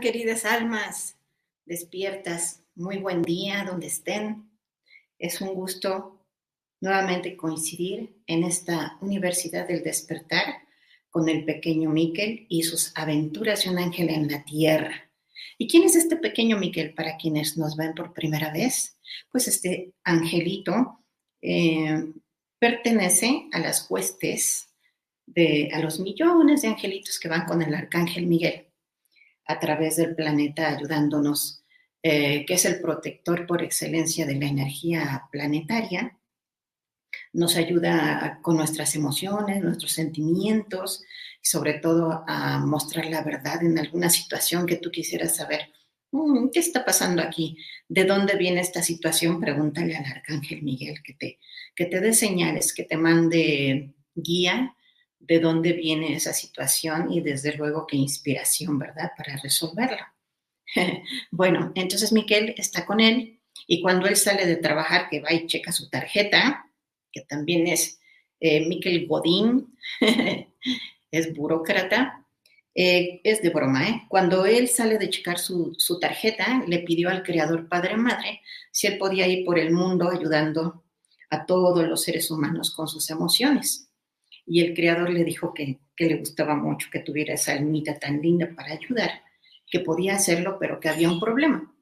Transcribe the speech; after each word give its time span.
Queridas 0.00 0.44
almas? 0.44 1.16
Despiertas. 1.64 2.62
Muy 2.74 2.98
buen 2.98 3.22
día 3.22 3.64
donde 3.64 3.86
estén. 3.86 4.50
Es 5.18 5.40
un 5.40 5.54
gusto 5.54 6.26
nuevamente 6.80 7.36
coincidir 7.36 8.20
en 8.26 8.44
esta 8.44 8.98
Universidad 9.00 9.66
del 9.66 9.82
Despertar 9.82 10.66
con 11.08 11.28
el 11.28 11.44
pequeño 11.44 11.90
Miquel 11.90 12.46
y 12.48 12.64
sus 12.64 12.92
aventuras 12.96 13.64
de 13.64 13.70
un 13.70 13.78
ángel 13.78 14.10
en 14.10 14.30
la 14.30 14.44
tierra. 14.44 15.10
¿Y 15.56 15.68
quién 15.68 15.84
es 15.84 15.96
este 15.96 16.16
pequeño 16.16 16.58
Miquel 16.58 16.92
para 16.92 17.16
quienes 17.16 17.56
nos 17.56 17.76
ven 17.76 17.94
por 17.94 18.12
primera 18.12 18.52
vez? 18.52 18.98
Pues 19.30 19.48
este 19.48 19.94
angelito 20.04 21.04
eh, 21.40 22.12
pertenece 22.58 23.48
a 23.52 23.60
las 23.60 23.88
huestes 23.88 24.68
de, 25.24 25.70
a 25.72 25.78
los 25.78 26.00
millones 26.00 26.62
de 26.62 26.68
angelitos 26.68 27.18
que 27.18 27.28
van 27.28 27.46
con 27.46 27.62
el 27.62 27.72
arcángel 27.72 28.26
Miguel 28.26 28.65
a 29.46 29.58
través 29.58 29.96
del 29.96 30.14
planeta 30.14 30.68
ayudándonos, 30.68 31.64
eh, 32.02 32.44
que 32.46 32.54
es 32.54 32.64
el 32.64 32.80
protector 32.80 33.46
por 33.46 33.62
excelencia 33.62 34.26
de 34.26 34.36
la 34.36 34.46
energía 34.46 35.28
planetaria. 35.30 36.18
Nos 37.32 37.56
ayuda 37.56 38.40
con 38.42 38.56
nuestras 38.56 38.94
emociones, 38.94 39.62
nuestros 39.62 39.92
sentimientos 39.92 41.02
y 41.42 41.48
sobre 41.48 41.74
todo 41.74 42.24
a 42.26 42.58
mostrar 42.58 43.06
la 43.06 43.22
verdad 43.22 43.62
en 43.62 43.78
alguna 43.78 44.10
situación 44.10 44.66
que 44.66 44.76
tú 44.76 44.90
quisieras 44.90 45.36
saber. 45.36 45.72
Mm, 46.12 46.48
¿Qué 46.50 46.60
está 46.60 46.84
pasando 46.84 47.22
aquí? 47.22 47.58
¿De 47.88 48.04
dónde 48.04 48.36
viene 48.36 48.60
esta 48.60 48.82
situación? 48.82 49.40
Pregúntale 49.40 49.96
al 49.96 50.04
arcángel 50.04 50.62
Miguel 50.62 51.02
que 51.02 51.14
te, 51.14 51.38
que 51.74 51.86
te 51.86 52.00
dé 52.00 52.12
señales, 52.12 52.72
que 52.72 52.84
te 52.84 52.96
mande 52.96 53.94
guía 54.14 54.75
de 55.26 55.40
dónde 55.40 55.72
viene 55.72 56.14
esa 56.14 56.32
situación 56.32 57.12
y 57.12 57.20
desde 57.20 57.56
luego 57.56 57.86
qué 57.86 57.96
inspiración, 57.96 58.78
¿verdad?, 58.78 59.10
para 59.16 59.36
resolverla. 59.36 60.14
bueno, 61.30 61.72
entonces 61.74 62.12
Miquel 62.12 62.54
está 62.56 62.84
con 62.84 63.00
él 63.00 63.40
y 63.66 63.80
cuando 63.80 64.06
él 64.06 64.16
sale 64.16 64.46
de 64.46 64.56
trabajar, 64.56 65.08
que 65.08 65.20
va 65.20 65.32
y 65.32 65.46
checa 65.46 65.72
su 65.72 65.88
tarjeta, 65.88 66.70
que 67.10 67.22
también 67.22 67.66
es 67.66 67.98
eh, 68.40 68.66
Miquel 68.66 69.06
Godín, 69.06 69.76
es 71.10 71.34
burócrata, 71.34 72.24
eh, 72.74 73.20
es 73.24 73.40
de 73.40 73.48
broma, 73.48 73.88
¿eh? 73.88 74.02
Cuando 74.08 74.44
él 74.44 74.68
sale 74.68 74.98
de 74.98 75.08
checar 75.08 75.38
su, 75.38 75.74
su 75.78 75.98
tarjeta, 75.98 76.62
le 76.66 76.80
pidió 76.80 77.08
al 77.08 77.22
Creador 77.22 77.68
Padre 77.68 77.96
Madre 77.96 78.42
si 78.70 78.86
él 78.86 78.98
podía 78.98 79.26
ir 79.26 79.46
por 79.46 79.58
el 79.58 79.72
mundo 79.72 80.10
ayudando 80.10 80.84
a 81.30 81.46
todos 81.46 81.88
los 81.88 82.02
seres 82.02 82.30
humanos 82.30 82.74
con 82.74 82.86
sus 82.86 83.08
emociones 83.10 83.85
y 84.46 84.60
el 84.60 84.74
creador 84.74 85.10
le 85.10 85.24
dijo 85.24 85.52
que, 85.52 85.80
le 85.98 86.16
gustaba 86.16 86.54
mucho 86.54 86.88
que 86.90 87.00
tuviera 87.00 87.34
esa 87.34 87.52
almita 87.52 87.98
tan 87.98 88.22
linda 88.22 88.50
para 88.54 88.72
ayudar, 88.72 89.10
que 89.68 89.80
podía 89.80 90.14
hacerlo, 90.14 90.56
pero 90.60 90.78
que 90.78 90.88
había 90.88 91.10
un 91.10 91.18
problema, 91.18 91.74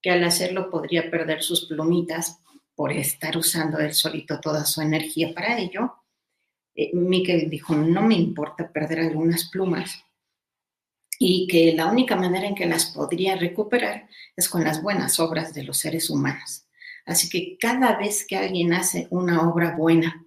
que 0.00 0.10
al 0.10 0.22
hacerlo 0.22 0.70
podría 0.70 1.10
perder 1.10 1.42
sus 1.42 1.66
plumitas 1.66 2.40
por 2.74 2.92
estar 2.92 3.36
usando 3.36 3.78
él 3.78 3.92
solito 3.92 4.40
toda 4.40 4.64
su 4.64 4.80
energía 4.80 5.34
para 5.34 5.58
ello. 5.58 5.94
Eh, 6.74 6.90
Miquel 6.94 7.50
dijo, 7.50 7.74
no 7.74 8.02
me 8.02 8.14
importa 8.14 8.70
perder 8.70 9.00
algunas 9.00 9.50
plumas 9.50 10.04
y 11.18 11.46
que 11.46 11.72
la 11.74 11.86
única 11.86 12.16
manera 12.16 12.46
en 12.46 12.54
que 12.54 12.66
las 12.66 12.86
podría 12.86 13.36
recuperar 13.36 14.08
es 14.36 14.48
con 14.48 14.64
las 14.64 14.82
buenas 14.82 15.20
obras 15.20 15.54
de 15.54 15.62
los 15.62 15.78
seres 15.78 16.10
humanos. 16.10 16.66
Así 17.06 17.28
que 17.28 17.56
cada 17.58 17.96
vez 17.96 18.26
que 18.26 18.36
alguien 18.36 18.72
hace 18.72 19.06
una 19.10 19.48
obra 19.48 19.76
buena, 19.76 20.23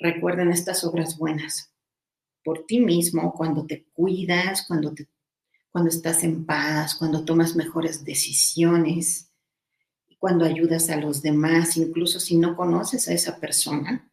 Recuerden 0.00 0.50
estas 0.50 0.82
obras 0.84 1.18
buenas. 1.18 1.72
Por 2.42 2.64
ti 2.64 2.80
mismo, 2.80 3.34
cuando 3.34 3.66
te 3.66 3.86
cuidas, 3.92 4.64
cuando, 4.66 4.94
te, 4.94 5.08
cuando 5.70 5.90
estás 5.90 6.24
en 6.24 6.46
paz, 6.46 6.94
cuando 6.94 7.24
tomas 7.24 7.54
mejores 7.54 8.02
decisiones, 8.02 9.30
cuando 10.18 10.46
ayudas 10.46 10.88
a 10.88 10.96
los 10.96 11.20
demás, 11.20 11.76
incluso 11.76 12.18
si 12.18 12.36
no 12.36 12.56
conoces 12.56 13.08
a 13.08 13.12
esa 13.12 13.38
persona 13.38 14.10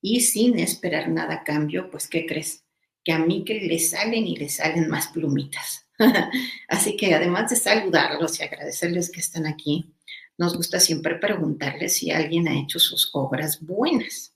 y 0.00 0.22
sin 0.22 0.58
esperar 0.58 1.08
nada 1.08 1.34
a 1.34 1.44
cambio, 1.44 1.88
pues 1.88 2.08
¿qué 2.08 2.26
crees? 2.26 2.64
Que 3.04 3.12
a 3.12 3.18
mí 3.20 3.44
que 3.44 3.60
le 3.60 3.78
salen 3.78 4.26
y 4.26 4.36
le 4.36 4.48
salen 4.48 4.88
más 4.88 5.08
plumitas. 5.08 5.86
Así 6.68 6.96
que 6.96 7.14
además 7.14 7.50
de 7.50 7.56
saludarlos 7.56 8.40
y 8.40 8.42
agradecerles 8.42 9.10
que 9.10 9.20
están 9.20 9.46
aquí, 9.46 9.94
nos 10.36 10.56
gusta 10.56 10.80
siempre 10.80 11.16
preguntarles 11.16 11.94
si 11.94 12.10
alguien 12.10 12.48
ha 12.48 12.58
hecho 12.58 12.80
sus 12.80 13.10
obras 13.12 13.64
buenas. 13.64 14.31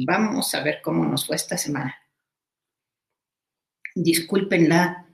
Vamos 0.00 0.54
a 0.54 0.62
ver 0.62 0.80
cómo 0.80 1.04
nos 1.04 1.26
fue 1.26 1.34
esta 1.34 1.58
semana. 1.58 1.96
Discúlpenla, 3.96 5.08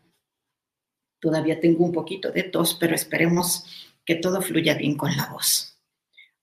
todavía 1.19 1.58
tengo 1.58 1.86
un 1.86 1.92
poquito 1.92 2.31
de 2.31 2.42
tos, 2.42 2.75
pero 2.75 2.94
esperemos 2.94 3.64
que 4.04 4.16
todo 4.16 4.42
fluya 4.42 4.75
bien 4.75 4.94
con 4.94 5.16
la 5.16 5.28
voz. 5.28 5.81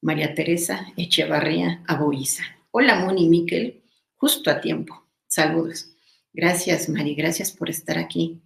María 0.01 0.33
Teresa 0.33 0.87
Echevarría 0.97 1.83
Aboiza. 1.87 2.43
Hola, 2.71 2.95
Moni 2.95 3.29
Miquel, 3.29 3.83
justo 4.15 4.49
a 4.49 4.59
tiempo. 4.59 5.07
Saludos. 5.27 5.91
Gracias, 6.33 6.89
Mari, 6.89 7.13
gracias 7.13 7.51
por 7.51 7.69
estar 7.69 7.99
aquí. 7.99 8.41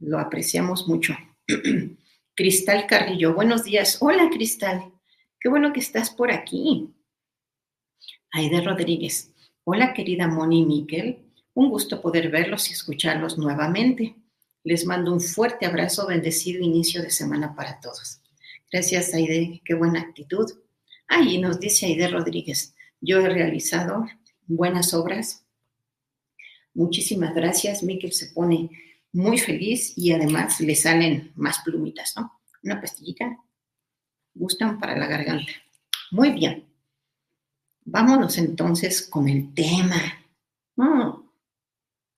Lo 0.00 0.18
apreciamos 0.18 0.88
mucho. 0.88 1.16
Cristal 2.34 2.88
Carrillo, 2.88 3.34
buenos 3.34 3.62
días. 3.62 3.98
Hola, 4.00 4.28
Cristal. 4.30 4.92
Qué 5.38 5.48
bueno 5.48 5.72
que 5.72 5.78
estás 5.78 6.10
por 6.10 6.32
aquí. 6.32 6.91
Aide 8.34 8.62
Rodríguez. 8.62 9.30
Hola, 9.64 9.92
querida 9.92 10.26
Moni 10.26 10.60
y 10.60 10.64
Miquel. 10.64 11.18
Un 11.52 11.68
gusto 11.68 12.00
poder 12.00 12.30
verlos 12.30 12.70
y 12.70 12.72
escucharlos 12.72 13.36
nuevamente. 13.36 14.16
Les 14.64 14.86
mando 14.86 15.12
un 15.12 15.20
fuerte 15.20 15.66
abrazo, 15.66 16.06
bendecido 16.06 16.64
inicio 16.64 17.02
de 17.02 17.10
semana 17.10 17.54
para 17.54 17.78
todos. 17.80 18.22
Gracias, 18.72 19.12
Aide. 19.12 19.60
Qué 19.66 19.74
buena 19.74 20.00
actitud. 20.00 20.50
Ay, 21.08 21.36
nos 21.38 21.60
dice 21.60 21.84
Aide 21.84 22.08
Rodríguez. 22.08 22.74
Yo 23.02 23.20
he 23.20 23.28
realizado 23.28 24.06
buenas 24.46 24.94
obras. 24.94 25.44
Muchísimas 26.72 27.34
gracias. 27.34 27.82
Miquel 27.82 28.12
se 28.12 28.28
pone 28.28 28.70
muy 29.12 29.36
feliz 29.36 29.92
y 29.94 30.12
además 30.12 30.58
le 30.58 30.74
salen 30.74 31.32
más 31.36 31.58
plumitas, 31.60 32.14
¿no? 32.16 32.32
Una 32.62 32.80
pastillita. 32.80 33.36
Gustan 34.32 34.78
para 34.78 34.96
la 34.96 35.06
garganta. 35.06 35.52
Muy 36.10 36.30
bien. 36.30 36.71
Vámonos 37.84 38.38
entonces 38.38 39.02
con 39.02 39.28
el 39.28 39.52
tema. 39.54 40.18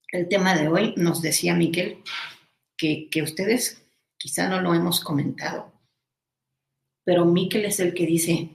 El 0.08 0.28
tema 0.28 0.54
de 0.54 0.68
hoy 0.68 0.94
nos 0.96 1.22
decía 1.22 1.54
Miquel 1.54 2.02
que, 2.76 3.08
ustedes 3.22 3.82
quizá 4.16 4.48
no 4.48 4.60
lo 4.60 4.74
hemos 4.74 5.00
comentado, 5.00 5.72
pero 7.04 7.24
Miquel 7.24 7.64
es 7.64 7.80
el 7.80 7.94
que 7.94 8.06
dice 8.06 8.50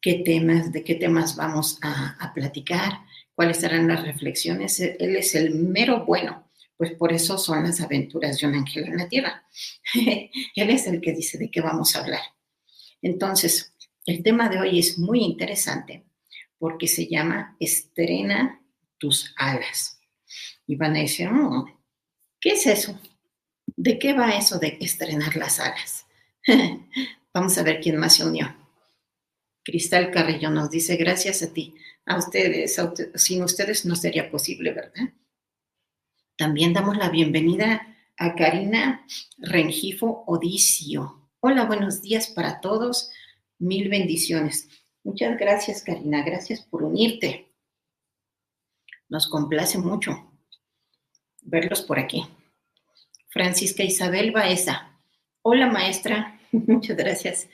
qué 0.00 0.22
temas, 0.24 0.70
de 0.70 0.84
qué 0.84 0.94
temas 0.94 1.34
vamos 1.34 1.78
a, 1.82 2.16
a 2.20 2.32
platicar, 2.32 3.00
cuáles 3.34 3.58
serán 3.58 3.88
las 3.88 4.04
reflexiones. 4.04 4.78
Él 4.80 5.16
es 5.16 5.34
el 5.34 5.54
mero 5.54 6.04
bueno 6.04 6.48
pues 6.78 6.92
por 6.92 7.12
eso 7.12 7.36
son 7.36 7.64
las 7.64 7.80
aventuras 7.80 8.38
de 8.38 8.46
un 8.46 8.54
ángel 8.54 8.84
en 8.84 8.96
la 8.96 9.08
tierra. 9.08 9.44
Él 9.94 10.70
es 10.70 10.86
el 10.86 11.00
que 11.00 11.12
dice 11.12 11.36
de 11.36 11.50
qué 11.50 11.60
vamos 11.60 11.94
a 11.94 12.04
hablar. 12.04 12.22
Entonces, 13.02 13.74
el 14.06 14.22
tema 14.22 14.48
de 14.48 14.60
hoy 14.60 14.78
es 14.78 14.96
muy 14.96 15.20
interesante 15.24 16.07
porque 16.58 16.86
se 16.86 17.06
llama 17.06 17.56
Estrena 17.60 18.60
tus 18.98 19.32
alas. 19.36 20.00
Y 20.66 20.76
van 20.76 20.96
a 20.96 21.00
decir, 21.00 21.30
mm, 21.30 21.64
¿qué 22.40 22.50
es 22.50 22.66
eso? 22.66 23.00
¿De 23.76 23.98
qué 23.98 24.12
va 24.12 24.36
eso 24.36 24.58
de 24.58 24.76
estrenar 24.80 25.36
las 25.36 25.60
alas? 25.60 26.06
Vamos 27.32 27.56
a 27.58 27.62
ver 27.62 27.80
quién 27.80 27.96
más 27.96 28.16
se 28.16 28.24
unió. 28.24 28.54
Cristal 29.62 30.10
Carrillo 30.10 30.50
nos 30.50 30.70
dice, 30.70 30.96
gracias 30.96 31.42
a 31.42 31.52
ti. 31.52 31.74
A 32.06 32.16
ustedes, 32.16 32.80
sin 33.16 33.42
ustedes 33.42 33.84
no 33.84 33.94
sería 33.94 34.30
posible, 34.30 34.72
¿verdad? 34.72 35.12
También 36.36 36.72
damos 36.72 36.96
la 36.96 37.10
bienvenida 37.10 37.96
a 38.16 38.34
Karina 38.34 39.06
Rengifo 39.36 40.24
Odicio. 40.26 41.28
Hola, 41.40 41.66
buenos 41.66 42.00
días 42.00 42.28
para 42.28 42.60
todos. 42.60 43.10
Mil 43.58 43.88
bendiciones. 43.88 44.68
Muchas 45.08 45.38
gracias, 45.38 45.82
Karina. 45.82 46.22
Gracias 46.22 46.60
por 46.60 46.82
unirte. 46.82 47.48
Nos 49.08 49.26
complace 49.26 49.78
mucho 49.78 50.34
verlos 51.40 51.80
por 51.80 51.98
aquí. 51.98 52.26
Francisca 53.30 53.82
Isabel 53.82 54.32
Baeza. 54.32 55.00
Hola, 55.40 55.66
maestra. 55.68 56.38
Muchas 56.52 56.94
gracias. 56.94 57.48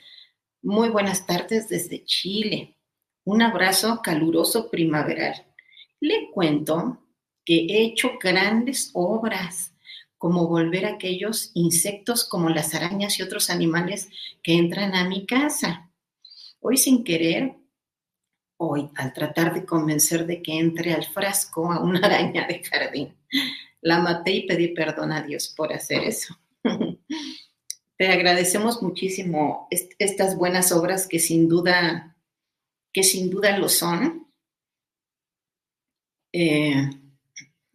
Muy 0.61 0.89
buenas 0.89 1.25
tardes 1.25 1.69
desde 1.69 2.03
Chile. 2.03 2.75
Un 3.23 3.41
abrazo 3.41 4.01
caluroso 4.03 4.69
primaveral. 4.69 5.45
Le 6.01 6.29
cuento 6.31 7.05
que 7.45 7.67
he 7.69 7.85
hecho 7.85 8.19
grandes 8.21 8.91
obras, 8.93 9.73
como 10.17 10.49
volver 10.49 10.85
a 10.85 10.95
aquellos 10.95 11.51
insectos 11.53 12.25
como 12.25 12.49
las 12.49 12.75
arañas 12.75 13.17
y 13.17 13.23
otros 13.23 13.49
animales 13.49 14.09
que 14.43 14.55
entran 14.55 14.93
a 14.93 15.07
mi 15.07 15.25
casa. 15.25 15.84
Hoy 16.67 16.77
sin 16.77 17.03
querer, 17.03 17.57
hoy 18.57 18.89
al 18.95 19.13
tratar 19.13 19.53
de 19.53 19.67
convencer 19.67 20.25
de 20.25 20.41
que 20.41 20.57
entre 20.57 20.93
al 20.93 21.05
frasco 21.05 21.71
a 21.71 21.79
una 21.79 21.99
araña 21.99 22.47
de 22.47 22.63
jardín, 22.63 23.15
la 23.81 23.99
maté 23.99 24.31
y 24.31 24.47
pedí 24.47 24.69
perdón 24.69 25.11
a 25.11 25.21
Dios 25.21 25.53
por 25.55 25.71
hacer 25.71 26.03
eso. 26.03 26.35
Te 27.97 28.07
agradecemos 28.07 28.81
muchísimo 28.81 29.67
estas 29.69 30.35
buenas 30.37 30.71
obras 30.71 31.07
que 31.07 31.19
sin 31.19 31.47
duda, 31.47 32.17
que 32.91 33.03
sin 33.03 33.29
duda 33.29 33.59
lo 33.59 33.69
son. 33.69 34.27
Eh, 36.33 36.89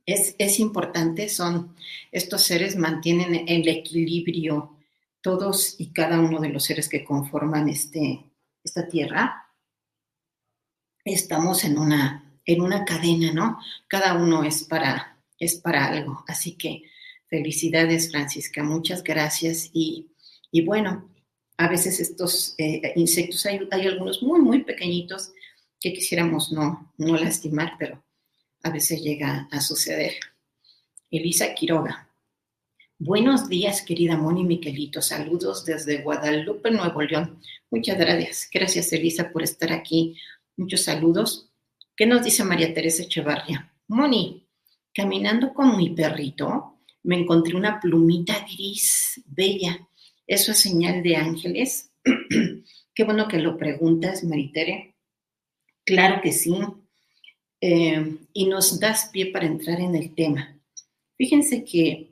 es, 0.04 0.58
importante, 0.58 1.28
son 1.28 1.76
estos 2.10 2.43
seres 2.43 2.75
mantienen 2.75 3.44
el 3.46 3.69
equilibrio, 3.69 4.76
todos 5.20 5.76
y 5.78 5.93
cada 5.93 6.19
uno 6.19 6.40
de 6.40 6.48
los 6.48 6.64
seres 6.64 6.88
que 6.88 7.04
conforman 7.04 7.69
este, 7.69 8.30
esta 8.62 8.86
tierra, 8.88 9.48
estamos 11.04 11.64
en 11.64 11.78
una, 11.78 12.38
en 12.44 12.60
una 12.60 12.84
cadena, 12.84 13.32
¿no? 13.32 13.58
Cada 13.88 14.14
uno 14.14 14.44
es 14.44 14.64
para, 14.64 15.18
es 15.38 15.56
para 15.56 15.86
algo. 15.86 16.24
Así 16.28 16.56
que 16.56 16.82
felicidades, 17.28 18.10
Francisca, 18.10 18.62
muchas 18.62 19.02
gracias. 19.02 19.70
Y, 19.72 20.10
bueno, 20.64 21.08
a 21.56 21.68
veces 21.68 22.00
estos 22.00 22.54
eh, 22.58 22.92
insectos, 22.96 23.46
hay, 23.46 23.60
hay, 23.70 23.86
algunos 23.86 24.22
muy, 24.22 24.40
muy 24.40 24.64
pequeñitos 24.64 25.32
que 25.78 25.92
quisiéramos 25.92 26.52
no, 26.52 26.92
no 26.98 27.16
lastimar, 27.16 27.76
pero 27.78 28.02
a 28.62 28.70
veces 28.70 29.02
llega 29.02 29.48
a 29.50 29.60
suceder. 29.60 30.14
Elisa 31.10 31.54
Quiroga. 31.54 32.09
Buenos 33.02 33.49
días, 33.49 33.81
querida 33.81 34.19
Moni 34.19 34.44
Miquelito. 34.44 35.00
Saludos 35.00 35.64
desde 35.64 36.02
Guadalupe, 36.02 36.70
Nuevo 36.70 37.00
León. 37.00 37.41
Muchas 37.70 37.97
gracias. 37.97 38.47
Gracias, 38.52 38.93
Elisa, 38.93 39.32
por 39.32 39.43
estar 39.43 39.73
aquí. 39.73 40.19
Muchos 40.58 40.82
saludos. 40.82 41.50
¿Qué 41.97 42.05
nos 42.05 42.23
dice 42.23 42.44
María 42.44 42.75
Teresa 42.75 43.05
Echevarria? 43.05 43.73
Moni, 43.88 44.47
caminando 44.93 45.55
con 45.55 45.79
mi 45.79 45.88
perrito, 45.94 46.76
me 47.02 47.17
encontré 47.19 47.56
una 47.56 47.81
plumita 47.81 48.35
gris, 48.41 49.23
bella. 49.25 49.88
¿Eso 50.26 50.53
es 50.53 50.58
señal 50.58 51.03
de 51.03 51.17
ángeles? 51.17 51.91
Qué 52.94 53.05
bueno 53.05 53.29
que 53.29 53.38
lo 53.38 53.56
preguntas, 53.56 54.25
Maritere. 54.25 54.94
Claro 55.87 56.20
que 56.20 56.32
sí. 56.32 56.55
Eh, 57.62 58.19
y 58.35 58.44
nos 58.44 58.79
das 58.79 59.08
pie 59.11 59.32
para 59.32 59.46
entrar 59.46 59.81
en 59.81 59.96
el 59.96 60.14
tema. 60.14 60.61
Fíjense 61.17 61.64
que 61.64 62.09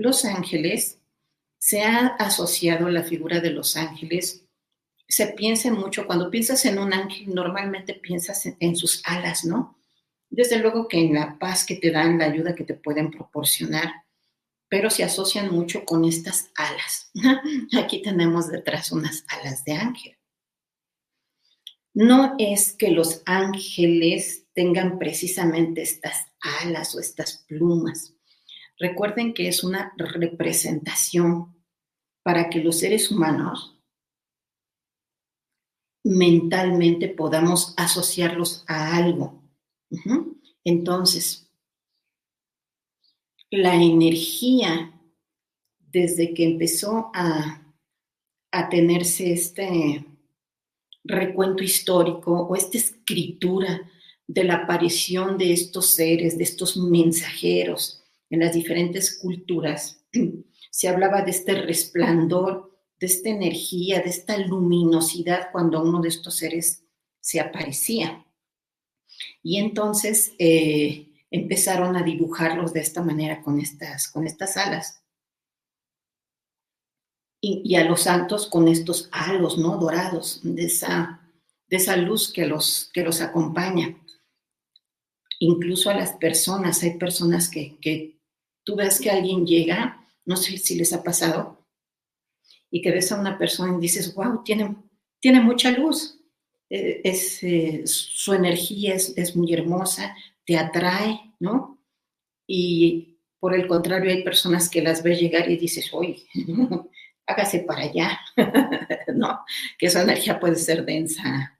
los 0.00 0.24
ángeles, 0.24 0.98
se 1.58 1.82
ha 1.82 2.06
asociado 2.06 2.88
la 2.88 3.02
figura 3.02 3.40
de 3.40 3.50
los 3.50 3.76
ángeles, 3.76 4.46
se 5.06 5.26
piensa 5.26 5.70
mucho, 5.70 6.06
cuando 6.06 6.30
piensas 6.30 6.64
en 6.64 6.78
un 6.78 6.94
ángel, 6.94 7.34
normalmente 7.34 7.92
piensas 7.92 8.48
en, 8.58 8.76
sus 8.76 9.02
alas, 9.04 9.44
¿no? 9.44 9.76
Desde 10.30 10.58
luego 10.58 10.88
que 10.88 10.98
en 10.98 11.14
la 11.14 11.38
paz 11.38 11.66
que 11.66 11.74
te 11.74 11.90
dan, 11.90 12.18
la 12.18 12.26
ayuda 12.26 12.54
que 12.54 12.64
te 12.64 12.74
pueden 12.74 13.10
proporcionar, 13.10 13.92
pero 14.68 14.88
se 14.88 15.04
asocian 15.04 15.52
mucho 15.52 15.84
con 15.84 16.06
estas 16.06 16.48
alas. 16.54 17.10
Aquí 17.78 18.00
tenemos 18.00 18.48
detrás 18.48 18.92
unas 18.92 19.24
alas 19.28 19.64
de 19.64 19.72
ángel. 19.74 20.16
No 21.92 22.36
es 22.38 22.72
que 22.72 22.90
los 22.90 23.22
ángeles 23.26 24.46
tengan 24.54 24.98
precisamente 24.98 25.82
estas 25.82 26.24
alas 26.62 26.94
o 26.94 27.00
estas 27.00 27.44
plumas. 27.48 28.14
Recuerden 28.80 29.34
que 29.34 29.46
es 29.46 29.62
una 29.62 29.92
representación 29.98 31.54
para 32.22 32.48
que 32.48 32.60
los 32.60 32.78
seres 32.78 33.10
humanos 33.10 33.78
mentalmente 36.02 37.08
podamos 37.08 37.74
asociarlos 37.76 38.64
a 38.66 38.96
algo. 38.96 39.42
Entonces, 40.64 41.52
la 43.50 43.74
energía, 43.74 44.98
desde 45.78 46.32
que 46.32 46.44
empezó 46.44 47.10
a, 47.12 47.62
a 48.50 48.68
tenerse 48.70 49.30
este 49.30 50.06
recuento 51.04 51.62
histórico 51.62 52.32
o 52.32 52.56
esta 52.56 52.78
escritura 52.78 53.90
de 54.26 54.44
la 54.44 54.54
aparición 54.54 55.36
de 55.36 55.52
estos 55.52 55.92
seres, 55.92 56.38
de 56.38 56.44
estos 56.44 56.78
mensajeros 56.78 57.99
en 58.30 58.40
las 58.40 58.54
diferentes 58.54 59.18
culturas, 59.18 60.04
se 60.70 60.88
hablaba 60.88 61.22
de 61.22 61.32
este 61.32 61.54
resplandor, 61.54 62.70
de 62.98 63.06
esta 63.06 63.28
energía, 63.28 64.00
de 64.00 64.10
esta 64.10 64.38
luminosidad 64.38 65.50
cuando 65.52 65.82
uno 65.82 66.00
de 66.00 66.08
estos 66.08 66.36
seres 66.36 66.84
se 67.20 67.40
aparecía. 67.40 68.24
Y 69.42 69.58
entonces 69.58 70.32
eh, 70.38 71.08
empezaron 71.30 71.96
a 71.96 72.02
dibujarlos 72.02 72.72
de 72.72 72.80
esta 72.80 73.02
manera 73.02 73.42
con 73.42 73.58
estas, 73.58 74.08
con 74.08 74.26
estas 74.26 74.56
alas. 74.56 75.02
Y, 77.42 77.62
y, 77.64 77.76
a 77.76 77.84
los 77.84 78.02
santos 78.02 78.46
con 78.46 78.68
estos 78.68 79.08
halos, 79.12 79.56
¿no? 79.56 79.78
Dorados, 79.78 80.40
de 80.42 80.66
esa, 80.66 81.32
de 81.68 81.76
esa 81.78 81.96
luz 81.96 82.30
que 82.30 82.46
los, 82.46 82.90
que 82.92 83.02
los 83.02 83.22
acompaña 83.22 83.96
incluso 85.40 85.90
a 85.90 85.94
las 85.94 86.12
personas. 86.12 86.82
Hay 86.84 86.96
personas 86.96 87.48
que, 87.48 87.78
que 87.80 88.19
tú 88.64 88.76
ves 88.76 89.00
que 89.00 89.10
alguien 89.10 89.46
llega, 89.46 90.04
no 90.24 90.36
sé 90.36 90.58
si 90.58 90.76
les 90.76 90.92
ha 90.92 91.02
pasado, 91.02 91.66
y 92.70 92.82
que 92.82 92.90
ves 92.90 93.10
a 93.12 93.20
una 93.20 93.36
persona 93.38 93.76
y 93.76 93.80
dices, 93.80 94.14
wow, 94.14 94.42
tiene, 94.44 94.76
tiene 95.20 95.40
mucha 95.40 95.70
luz. 95.70 96.18
Eh, 96.68 97.00
es, 97.02 97.42
eh, 97.42 97.82
su 97.84 98.32
energía 98.32 98.94
es, 98.94 99.12
es, 99.16 99.34
muy 99.34 99.52
hermosa, 99.52 100.14
te 100.44 100.56
atrae, 100.56 101.34
¿no? 101.40 101.82
Y 102.46 103.18
por 103.40 103.54
el 103.54 103.66
contrario, 103.66 104.10
hay 104.10 104.22
personas 104.22 104.68
que 104.68 104.82
las 104.82 105.02
ves 105.02 105.18
llegar 105.18 105.50
y 105.50 105.56
dices, 105.56 105.88
oye, 105.92 106.22
hágase 107.26 107.60
para 107.60 107.82
allá, 107.82 108.20
¿no? 109.14 109.40
Que 109.78 109.86
esa 109.86 110.02
energía 110.02 110.38
puede 110.38 110.56
ser 110.56 110.84
densa, 110.84 111.58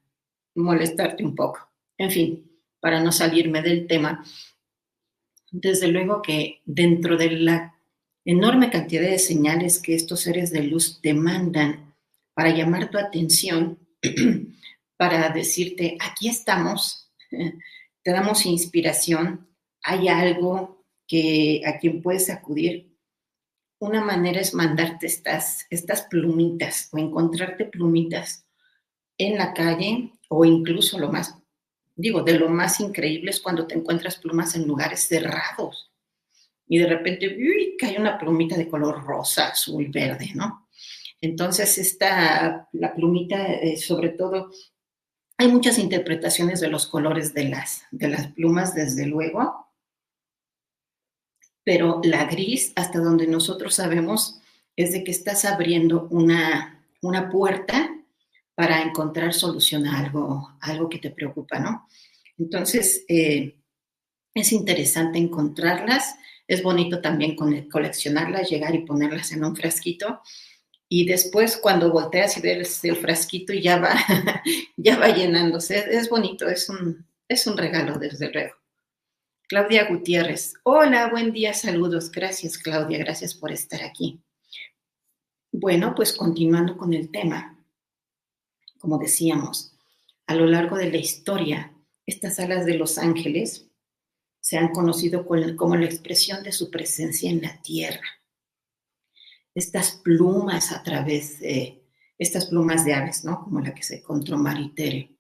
molestarte 0.54 1.24
un 1.24 1.34
poco. 1.34 1.68
En 1.98 2.10
fin, 2.10 2.50
para 2.80 3.00
no 3.00 3.12
salirme 3.12 3.62
del 3.62 3.86
tema, 3.86 4.24
desde 5.50 5.88
luego 5.88 6.22
que 6.22 6.60
dentro 6.64 7.16
de 7.16 7.30
la 7.32 7.74
enorme 8.24 8.70
cantidad 8.70 9.02
de 9.02 9.18
señales 9.18 9.78
que 9.78 9.94
estos 9.94 10.20
seres 10.20 10.50
de 10.52 10.62
luz 10.62 11.00
demandan 11.02 11.94
para 12.34 12.50
llamar 12.50 12.90
tu 12.90 12.98
atención, 12.98 13.78
para 14.96 15.30
decirte, 15.30 15.96
aquí 16.00 16.28
estamos, 16.28 17.10
te 18.02 18.10
damos 18.10 18.46
inspiración, 18.46 19.48
hay 19.82 20.08
algo 20.08 20.84
que 21.06 21.62
a 21.66 21.78
quien 21.78 22.02
puedes 22.02 22.30
acudir. 22.30 22.96
Una 23.80 24.04
manera 24.04 24.40
es 24.40 24.54
mandarte 24.54 25.06
estas, 25.06 25.66
estas 25.70 26.02
plumitas 26.02 26.88
o 26.92 26.98
encontrarte 26.98 27.64
plumitas 27.64 28.46
en 29.18 29.38
la 29.38 29.54
calle 29.54 30.12
o 30.28 30.44
incluso 30.44 30.98
lo 30.98 31.10
más, 31.10 31.34
digo, 32.00 32.22
de 32.22 32.38
lo 32.38 32.48
más 32.48 32.80
increíble 32.80 33.30
es 33.30 33.40
cuando 33.40 33.66
te 33.66 33.74
encuentras 33.74 34.16
plumas 34.16 34.54
en 34.54 34.66
lugares 34.66 35.00
cerrados 35.00 35.90
y 36.66 36.78
de 36.78 36.86
repente 36.86 37.26
uy, 37.36 37.76
cae 37.78 37.98
una 37.98 38.16
plumita 38.18 38.56
de 38.56 38.68
color 38.68 39.04
rosa, 39.04 39.48
azul, 39.48 39.88
verde, 39.88 40.30
¿no? 40.34 40.68
Entonces, 41.20 41.76
esta, 41.78 42.68
la 42.72 42.94
plumita, 42.94 43.44
eh, 43.44 43.76
sobre 43.76 44.10
todo, 44.10 44.50
hay 45.36 45.48
muchas 45.48 45.78
interpretaciones 45.78 46.60
de 46.60 46.68
los 46.68 46.86
colores 46.86 47.34
de 47.34 47.48
las, 47.48 47.82
de 47.90 48.08
las 48.08 48.28
plumas, 48.28 48.74
desde 48.74 49.06
luego, 49.06 49.68
pero 51.64 52.00
la 52.04 52.24
gris, 52.24 52.72
hasta 52.76 53.00
donde 53.00 53.26
nosotros 53.26 53.74
sabemos, 53.74 54.40
es 54.76 54.92
de 54.92 55.04
que 55.04 55.10
estás 55.10 55.44
abriendo 55.44 56.08
una, 56.10 56.82
una 57.02 57.30
puerta 57.30 57.90
para 58.60 58.82
encontrar 58.82 59.32
solución 59.32 59.86
a 59.86 60.00
algo, 60.00 60.54
algo 60.60 60.90
que 60.90 60.98
te 60.98 61.08
preocupa, 61.08 61.58
¿no? 61.58 61.88
Entonces, 62.36 63.06
eh, 63.08 63.56
es 64.34 64.52
interesante 64.52 65.18
encontrarlas, 65.18 66.14
es 66.46 66.62
bonito 66.62 67.00
también 67.00 67.36
coleccionarlas, 67.70 68.50
llegar 68.50 68.74
y 68.74 68.84
ponerlas 68.84 69.32
en 69.32 69.44
un 69.44 69.56
frasquito 69.56 70.20
y 70.90 71.06
después 71.06 71.56
cuando 71.56 71.90
volteas 71.90 72.36
y 72.36 72.42
ves 72.42 72.84
el 72.84 72.96
frasquito 72.96 73.54
ya 73.54 73.78
va, 73.78 73.94
ya 74.76 74.98
va 74.98 75.08
llenándose. 75.08 75.82
Es 75.90 76.10
bonito, 76.10 76.46
es 76.46 76.68
un, 76.68 77.06
es 77.28 77.46
un 77.46 77.56
regalo, 77.56 77.98
desde 77.98 78.30
luego. 78.30 78.56
Claudia 79.48 79.88
Gutiérrez. 79.88 80.52
Hola, 80.64 81.08
buen 81.08 81.32
día, 81.32 81.54
saludos. 81.54 82.10
Gracias, 82.12 82.58
Claudia, 82.58 82.98
gracias 82.98 83.32
por 83.34 83.52
estar 83.52 83.82
aquí. 83.82 84.20
Bueno, 85.50 85.94
pues 85.94 86.12
continuando 86.12 86.76
con 86.76 86.92
el 86.92 87.10
tema, 87.10 87.56
como 88.80 88.98
decíamos, 88.98 89.76
a 90.26 90.34
lo 90.34 90.46
largo 90.46 90.76
de 90.76 90.90
la 90.90 90.98
historia, 90.98 91.72
estas 92.06 92.40
alas 92.40 92.66
de 92.66 92.74
los 92.74 92.98
ángeles 92.98 93.68
se 94.40 94.58
han 94.58 94.68
conocido 94.72 95.24
como 95.24 95.76
la 95.76 95.84
expresión 95.84 96.42
de 96.42 96.50
su 96.50 96.70
presencia 96.70 97.30
en 97.30 97.42
la 97.42 97.60
tierra 97.62 98.02
estas 99.54 99.92
plumas 99.92 100.72
a 100.72 100.82
través 100.82 101.40
de 101.40 101.82
estas 102.18 102.46
plumas 102.46 102.84
de 102.84 102.94
aves, 102.94 103.24
¿no? 103.24 103.42
Como 103.42 103.60
la 103.60 103.74
que 103.74 103.82
se 103.82 103.96
encontró 103.96 104.36
Maritere, 104.36 105.16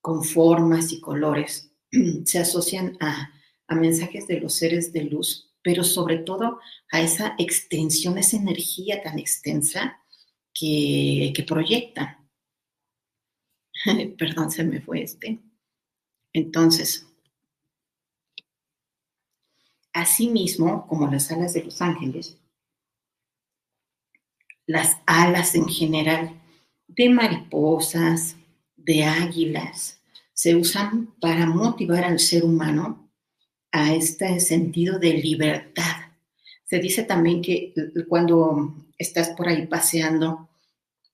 con 0.00 0.24
formas 0.24 0.92
y 0.92 1.00
colores, 1.00 1.72
se 2.24 2.38
asocian 2.38 2.96
a, 3.00 3.32
mensajes 3.72 4.26
de 4.26 4.40
los 4.40 4.54
seres 4.54 4.92
de 4.92 5.04
luz, 5.04 5.54
pero 5.62 5.84
sobre 5.84 6.18
todo 6.18 6.58
a 6.90 7.00
esa 7.00 7.36
extensión, 7.38 8.18
esa 8.18 8.36
energía 8.36 9.00
tan 9.00 9.16
extensa 9.20 10.02
que, 10.52 11.32
que 11.32 11.44
proyectan. 11.44 12.19
Perdón, 14.18 14.50
se 14.50 14.64
me 14.64 14.80
fue 14.80 15.02
este. 15.02 15.38
Entonces, 16.32 17.06
asimismo, 19.92 20.86
como 20.86 21.10
las 21.10 21.30
alas 21.30 21.54
de 21.54 21.64
los 21.64 21.80
ángeles, 21.82 22.36
las 24.66 24.98
alas 25.06 25.54
en 25.54 25.68
general 25.68 26.40
de 26.86 27.08
mariposas, 27.08 28.36
de 28.76 29.04
águilas, 29.04 30.00
se 30.32 30.54
usan 30.54 31.14
para 31.20 31.46
motivar 31.46 32.04
al 32.04 32.18
ser 32.18 32.44
humano 32.44 33.10
a 33.72 33.94
este 33.94 34.40
sentido 34.40 34.98
de 34.98 35.14
libertad. 35.14 36.12
Se 36.64 36.78
dice 36.78 37.02
también 37.02 37.42
que 37.42 37.74
cuando 38.08 38.74
estás 38.96 39.30
por 39.30 39.48
ahí 39.48 39.66
paseando 39.66 40.49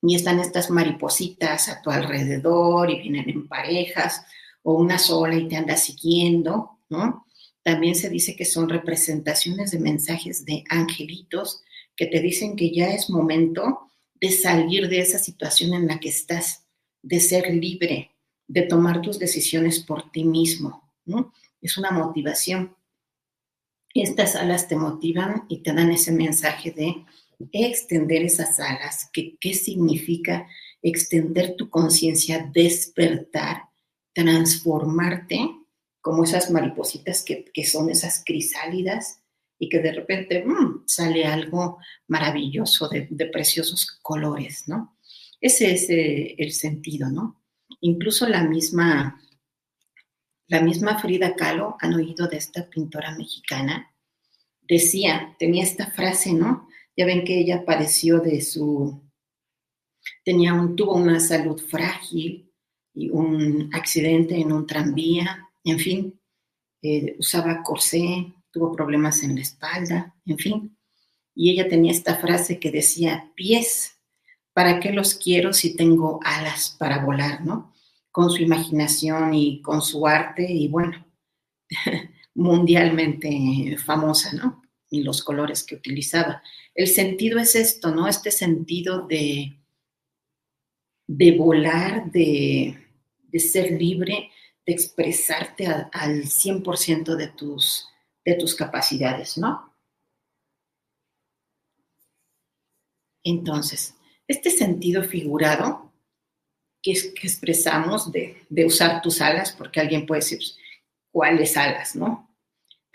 y 0.01 0.15
están 0.15 0.39
estas 0.39 0.69
maripositas 0.69 1.69
a 1.69 1.81
tu 1.81 1.89
alrededor 1.89 2.89
y 2.89 3.01
vienen 3.01 3.29
en 3.29 3.47
parejas 3.47 4.25
o 4.63 4.73
una 4.73 4.99
sola 4.99 5.35
y 5.35 5.47
te 5.47 5.55
anda 5.55 5.75
siguiendo, 5.77 6.79
¿no? 6.89 7.25
También 7.63 7.95
se 7.95 8.09
dice 8.09 8.35
que 8.35 8.45
son 8.45 8.69
representaciones 8.69 9.71
de 9.71 9.79
mensajes 9.79 10.45
de 10.45 10.63
angelitos 10.69 11.61
que 11.95 12.05
te 12.05 12.21
dicen 12.21 12.55
que 12.55 12.71
ya 12.73 12.87
es 12.93 13.09
momento 13.09 13.89
de 14.21 14.31
salir 14.31 14.87
de 14.87 14.99
esa 14.99 15.19
situación 15.19 15.73
en 15.73 15.87
la 15.87 15.99
que 15.99 16.09
estás, 16.09 16.65
de 17.01 17.19
ser 17.19 17.53
libre, 17.53 18.11
de 18.47 18.61
tomar 18.61 19.01
tus 19.01 19.19
decisiones 19.19 19.79
por 19.79 20.11
ti 20.11 20.23
mismo. 20.23 20.89
¿no? 21.05 21.33
Es 21.61 21.77
una 21.77 21.91
motivación. 21.91 22.75
Estas 23.93 24.35
alas 24.35 24.67
te 24.67 24.75
motivan 24.75 25.45
y 25.49 25.63
te 25.63 25.73
dan 25.73 25.91
ese 25.91 26.11
mensaje 26.11 26.71
de 26.71 27.05
extender 27.51 28.23
esas 28.23 28.59
alas. 28.59 29.09
Que, 29.11 29.37
¿Qué 29.39 29.53
significa 29.53 30.47
extender 30.81 31.55
tu 31.55 31.69
conciencia, 31.69 32.49
despertar, 32.53 33.63
transformarte 34.13 35.49
como 36.01 36.23
esas 36.23 36.51
maripositas 36.51 37.23
que, 37.23 37.45
que 37.53 37.65
son 37.65 37.89
esas 37.89 38.23
crisálidas 38.25 39.21
y 39.59 39.69
que 39.69 39.79
de 39.79 39.91
repente 39.91 40.43
mm, 40.45 40.83
sale 40.85 41.25
algo 41.25 41.79
maravilloso 42.07 42.87
de, 42.89 43.07
preciosos 43.31 43.99
colores, 44.01 44.67
¿no? 44.67 44.97
Ese 45.41 45.73
es 45.73 45.89
eh, 45.89 46.35
el 46.37 46.51
sentido, 46.51 47.09
¿no? 47.09 47.41
Incluso 47.81 48.27
la 48.27 48.43
misma, 48.43 49.21
la 50.47 50.61
misma 50.61 50.99
Frida 50.99 51.35
Kahlo, 51.35 51.75
han 51.79 51.93
oído 51.93 52.27
de 52.27 52.37
esta 52.37 52.69
pintora 52.69 53.15
mexicana, 53.15 53.93
decía, 54.61 55.35
tenía 55.39 55.63
esta 55.63 55.91
frase, 55.91 56.33
¿no? 56.33 56.66
Ya 56.97 57.05
ven 57.05 57.23
que 57.23 57.39
ella 57.39 57.63
padeció 57.63 58.19
de 58.19 58.41
su, 58.41 59.07
tenía 60.23 60.53
un, 60.53 60.75
tuvo 60.75 60.95
una 60.95 61.19
salud 61.19 61.59
frágil 61.59 62.51
y 62.93 63.09
un 63.09 63.69
accidente 63.73 64.35
en 64.35 64.51
un 64.51 64.65
tranvía, 64.65 65.47
en 65.63 65.79
fin, 65.79 66.19
eh, 66.81 67.15
usaba 67.19 67.61
corsé, 67.63 68.33
tuvo 68.51 68.71
problemas 68.71 69.23
en 69.23 69.35
la 69.35 69.41
espalda, 69.41 70.15
en 70.25 70.37
fin. 70.37 70.77
Y 71.35 71.51
ella 71.51 71.69
tenía 71.69 71.91
esta 71.91 72.15
frase 72.15 72.59
que 72.59 72.71
decía, 72.71 73.31
pies, 73.35 73.99
¿para 74.53 74.79
qué 74.79 74.91
los 74.91 75.13
quiero 75.13 75.53
si 75.53 75.75
tengo 75.75 76.19
alas 76.23 76.75
para 76.79 77.05
volar, 77.05 77.45
no? 77.45 77.73
Con 78.11 78.31
su 78.31 78.41
imaginación 78.41 79.33
y 79.35 79.61
con 79.61 79.81
su 79.81 80.07
arte 80.07 80.51
y 80.51 80.67
bueno, 80.67 81.05
mundialmente 82.33 83.77
famosa, 83.77 84.33
¿no? 84.33 84.63
Y 84.89 85.03
los 85.03 85.23
colores 85.23 85.63
que 85.63 85.75
utilizaba. 85.75 86.41
El 86.73 86.87
sentido 86.87 87.39
es 87.39 87.55
esto, 87.55 87.93
¿no? 87.93 88.07
Este 88.07 88.31
sentido 88.31 89.05
de, 89.07 89.57
de 91.07 91.31
volar, 91.31 92.11
de, 92.11 92.77
de 93.23 93.39
ser 93.39 93.71
libre, 93.71 94.31
de 94.65 94.73
expresarte 94.73 95.67
al 95.67 96.23
100% 96.23 97.15
de 97.15 97.27
tus 97.27 97.87
de 98.27 98.35
tus 98.35 98.55
capacidades, 98.55 99.37
¿no? 99.37 99.73
Entonces, 103.23 103.95
este 104.27 104.49
sentido 104.49 105.01
figurado 105.01 105.93
que, 106.83 106.91
es, 106.91 107.13
que 107.13 107.25
expresamos 107.25 108.11
de, 108.11 108.45
usar 108.65 109.01
tus 109.01 109.21
alas, 109.21 109.53
porque 109.53 109.79
alguien 109.79 110.05
puede 110.05 110.19
decir, 110.19 110.39
pues, 110.39 110.57
¿cuáles 111.09 111.55
alas, 111.55 111.95
no? 111.95 112.26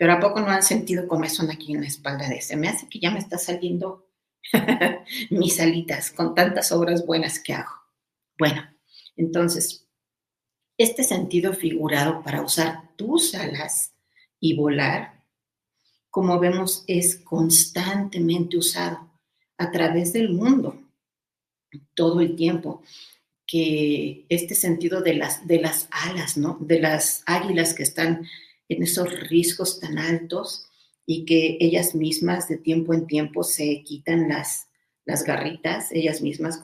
Pero 0.03 0.15
¿a 0.15 0.19
poco 0.19 0.41
no 0.41 0.49
han 0.49 0.63
sentido 0.63 1.07
como 1.07 1.23
son 1.29 1.49
aquí 1.49 1.71
en 1.71 1.79
la 1.79 1.87
espalda 1.87 2.27
de 2.27 2.35
ese? 2.35 2.57
Me 2.57 2.67
hace 2.67 2.89
que 2.89 2.99
ya 2.99 3.09
me 3.09 3.19
está 3.19 3.37
saliendo 3.37 4.09
mis 5.29 5.61
alitas 5.61 6.11
con 6.11 6.35
tantas 6.35 6.73
obras 6.73 7.05
buenas 7.05 7.39
que 7.39 7.53
hago. 7.53 7.71
Bueno, 8.37 8.63
entonces, 9.15 9.87
este 10.77 11.05
sentido 11.05 11.53
figurado 11.53 12.21
para 12.21 12.41
usar 12.41 12.93
tus 12.97 13.33
alas 13.33 13.93
y 14.41 14.57
volar 14.57 15.23
como 16.09 16.37
vemos, 16.37 16.83
es 16.85 17.15
constantemente 17.15 18.57
usado 18.57 19.09
a 19.57 19.71
través 19.71 20.11
del 20.11 20.33
mundo 20.33 20.81
todo 21.93 22.19
el 22.19 22.35
tiempo. 22.35 22.83
que 23.47 24.25
este 24.27 24.53
sentido 24.53 24.99
de 24.99 25.13
las, 25.13 25.47
de 25.47 25.61
las 25.61 25.87
alas, 25.91 26.35
¿no? 26.35 26.57
De 26.59 26.81
las 26.81 27.23
águilas 27.25 27.73
que 27.73 27.83
están 27.83 28.27
en 28.69 28.83
esos 28.83 29.09
riscos 29.29 29.79
tan 29.79 29.97
altos 29.97 30.67
y 31.05 31.25
que 31.25 31.57
ellas 31.59 31.95
mismas 31.95 32.47
de 32.47 32.57
tiempo 32.57 32.93
en 32.93 33.07
tiempo 33.07 33.43
se 33.43 33.83
quitan 33.83 34.29
las, 34.29 34.67
las 35.05 35.23
garritas, 35.23 35.91
ellas 35.91 36.21
mismas, 36.21 36.61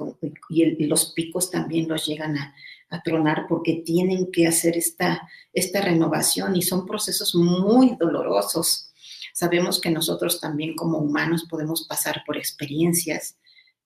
y, 0.49 0.85
los 0.85 1.11
picos 1.13 1.51
también 1.51 1.87
los 1.87 2.05
llegan 2.05 2.37
a, 2.37 2.55
a, 2.89 3.01
tronar 3.03 3.45
porque 3.47 3.81
tienen 3.85 4.31
que 4.31 4.47
hacer 4.47 4.77
esta, 4.77 5.29
esta 5.53 5.81
renovación 5.81 6.55
y 6.55 6.61
son 6.61 6.85
procesos 6.85 7.35
muy 7.35 7.95
dolorosos. 7.99 8.91
Sabemos 9.33 9.79
que 9.79 9.91
nosotros 9.91 10.39
también 10.39 10.75
como 10.75 10.99
humanos 10.99 11.45
podemos 11.49 11.85
pasar 11.87 12.23
por 12.25 12.37
experiencias 12.37 13.37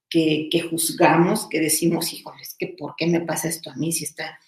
que, 0.09 0.47
que 0.51 0.61
juzgamos, 0.61 1.47
que 1.47 1.59
decimos, 1.59 2.13
híjoles, 2.13 2.55
que 2.57 2.67
¿por 2.67 2.95
qué 2.95 3.07
me 3.07 3.21
pasa 3.21 3.49
esto 3.49 3.71
a 3.71 3.75
mí 3.75 3.91
si 3.91 4.03
está, 4.03 4.39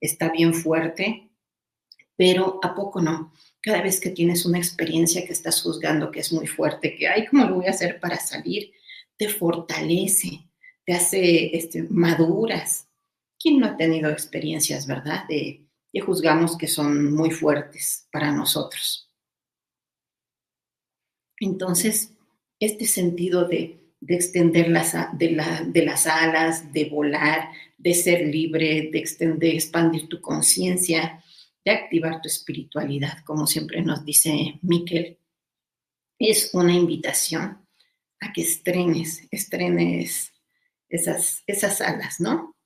está 0.00 0.30
bien 0.30 0.52
fuerte? 0.52 1.31
Pero 2.16 2.60
¿a 2.62 2.74
poco 2.74 3.00
no? 3.00 3.32
Cada 3.60 3.82
vez 3.82 4.00
que 4.00 4.10
tienes 4.10 4.44
una 4.44 4.58
experiencia 4.58 5.24
que 5.24 5.32
estás 5.32 5.62
juzgando 5.62 6.10
que 6.10 6.20
es 6.20 6.32
muy 6.32 6.46
fuerte, 6.46 6.96
que, 6.96 7.08
ay, 7.08 7.26
¿cómo 7.26 7.44
lo 7.46 7.54
voy 7.56 7.66
a 7.66 7.70
hacer 7.70 8.00
para 8.00 8.18
salir? 8.18 8.72
te 9.22 9.28
fortalece, 9.28 10.48
te 10.84 10.94
hace 10.94 11.56
este, 11.56 11.84
maduras. 11.84 12.88
¿Quién 13.38 13.60
no 13.60 13.66
ha 13.66 13.76
tenido 13.76 14.10
experiencias, 14.10 14.86
verdad? 14.86 15.26
De, 15.28 15.68
juzgamos 16.04 16.56
que 16.56 16.66
son 16.66 17.12
muy 17.12 17.30
fuertes 17.30 18.08
para 18.10 18.32
nosotros. 18.32 19.10
Entonces, 21.38 22.14
este 22.58 22.84
sentido 22.86 23.46
de, 23.46 23.78
extender 24.08 24.68
las, 24.68 24.94
de, 25.16 25.40
de, 25.68 25.84
las 25.84 26.08
alas, 26.08 26.72
de 26.72 26.86
volar, 26.86 27.50
de 27.78 27.94
ser 27.94 28.26
libre, 28.26 28.90
de 28.92 28.98
extender, 28.98 29.54
expandir 29.54 30.08
tu 30.08 30.20
conciencia, 30.20 31.22
de 31.64 31.70
activar 31.70 32.20
tu 32.20 32.28
espiritualidad, 32.28 33.24
como 33.24 33.46
siempre 33.46 33.82
nos 33.82 34.04
dice 34.04 34.58
Miquel, 34.62 35.18
es 36.18 36.50
una 36.54 36.74
invitación 36.74 37.66
a 38.20 38.32
que 38.32 38.42
estrenes, 38.42 39.26
estrenes 39.30 40.32
esas, 40.88 41.42
esas 41.46 41.80
alas, 41.80 42.20
¿no? 42.20 42.56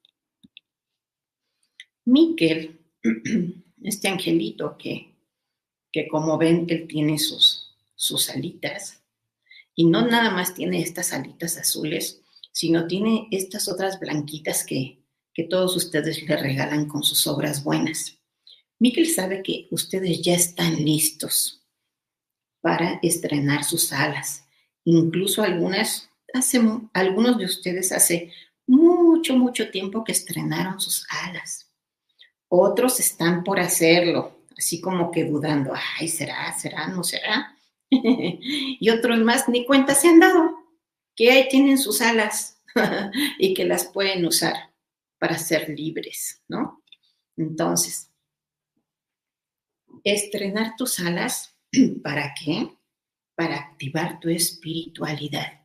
Miquel, 2.05 2.81
este 3.83 4.09
angelito 4.09 4.76
que, 4.79 5.15
que 5.93 6.09
como 6.09 6.38
ven, 6.38 6.67
él 6.69 6.87
tiene 6.87 7.19
sus, 7.19 7.75
sus 7.95 8.31
alitas, 8.31 9.03
y 9.75 9.85
no 9.87 10.07
nada 10.07 10.31
más 10.31 10.55
tiene 10.55 10.81
estas 10.81 11.12
alitas 11.12 11.59
azules, 11.59 12.23
sino 12.53 12.87
tiene 12.87 13.29
estas 13.31 13.69
otras 13.69 14.00
blanquitas 14.00 14.65
que, 14.65 15.03
que 15.35 15.45
todos 15.45 15.76
ustedes 15.76 16.23
le 16.26 16.37
regalan 16.37 16.88
con 16.88 17.03
sus 17.03 17.26
obras 17.26 17.62
buenas. 17.62 18.19
Miquel 18.78 19.09
sabe 19.09 19.42
que 19.42 19.68
ustedes 19.71 20.23
ya 20.23 20.35
están 20.35 20.85
listos 20.85 21.64
para 22.61 22.99
estrenar 23.02 23.64
sus 23.64 23.92
alas 23.92 24.47
Incluso 24.87 25.42
algunas, 25.42 26.09
hace, 26.33 26.61
algunos 26.92 27.38
de 27.38 27.45
ustedes 27.45 27.90
hace 27.90 28.33
mucho, 28.68 29.37
mucho 29.37 29.68
tiempo 29.71 30.04
que 30.04 30.12
estrenaron 30.12 30.80
sus 30.80 31.04
alas. 31.11 31.68
Otros 32.49 33.00
están 33.00 33.42
por 33.42 33.59
hacerlo, 33.59 34.45
así 34.56 34.80
como 34.80 35.11
que 35.11 35.25
dudando, 35.25 35.73
ay, 35.99 36.06
será, 36.06 36.56
será, 36.56 36.87
no 36.87 37.02
será. 37.02 37.59
y 37.90 38.88
otros 38.90 39.18
más 39.18 39.49
ni 39.49 39.66
cuenta 39.66 39.92
se 39.97 40.06
han 40.06 40.21
dado 40.21 40.56
que 41.16 41.33
ahí 41.33 41.49
tienen 41.49 41.78
sus 41.78 42.00
alas 42.00 42.62
y 43.40 43.54
que 43.54 43.64
las 43.64 43.87
pueden 43.87 44.25
usar 44.25 44.73
para 45.18 45.37
ser 45.37 45.68
libres, 45.68 46.45
¿no? 46.47 46.85
Entonces, 47.37 48.12
estrenar 50.12 50.75
tus 50.77 51.01
alas, 51.01 51.57
¿para 52.03 52.35
qué? 52.35 52.71
para 53.37 53.57
activar 53.57 54.19
tu 54.19 54.29
espiritualidad. 54.31 55.61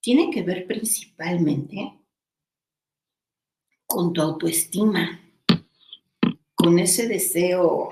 Tiene 0.00 0.30
que 0.30 0.42
ver 0.42 0.66
principalmente 0.66 1.98
con 3.86 4.12
tu 4.12 4.20
autoestima, 4.20 5.20
con 6.54 6.78
ese 6.78 7.06
deseo 7.06 7.90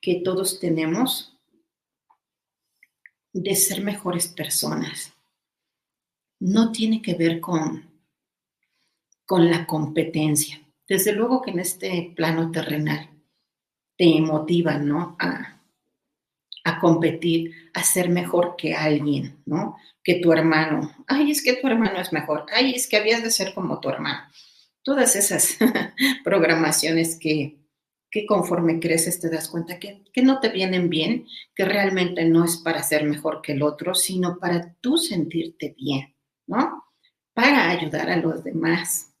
que 0.00 0.16
todos 0.16 0.60
tenemos 0.60 1.38
de 3.32 3.56
ser 3.56 3.82
mejores 3.82 4.28
personas. 4.28 5.14
No 6.38 6.70
tiene 6.70 7.00
que 7.00 7.14
ver 7.14 7.40
con, 7.40 7.90
con 9.24 9.50
la 9.50 9.66
competencia. 9.66 10.60
Desde 10.86 11.12
luego 11.12 11.40
que 11.40 11.52
en 11.52 11.60
este 11.60 12.12
plano 12.14 12.50
terrenal 12.50 13.08
te 13.96 14.20
motiva, 14.20 14.78
¿no? 14.78 15.16
A, 15.18 15.62
a 16.64 16.80
competir, 16.80 17.70
a 17.74 17.82
ser 17.82 18.08
mejor 18.08 18.54
que 18.56 18.74
alguien, 18.74 19.42
¿no? 19.46 19.76
Que 20.02 20.16
tu 20.16 20.32
hermano. 20.32 20.92
Ay, 21.06 21.30
es 21.30 21.42
que 21.42 21.54
tu 21.54 21.66
hermano 21.66 22.00
es 22.00 22.12
mejor. 22.12 22.46
Ay, 22.52 22.74
es 22.74 22.88
que 22.88 22.96
habías 22.96 23.22
de 23.22 23.30
ser 23.30 23.54
como 23.54 23.80
tu 23.80 23.88
hermano. 23.88 24.20
Todas 24.82 25.16
esas 25.16 25.56
programaciones 26.24 27.18
que, 27.18 27.58
que 28.10 28.26
conforme 28.26 28.80
creces 28.80 29.20
te 29.20 29.30
das 29.30 29.48
cuenta 29.48 29.78
que, 29.78 30.04
que 30.12 30.22
no 30.22 30.40
te 30.40 30.50
vienen 30.50 30.88
bien, 30.88 31.26
que 31.54 31.64
realmente 31.64 32.24
no 32.24 32.44
es 32.44 32.56
para 32.58 32.82
ser 32.82 33.04
mejor 33.04 33.42
que 33.42 33.52
el 33.52 33.62
otro, 33.62 33.94
sino 33.94 34.38
para 34.38 34.74
tú 34.80 34.98
sentirte 34.98 35.74
bien, 35.76 36.14
¿no? 36.46 36.84
Para 37.32 37.70
ayudar 37.70 38.10
a 38.10 38.16
los 38.16 38.44
demás. 38.44 39.14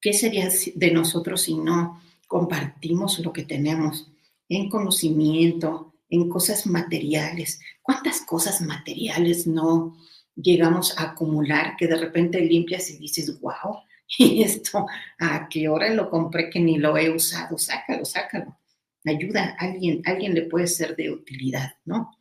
¿Qué 0.00 0.12
sería 0.12 0.48
de 0.74 0.90
nosotros 0.92 1.42
si 1.42 1.54
no 1.56 2.00
compartimos 2.28 3.18
lo 3.18 3.32
que 3.32 3.42
tenemos 3.42 4.12
en 4.48 4.68
conocimiento, 4.68 5.94
en 6.08 6.28
cosas 6.28 6.66
materiales. 6.66 7.58
¿Cuántas 7.82 8.20
cosas 8.20 8.60
materiales 8.60 9.46
no 9.46 9.96
llegamos 10.36 10.96
a 10.96 11.10
acumular 11.10 11.76
que 11.76 11.88
de 11.88 11.96
repente 11.96 12.40
limpias 12.40 12.90
y 12.90 12.98
dices, 12.98 13.40
wow, 13.40 13.80
y 14.18 14.42
esto, 14.42 14.86
¿a 15.18 15.48
qué 15.48 15.68
hora 15.68 15.92
lo 15.92 16.08
compré 16.08 16.50
que 16.50 16.60
ni 16.60 16.78
lo 16.78 16.96
he 16.96 17.10
usado? 17.10 17.58
Sácalo, 17.58 18.04
sácalo. 18.04 18.56
Ayuda 19.04 19.56
a 19.58 19.64
alguien, 19.64 20.02
alguien 20.04 20.34
le 20.34 20.42
puede 20.42 20.66
ser 20.66 20.94
de 20.94 21.10
utilidad, 21.10 21.74
¿no? 21.84 22.14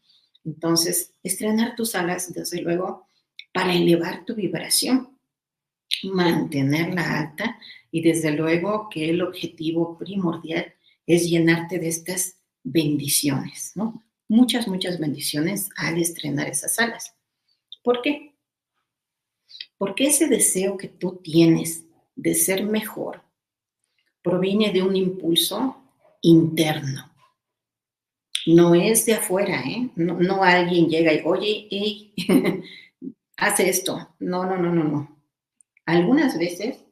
Entonces, 0.45 1.13
estrenar 1.21 1.75
tus 1.75 1.95
alas, 1.95 2.33
desde 2.33 2.61
luego, 2.61 3.07
para 3.53 3.73
elevar 3.73 4.23
tu 4.23 4.35
vibración, 4.35 5.17
mantenerla 6.03 7.19
alta 7.19 7.59
y 7.91 8.01
desde 8.01 8.31
luego 8.31 8.89
que 8.89 9.09
el 9.09 9.21
objetivo 9.21 9.97
primordial 9.97 10.73
es 11.05 11.29
llenarte 11.29 11.79
de 11.79 11.87
estas 11.87 12.37
bendiciones, 12.63 13.71
¿no? 13.75 14.03
Muchas, 14.27 14.67
muchas 14.67 14.99
bendiciones 14.99 15.69
al 15.77 15.97
estrenar 15.97 16.49
esas 16.49 16.77
alas. 16.79 17.15
¿Por 17.81 18.01
qué? 18.01 18.35
Porque 19.77 20.07
ese 20.07 20.27
deseo 20.27 20.75
que 20.75 20.89
tú 20.89 21.21
tienes 21.23 21.85
de 22.15 22.33
ser 22.33 22.63
mejor 22.63 23.21
proviene 24.21 24.73
de 24.73 24.81
un 24.81 24.95
impulso 24.95 25.77
interno. 26.21 27.09
No 28.45 28.75
es 28.75 29.05
de 29.05 29.13
afuera, 29.13 29.61
¿eh? 29.61 29.89
No, 29.95 30.43
alguien 30.43 30.89
llega 30.89 31.13
y, 31.13 31.21
oye, 31.23 31.67
hey, 31.69 32.13
hace 33.37 33.69
esto. 33.69 34.15
No, 34.19 34.45
no, 34.45 34.57
no, 34.57 34.73
no, 34.73 34.83
no. 34.83 35.17
Algunas 35.85 36.37
veces, 36.37 36.83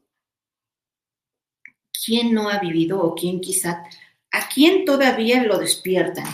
¿quién 2.06 2.32
no 2.32 2.48
ha 2.48 2.60
vivido 2.60 3.02
o 3.02 3.14
quién 3.16 3.40
quizá 3.40 3.84
¿A 4.36 4.48
quién 4.52 4.84
todavía 4.84 5.42
lo 5.44 5.58
despiertan? 5.58 6.26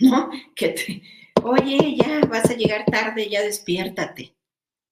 ¿No? 0.00 0.30
Que 0.56 0.70
te, 0.70 1.02
oye, 1.44 1.96
ya 1.96 2.20
vas 2.26 2.50
a 2.50 2.54
llegar 2.54 2.84
tarde, 2.86 3.28
ya 3.30 3.40
despiértate. 3.42 4.34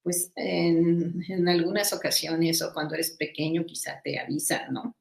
Pues 0.01 0.31
en, 0.35 1.47
algunas 1.47 1.91
ocasiones 1.91 2.61
o 2.61 2.73
cuando 2.73 2.95
eres 2.95 3.11
pequeño 3.11 3.65
quizá 3.65 3.99
te 4.01 4.17
avisan, 4.19 4.73
¿no? 4.73 4.95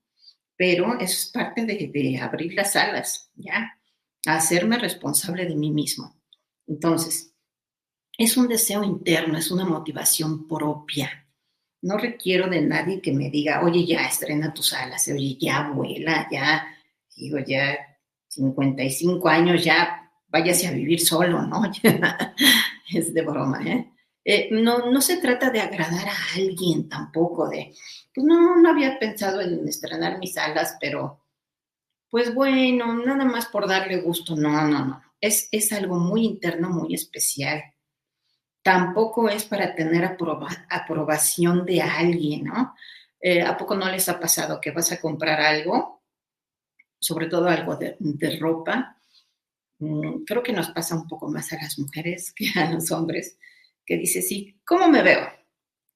Pero 0.57 0.95
eso 0.95 1.05
es 1.05 1.31
parte 1.33 1.65
de, 1.65 1.91
de 1.93 2.19
abrir 2.19 2.55
las 2.55 2.75
alas, 2.75 3.31
¿ya? 3.37 3.79
hacerme 4.27 4.79
responsable 4.79 5.47
de 5.47 5.55
mí 5.55 5.71
mismo. 5.71 6.21
Entonces, 6.67 7.33
es 8.17 8.37
un 8.37 8.49
deseo 8.49 8.83
interno, 8.83 9.39
es 9.39 9.51
una 9.51 9.65
motivación 9.65 10.47
propia. 10.49 11.28
No 11.83 11.97
requiero 11.97 12.49
de 12.49 12.61
nadie 12.61 13.01
que 13.01 13.13
me 13.13 13.31
diga, 13.31 13.63
oye, 13.63 13.87
ya 13.87 14.07
estrena 14.07 14.53
tus 14.53 14.73
alas, 14.73 15.09
oye, 15.09 15.37
ya 15.41 15.71
vuela, 15.71 16.29
ya 16.31 16.67
digo, 17.17 17.39
ya 17.39 17.77
55 18.29 19.29
años, 19.29 19.65
ya 19.65 20.11
váyase 20.29 20.69
a 20.69 20.73
vivir 20.73 21.01
solo, 21.01 21.43
¿no? 21.43 21.63
es 22.95 23.13
de 23.15 23.23
broma, 23.23 23.63
¿eh? 23.67 23.93
¿eh? 24.25 24.49
no, 24.51 24.91
no 24.91 25.01
se 25.01 25.19
trata 25.19 25.51
de 25.51 25.61
agradar 25.61 26.09
a 26.09 26.35
alguien 26.37 26.89
tampoco, 26.89 27.49
de, 27.49 27.75
pues 28.15 28.27
no, 28.27 28.57
no 28.57 28.71
había 28.71 28.99
pensado 28.99 29.41
en 29.41 29.67
estrenar 29.67 30.19
mis 30.19 30.37
alas, 30.37 30.77
pero 30.81 31.25
pues 32.11 32.35
bueno, 32.35 32.95
nada 33.05 33.25
más 33.25 33.47
por 33.47 33.69
darle 33.69 34.01
gusto, 34.01 34.37
no, 34.37 34.67
no, 34.67 34.85
no, 34.85 35.03
es, 35.21 35.49
es 35.53 35.73
algo 35.73 35.99
muy 35.99 36.25
interno, 36.25 36.71
muy 36.71 36.95
especial. 36.95 37.63
Tampoco 38.69 39.31
es 39.31 39.47
para 39.47 39.75
tener 39.75 40.05
aprobación 40.69 41.65
de 41.65 41.81
alguien, 41.81 42.45
¿no? 42.45 42.75
Eh, 43.19 43.41
¿A 43.41 43.57
poco 43.57 43.75
no 43.75 43.91
les 43.91 44.11
ha 44.11 44.21
pasado 44.21 44.61
que 44.61 44.73
vas 44.73 44.93
a 44.93 45.01
comprar 45.01 45.41
algo, 45.41 46.03
sobre 47.01 47.29
todo 47.29 47.49
algo 47.49 47.77
de, 47.77 47.97
ropa? 48.39 49.01
Mm, 49.79 50.23
creo 50.27 50.43
que 50.43 50.53
nos 50.53 50.69
pasa 50.69 50.97
un 50.97 51.09
poco 51.09 51.31
más 51.31 51.51
a 51.55 51.57
las 51.57 51.79
mujeres 51.79 52.35
que 52.37 52.51
a 52.61 52.71
los 52.71 52.91
hombres, 52.91 53.39
que 53.87 53.97
dice, 53.97 54.21
sí, 54.21 54.61
¿cómo 54.67 54.87
me 54.89 55.03
veo? 55.03 55.27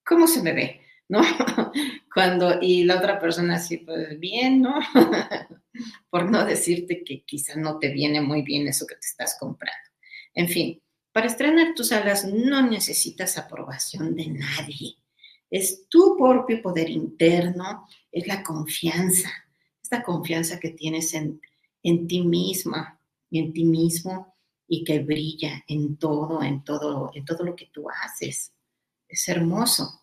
¿Cómo 0.03 0.27
se 0.27 0.43
me 0.43 0.55
ve? 0.55 0.81
¿No? 1.11 1.21
Cuando, 2.15 2.57
y 2.59 2.85
la 2.85 2.97
otra 2.97 3.21
persona 3.21 3.57
así, 3.57 3.77
pues 3.77 4.19
bien, 4.19 4.63
¿no? 4.63 4.81
Por 6.09 6.31
no 6.31 6.43
decirte 6.47 7.05
que 7.05 7.23
quizá 7.27 7.55
no 7.55 7.79
te 7.79 7.91
viene 7.91 8.23
muy 8.23 8.41
bien 8.41 8.67
eso 8.67 8.87
que 8.87 8.95
te 8.95 9.07
estás 9.07 9.37
comprando. 9.39 9.91
En 10.33 10.49
fin, 10.49 10.82
para 11.13 11.27
estrenar 11.27 11.75
tus 11.75 11.93
alas 11.93 12.25
no 12.25 12.63
necesitas 12.69 13.39
aprobación 13.39 14.15
de 14.15 14.29
nadie. 14.29 14.97
Es 15.51 15.87
tu 15.89 16.17
propio 16.17 16.63
poder 16.63 16.89
interno, 16.89 17.87
es 18.11 18.27
la 18.27 18.43
confianza, 18.43 19.31
esta 19.83 20.03
confianza 20.03 20.59
que 20.59 20.71
tienes 20.71 21.13
en, 21.13 21.41
en 21.83 22.07
ti 22.07 22.23
misma, 22.23 22.99
en 23.31 23.53
ti 23.53 23.65
mismo 23.65 24.35
y 24.67 24.85
que 24.85 25.01
brilla 25.01 25.63
en 25.69 25.99
todo, 25.99 26.43
en 26.43 26.65
todo, 26.65 27.11
en 27.15 27.25
todo 27.27 27.45
lo 27.45 27.55
que 27.55 27.67
tú 27.67 27.89
haces. 27.91 28.55
Es 29.07 29.29
hermoso. 29.29 30.03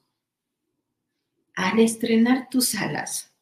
Al 1.56 1.80
estrenar 1.80 2.50
tus 2.50 2.76
alas, 2.76 3.34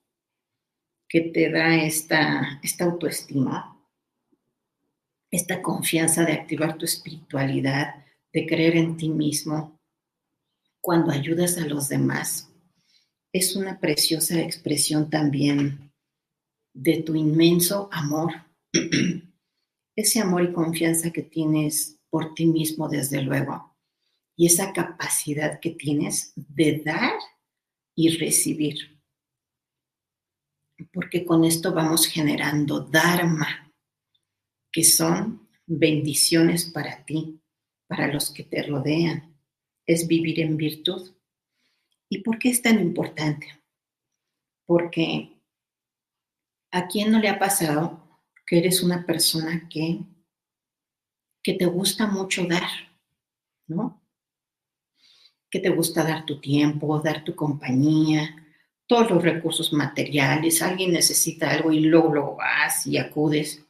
que 1.10 1.22
te 1.22 1.50
da 1.50 1.76
esta, 1.76 2.60
esta 2.64 2.86
autoestima, 2.86 3.77
esta 5.38 5.62
confianza 5.62 6.26
de 6.26 6.34
activar 6.34 6.78
tu 6.78 6.86
espiritualidad, 6.86 8.04
de 8.34 8.48
creer 8.48 8.76
en 8.76 8.98
ti 8.98 9.10
mismo, 9.10 9.80
cuando 10.82 11.12
ayudas 11.12 11.58
a 11.58 11.68
los 11.68 11.90
demás, 11.90 12.52
es 13.32 13.56
una 13.56 13.80
preciosa 13.80 14.42
expresión 14.42 15.12
también 15.12 15.94
de 16.74 17.04
tu 17.04 17.16
inmenso 17.16 17.88
amor. 17.92 18.34
Ese 19.96 20.20
amor 20.20 20.44
y 20.44 20.54
confianza 20.54 21.12
que 21.12 21.22
tienes 21.22 22.00
por 22.10 22.34
ti 22.34 22.48
mismo, 22.48 22.90
desde 22.90 23.22
luego, 23.22 23.76
y 24.36 24.46
esa 24.46 24.72
capacidad 24.72 25.60
que 25.60 25.72
tienes 25.72 26.34
de 26.36 26.82
dar 26.86 27.14
y 27.96 28.18
recibir. 28.18 29.00
Porque 30.94 31.26
con 31.26 31.44
esto 31.44 31.74
vamos 31.74 32.06
generando 32.06 32.80
Dharma, 32.80 33.67
que 34.78 34.84
son 34.84 35.50
bendiciones 35.66 36.66
para 36.66 37.04
ti, 37.04 37.42
para 37.88 38.14
los 38.14 38.30
que 38.30 38.44
te 38.44 38.62
rodean. 38.62 39.36
Es 39.88 40.08
vivir 40.08 40.40
en 40.40 40.56
virtud. 40.56 41.16
¿Y 42.08 42.20
por 42.20 42.38
qué 42.38 42.50
es 42.50 42.62
tan 42.62 42.80
importante? 42.80 43.48
Porque 44.68 45.42
a 46.70 46.88
quién 46.88 47.12
no 47.12 47.18
le 47.18 47.28
ha 47.28 47.40
pasado 47.40 48.22
que 48.46 48.60
eres 48.60 48.84
una 48.84 49.04
persona 49.04 49.68
que, 49.68 50.02
que 51.42 51.54
te 51.56 51.66
gusta 51.66 52.06
mucho 52.06 52.46
dar, 52.46 52.70
¿no? 53.66 54.08
Que 55.50 55.60
te 55.60 55.70
gusta 55.70 56.04
dar 56.04 56.24
tu 56.24 56.40
tiempo, 56.40 57.00
dar 57.00 57.24
tu 57.24 57.36
compañía, 57.36 58.46
todos 58.86 59.10
los 59.10 59.24
recursos 59.24 59.74
materiales, 59.74 60.62
alguien 60.62 60.92
necesita 60.92 61.50
algo 61.50 61.72
y 61.72 61.80
luego 61.80 62.14
lo 62.14 62.36
vas 62.36 62.86
y 62.86 63.00
acudes. 63.00 63.67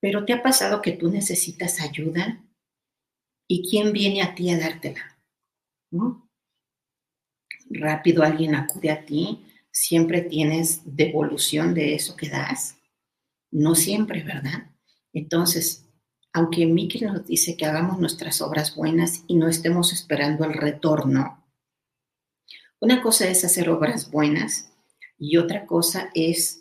Pero 0.00 0.24
¿te 0.24 0.32
ha 0.32 0.42
pasado 0.42 0.82
que 0.82 0.92
tú 0.92 1.10
necesitas 1.10 1.80
ayuda? 1.80 2.42
¿Y 3.46 3.68
quién 3.68 3.92
viene 3.92 4.22
a 4.22 4.34
ti 4.34 4.50
a 4.50 4.58
dártela? 4.58 5.18
¿No? 5.90 6.28
Rápido 7.68 8.22
alguien 8.22 8.54
acude 8.54 8.90
a 8.90 9.04
ti, 9.04 9.44
siempre 9.70 10.22
tienes 10.22 10.82
devolución 10.84 11.74
de 11.74 11.94
eso 11.94 12.16
que 12.16 12.28
das. 12.28 12.76
No 13.50 13.74
siempre, 13.74 14.22
¿verdad? 14.22 14.70
Entonces, 15.12 15.86
aunque 16.32 16.66
Miki 16.66 17.04
nos 17.04 17.26
dice 17.26 17.56
que 17.56 17.66
hagamos 17.66 17.98
nuestras 17.98 18.40
obras 18.40 18.74
buenas 18.74 19.24
y 19.26 19.36
no 19.36 19.48
estemos 19.48 19.92
esperando 19.92 20.44
el 20.44 20.54
retorno, 20.54 21.44
una 22.80 23.02
cosa 23.02 23.28
es 23.28 23.44
hacer 23.44 23.68
obras 23.68 24.10
buenas 24.10 24.72
y 25.18 25.36
otra 25.36 25.66
cosa 25.66 26.10
es 26.14 26.59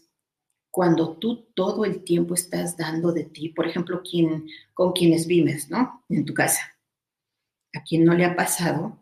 cuando 0.71 1.17
tú 1.17 1.51
todo 1.53 1.85
el 1.85 2.03
tiempo 2.03 2.33
estás 2.33 2.77
dando 2.77 3.11
de 3.11 3.23
ti, 3.23 3.49
por 3.49 3.67
ejemplo, 3.67 4.01
quien, 4.01 4.47
con 4.73 4.93
quienes 4.93 5.27
vives, 5.27 5.69
¿no? 5.69 6.03
En 6.09 6.25
tu 6.25 6.33
casa. 6.33 6.61
A 7.73 7.83
quien 7.83 8.05
no 8.05 8.13
le 8.13 8.25
ha 8.25 8.35
pasado, 8.35 8.99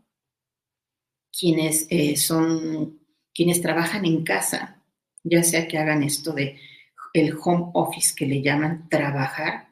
quienes 1.31 1.87
eh, 1.89 2.17
son, 2.17 2.99
quienes 3.33 3.61
trabajan 3.61 4.05
en 4.05 4.23
casa, 4.23 4.83
ya 5.23 5.43
sea 5.43 5.67
que 5.67 5.77
hagan 5.77 6.03
esto 6.03 6.33
de 6.33 6.59
el 7.13 7.35
home 7.41 7.71
office 7.73 8.13
que 8.15 8.25
le 8.25 8.41
llaman 8.41 8.87
trabajar, 8.89 9.69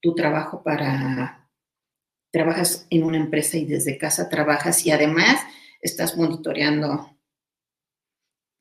tu 0.00 0.14
trabajo 0.14 0.62
para, 0.62 1.48
trabajas 2.30 2.86
en 2.90 3.04
una 3.04 3.18
empresa 3.18 3.56
y 3.56 3.64
desde 3.64 3.98
casa 3.98 4.28
trabajas 4.28 4.84
y 4.86 4.90
además 4.90 5.40
estás 5.80 6.16
monitoreando 6.16 7.17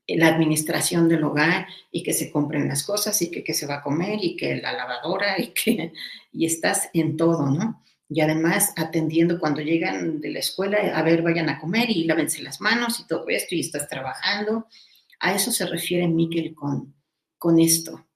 la 0.08 0.28
administración 0.28 1.10
del 1.10 1.24
hogar 1.24 1.68
y 1.92 2.02
que 2.02 2.14
se 2.14 2.32
compren 2.32 2.68
las 2.68 2.84
cosas 2.84 3.22
y 3.22 3.30
que, 3.30 3.54
se 3.54 3.68
va 3.68 3.76
a 3.76 3.82
comer 3.82 4.20
y 4.22 4.38
que 4.38 4.56
la 4.56 4.72
lavadora 4.72 5.40
y 5.40 5.48
que 5.48 5.92
y 6.32 6.46
estás 6.46 6.90
en 6.94 7.18
todo, 7.18 7.50
¿no? 7.50 7.84
Y 8.10 8.22
además 8.22 8.74
atendiendo 8.78 9.38
cuando 9.38 9.60
llegan 9.62 10.22
de 10.22 10.30
la 10.30 10.40
escuela, 10.40 10.78
a 10.96 11.04
ver, 11.04 11.22
vayan 11.22 11.50
a 11.50 11.60
comer 11.60 11.90
y 11.90 12.06
lávense 12.06 12.42
las 12.42 12.62
manos 12.62 13.02
y 13.02 13.08
todo 13.08 13.28
esto 13.28 13.54
y 13.54 13.60
estás 13.60 13.90
trabajando. 13.90 14.68
A 15.20 15.34
eso 15.34 15.52
se 15.52 15.66
refiere 15.66 16.08
Miquel 16.08 16.56
con, 16.56 16.96
con 17.38 17.60
esto, 17.60 18.08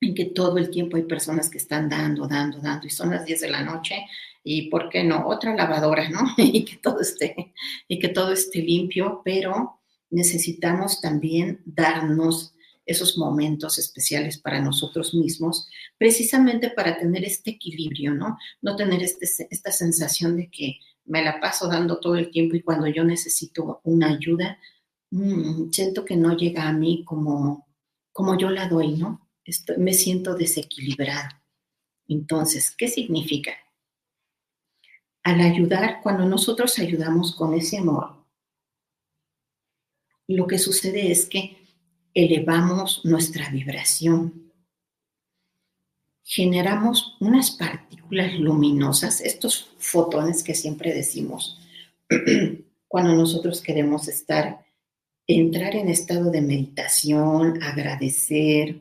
en 0.00 0.14
que 0.14 0.24
todo 0.24 0.58
el 0.58 0.68
tiempo 0.70 0.96
hay 0.96 1.04
personas 1.04 1.48
que 1.48 1.58
están 1.58 1.88
dando, 1.88 2.26
dando, 2.26 2.58
dando 2.58 2.88
y 2.88 2.90
son 2.90 3.10
las 3.10 3.24
10 3.24 3.42
de 3.42 3.50
la 3.50 3.62
noche 3.62 4.04
y, 4.42 4.68
¿por 4.68 4.88
qué 4.88 5.04
no? 5.04 5.28
Otra 5.28 5.54
lavadora, 5.54 6.08
¿no? 6.08 6.22
y 6.36 6.64
que 6.64 6.76
todo 6.76 7.00
esté, 7.00 7.54
y 7.86 8.00
que 8.00 8.08
todo 8.08 8.32
esté 8.32 8.60
limpio, 8.60 9.22
pero 9.24 9.80
necesitamos 10.10 11.00
también 11.00 11.62
darnos 11.64 12.54
esos 12.86 13.16
momentos 13.16 13.78
especiales 13.78 14.38
para 14.38 14.60
nosotros 14.60 15.14
mismos, 15.14 15.68
precisamente 15.98 16.70
para 16.70 16.98
tener 16.98 17.24
este 17.24 17.52
equilibrio, 17.52 18.14
¿no? 18.14 18.36
No 18.60 18.76
tener 18.76 19.02
este, 19.02 19.26
esta 19.50 19.72
sensación 19.72 20.36
de 20.36 20.50
que 20.50 20.78
me 21.06 21.22
la 21.22 21.40
paso 21.40 21.68
dando 21.68 21.98
todo 21.98 22.16
el 22.16 22.30
tiempo 22.30 22.56
y 22.56 22.62
cuando 22.62 22.86
yo 22.86 23.04
necesito 23.04 23.80
una 23.84 24.10
ayuda, 24.10 24.58
mm, 25.10 25.70
siento 25.70 26.04
que 26.04 26.16
no 26.16 26.36
llega 26.36 26.68
a 26.68 26.72
mí 26.72 27.04
como, 27.04 27.66
como 28.12 28.38
yo 28.38 28.50
la 28.50 28.68
doy, 28.68 28.96
¿no? 28.96 29.20
me 29.76 29.92
siento 29.92 30.34
desequilibrado. 30.34 31.28
Entonces, 32.08 32.74
¿qué 32.76 32.88
significa? 32.88 33.52
Al 35.22 35.40
ayudar, 35.40 36.00
cuando 36.02 36.24
nosotros 36.24 36.78
ayudamos 36.78 37.34
con 37.34 37.52
ese 37.52 37.78
amor, 37.78 38.23
lo 40.28 40.46
que 40.46 40.58
sucede 40.58 41.10
es 41.10 41.26
que 41.26 41.56
elevamos 42.14 43.04
nuestra 43.04 43.50
vibración. 43.50 44.52
Generamos 46.22 47.16
unas 47.20 47.50
partículas 47.50 48.38
luminosas, 48.38 49.20
estos 49.20 49.70
fotones 49.78 50.42
que 50.42 50.54
siempre 50.54 50.94
decimos, 50.94 51.60
cuando 52.88 53.14
nosotros 53.14 53.60
queremos 53.60 54.08
estar, 54.08 54.64
entrar 55.26 55.74
en 55.74 55.88
estado 55.88 56.30
de 56.30 56.40
meditación, 56.40 57.62
agradecer, 57.62 58.80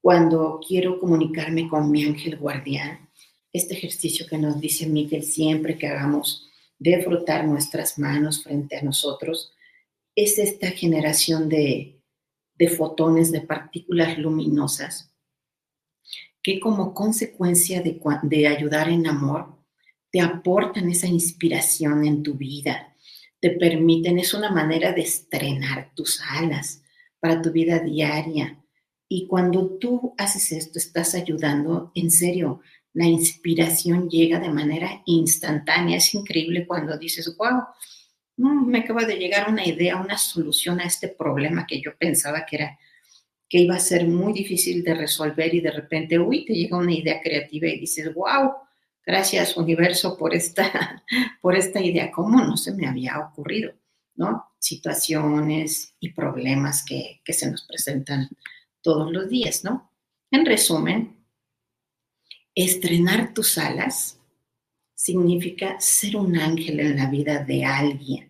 cuando 0.00 0.60
quiero 0.66 0.98
comunicarme 0.98 1.68
con 1.68 1.90
mi 1.90 2.04
ángel 2.04 2.38
guardián, 2.38 3.10
este 3.52 3.74
ejercicio 3.74 4.26
que 4.26 4.38
nos 4.38 4.60
dice 4.60 4.86
Miguel 4.86 5.24
siempre 5.24 5.76
que 5.76 5.88
hagamos 5.88 6.48
de 6.78 7.02
frotar 7.02 7.46
nuestras 7.46 7.98
manos 7.98 8.42
frente 8.42 8.76
a 8.76 8.82
nosotros, 8.82 9.52
es 10.14 10.38
esta 10.38 10.68
generación 10.70 11.48
de, 11.48 12.02
fotones, 12.76 13.32
de 13.32 13.40
partículas 13.40 14.18
luminosas, 14.18 15.12
que 16.42 16.60
como 16.60 16.94
consecuencia 16.94 17.82
de, 17.82 18.00
de 18.22 18.46
ayudar 18.46 18.88
en 18.88 19.06
amor, 19.06 19.58
te 20.10 20.20
aportan 20.20 20.90
esa 20.90 21.06
inspiración 21.06 22.04
en 22.04 22.22
tu 22.22 22.34
vida, 22.34 22.94
te 23.40 23.50
permiten, 23.50 24.18
es 24.18 24.34
una 24.34 24.50
manera 24.50 24.92
de 24.92 25.02
estrenar 25.02 25.92
tus 25.94 26.20
alas 26.20 26.82
para 27.20 27.40
tu 27.40 27.50
vida 27.52 27.78
diaria. 27.78 28.62
Y 29.08 29.26
cuando 29.26 29.78
tú 29.78 30.14
haces 30.18 30.52
esto, 30.52 30.78
estás 30.78 31.14
ayudando, 31.14 31.90
en 31.94 32.10
serio, 32.10 32.60
la 32.92 33.06
inspiración 33.06 34.08
llega 34.08 34.40
de 34.40 34.50
manera 34.50 35.02
instantánea. 35.06 35.96
Es 35.96 36.14
increíble 36.14 36.66
cuando 36.66 36.98
dices, 36.98 37.34
wow, 37.36 37.62
me 38.48 38.80
acaba 38.80 39.04
de 39.04 39.16
llegar 39.16 39.50
una 39.50 39.66
idea, 39.66 39.96
una 39.96 40.18
solución 40.18 40.80
a 40.80 40.84
este 40.84 41.08
problema 41.08 41.66
que 41.66 41.80
yo 41.80 41.96
pensaba 41.96 42.46
que 42.46 42.56
era 42.56 42.78
que 43.48 43.58
iba 43.58 43.74
a 43.74 43.80
ser 43.80 44.06
muy 44.06 44.32
difícil 44.32 44.84
de 44.84 44.94
resolver 44.94 45.52
y 45.52 45.60
de 45.60 45.72
repente, 45.72 46.18
uy, 46.20 46.44
te 46.44 46.54
llega 46.54 46.76
una 46.76 46.94
idea 46.94 47.20
creativa 47.20 47.66
y 47.66 47.80
dices, 47.80 48.14
wow, 48.14 48.52
gracias 49.04 49.56
universo 49.56 50.16
por 50.16 50.32
esta, 50.32 51.04
por 51.42 51.56
esta 51.56 51.80
idea, 51.80 52.12
¿cómo 52.12 52.40
no 52.44 52.56
se 52.56 52.72
me 52.72 52.86
había 52.86 53.18
ocurrido? 53.18 53.72
¿no? 54.14 54.52
Situaciones 54.58 55.94
y 55.98 56.10
problemas 56.10 56.84
que, 56.84 57.20
que 57.24 57.32
se 57.32 57.50
nos 57.50 57.64
presentan 57.64 58.28
todos 58.82 59.10
los 59.10 59.28
días, 59.28 59.64
¿no? 59.64 59.90
En 60.30 60.46
resumen, 60.46 61.16
estrenar 62.54 63.34
tus 63.34 63.58
alas 63.58 64.20
significa 64.94 65.80
ser 65.80 66.16
un 66.16 66.36
ángel 66.36 66.80
en 66.80 66.96
la 66.96 67.10
vida 67.10 67.42
de 67.42 67.64
alguien, 67.64 68.29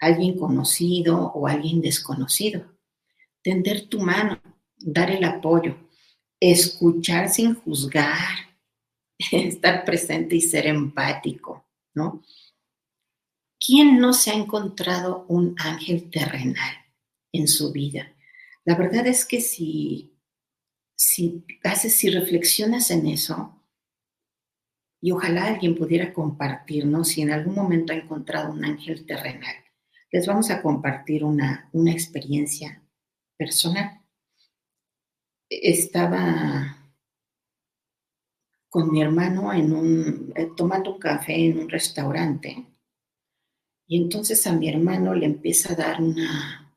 alguien 0.00 0.38
conocido 0.38 1.30
o 1.32 1.46
alguien 1.46 1.80
desconocido. 1.80 2.64
Tender 3.42 3.88
tu 3.88 4.00
mano, 4.00 4.40
dar 4.76 5.10
el 5.10 5.24
apoyo, 5.24 5.76
escuchar 6.40 7.28
sin 7.28 7.54
juzgar, 7.54 8.56
estar 9.32 9.84
presente 9.84 10.36
y 10.36 10.40
ser 10.40 10.66
empático, 10.66 11.66
¿no? 11.94 12.22
¿Quién 13.64 14.00
no 14.00 14.14
se 14.14 14.30
ha 14.30 14.34
encontrado 14.34 15.26
un 15.28 15.54
ángel 15.58 16.10
terrenal 16.10 16.76
en 17.30 17.46
su 17.46 17.72
vida? 17.72 18.16
La 18.64 18.74
verdad 18.74 19.06
es 19.06 19.26
que 19.26 19.42
si, 19.42 20.18
si 20.96 21.44
haces, 21.62 21.94
si 21.94 22.08
reflexionas 22.08 22.90
en 22.90 23.06
eso, 23.06 23.60
y 25.02 25.12
ojalá 25.12 25.46
alguien 25.46 25.74
pudiera 25.74 26.12
compartirnos 26.12 27.08
si 27.08 27.22
en 27.22 27.32
algún 27.32 27.54
momento 27.54 27.92
ha 27.92 27.96
encontrado 27.96 28.52
un 28.52 28.64
ángel 28.64 29.06
terrenal. 29.06 29.56
Les 30.12 30.26
vamos 30.26 30.50
a 30.50 30.60
compartir 30.60 31.24
una, 31.24 31.68
una 31.72 31.92
experiencia 31.92 32.82
personal. 33.36 34.00
Estaba 35.48 36.76
con 38.68 38.90
mi 38.90 39.02
hermano 39.02 39.52
en 39.52 39.72
un, 39.72 40.32
eh, 40.36 40.50
tomando 40.56 40.94
un 40.94 40.98
café 40.98 41.34
en 41.34 41.58
un 41.58 41.68
restaurante 41.68 42.66
y 43.86 43.96
entonces 43.96 44.46
a 44.46 44.52
mi 44.52 44.68
hermano 44.68 45.14
le 45.14 45.26
empieza 45.26 45.72
a 45.72 45.76
dar 45.76 46.00
una, 46.00 46.72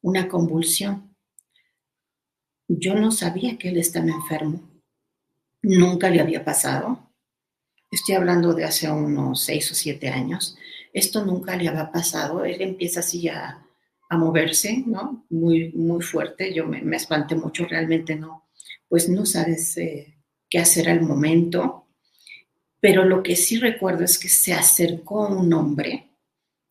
una 0.00 0.28
convulsión. 0.28 1.16
Yo 2.68 2.94
no 2.94 3.10
sabía 3.10 3.58
que 3.58 3.70
él 3.70 3.78
estaba 3.78 4.06
enfermo. 4.06 4.70
Nunca 5.60 6.08
le 6.08 6.20
había 6.20 6.44
pasado. 6.44 7.12
Estoy 7.90 8.14
hablando 8.14 8.54
de 8.54 8.64
hace 8.64 8.88
unos 8.88 9.42
seis 9.42 9.72
o 9.72 9.74
siete 9.74 10.08
años. 10.08 10.56
Esto 10.92 11.24
nunca 11.24 11.56
le 11.56 11.68
había 11.68 11.90
pasado. 11.90 12.44
Él 12.44 12.60
empieza 12.60 13.00
así 13.00 13.28
a, 13.28 13.66
a 14.12 14.18
moverse, 14.18 14.84
¿no? 14.86 15.24
Muy, 15.30 15.72
muy 15.72 16.02
fuerte. 16.02 16.52
Yo 16.52 16.66
me, 16.66 16.96
espanté 16.96 17.34
mucho, 17.34 17.64
realmente 17.64 18.14
no. 18.14 18.50
Pues 18.86 19.08
no 19.08 19.24
sabes 19.24 19.76
eh, 19.78 20.18
qué 20.50 20.58
hacer 20.58 20.90
al 20.90 21.00
momento. 21.00 21.86
Pero 22.78 23.04
lo 23.04 23.22
que 23.22 23.36
sí 23.36 23.58
recuerdo 23.58 24.04
es 24.04 24.18
que 24.18 24.28
se 24.28 24.52
acercó 24.52 25.28
un 25.28 25.52
hombre, 25.54 26.10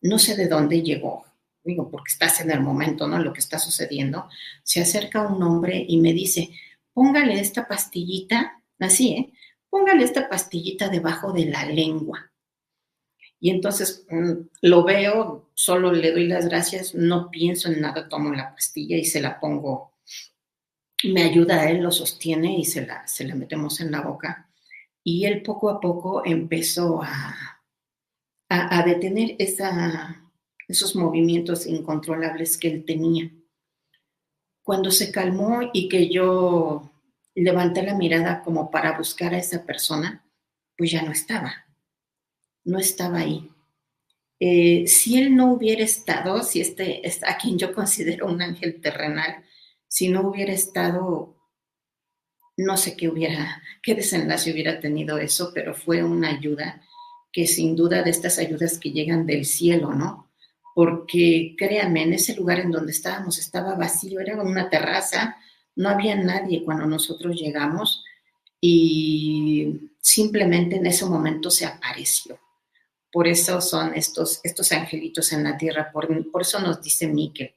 no 0.02 0.20
sé 0.20 0.36
de 0.36 0.48
dónde 0.48 0.84
llegó, 0.84 1.26
digo, 1.64 1.90
porque 1.90 2.12
estás 2.12 2.42
en 2.42 2.52
el 2.52 2.60
momento, 2.60 3.08
¿no? 3.08 3.18
Lo 3.18 3.34
que 3.34 3.40
está 3.40 3.58
sucediendo. 3.58 4.28
Se 4.64 4.82
acerca 4.82 5.28
un 5.28 5.42
hombre 5.42 5.84
y 5.88 6.00
me 6.00 6.14
dice, 6.14 6.50
póngale 6.94 7.40
esta 7.40 7.68
pastillita, 7.68 8.62
así, 8.78 9.14
¿eh? 9.14 9.34
póngale 9.70 10.04
esta 10.04 10.30
pastillita 10.30 10.90
debajo 10.90 11.32
de 11.32 11.46
la 11.46 11.66
lengua. 11.66 12.31
Y 13.44 13.50
entonces 13.50 14.06
mm, 14.08 14.34
lo 14.62 14.84
veo, 14.84 15.50
solo 15.56 15.92
le 15.92 16.12
doy 16.12 16.28
las 16.28 16.48
gracias, 16.48 16.94
no 16.94 17.32
pienso 17.32 17.70
en 17.70 17.82
nada, 17.82 18.08
tomo 18.08 18.32
la 18.32 18.54
pastilla 18.54 18.96
y 18.96 19.04
se 19.04 19.20
la 19.20 19.40
pongo. 19.40 19.96
Me 21.04 21.24
ayuda 21.24 21.62
a 21.62 21.72
él, 21.72 21.82
lo 21.82 21.92
sostiene 21.92 22.60
y 22.60 22.66
se 22.66 22.86
la, 22.86 23.06
se 23.08 23.26
la 23.26 23.34
metemos 23.34 23.82
en 23.82 23.92
la 23.92 24.02
boca. 24.02 24.48
Y 25.04 25.26
él 25.26 25.42
poco 25.42 25.72
a 25.72 25.80
poco 25.80 26.24
empezó 26.24 27.02
a, 27.02 27.62
a, 28.48 28.84
detener 28.84 29.36
esos 29.40 30.96
movimientos 30.96 31.66
incontrolables 31.66 32.60
que 32.60 32.68
él 32.68 32.86
tenía. 32.86 33.32
Cuando 34.62 34.92
se 34.92 35.12
calmó 35.12 35.62
y 35.74 35.90
que 35.90 36.10
yo 36.10 36.92
levanté 37.34 37.82
la 37.82 37.96
mirada 37.96 38.44
como 38.44 38.70
para 38.70 38.96
buscar 38.96 39.34
a 39.34 39.40
esa 39.40 39.66
persona, 39.66 40.24
pues 40.78 40.92
ya 40.92 41.02
no 41.02 41.12
estaba, 41.12 41.66
no 42.64 42.80
estaba 42.80 43.20
ahí. 43.20 43.50
Eh, 44.40 44.88
si 44.88 45.22
él 45.22 45.36
no 45.36 45.54
hubiera 45.54 45.84
estado, 45.84 46.42
si 46.44 46.62
este, 46.62 47.02
a 47.28 47.38
quien 47.38 47.60
yo 47.60 47.74
considero 47.74 48.26
un 48.26 48.42
ángel 48.42 48.82
terrenal, 48.82 49.44
si 49.88 50.10
no 50.10 50.22
hubiera 50.28 50.52
estado, 50.52 51.38
no 52.58 52.78
sé 52.78 52.98
qué 52.98 53.08
hubiera, 53.08 53.62
qué 53.84 53.94
desenlace 53.94 54.52
hubiera 54.52 54.80
tenido 54.80 55.18
eso, 55.20 55.52
pero 55.54 55.76
fue 55.76 56.04
una 56.04 56.30
ayuda 56.30 56.82
que 57.32 57.48
sin 57.48 57.76
duda 57.76 58.04
de 58.04 58.10
estas 58.10 58.40
ayudas 58.40 58.80
que 58.80 58.92
llegan 58.92 59.26
del 59.26 59.46
cielo, 59.46 59.94
¿no? 59.94 60.32
Porque 60.74 61.56
créanme, 61.58 62.04
en 62.04 62.14
ese 62.14 62.36
lugar 62.36 62.60
en 62.60 62.72
donde 62.72 62.92
estábamos 62.94 63.38
estaba 63.38 63.76
vacío, 63.76 64.20
era 64.20 64.42
una 64.42 64.70
terraza, 64.70 65.38
no 65.76 65.90
había 65.90 66.16
nadie 66.16 66.64
cuando 66.64 66.86
nosotros 66.86 67.40
llegamos 67.40 68.04
y 68.60 69.92
simplemente 70.00 70.78
en 70.78 70.86
ese 70.86 71.06
momento 71.06 71.50
se 71.52 71.66
apareció. 71.66 72.40
Por 73.12 73.28
eso 73.28 73.60
son 73.60 73.94
estos, 73.94 74.40
estos 74.44 74.72
angelitos 74.72 75.34
en 75.34 75.44
la 75.44 75.58
tierra, 75.58 75.92
por, 75.92 76.32
por 76.32 76.42
eso 76.42 76.60
nos 76.60 76.82
dice 76.82 77.08
Miquel, 77.08 77.54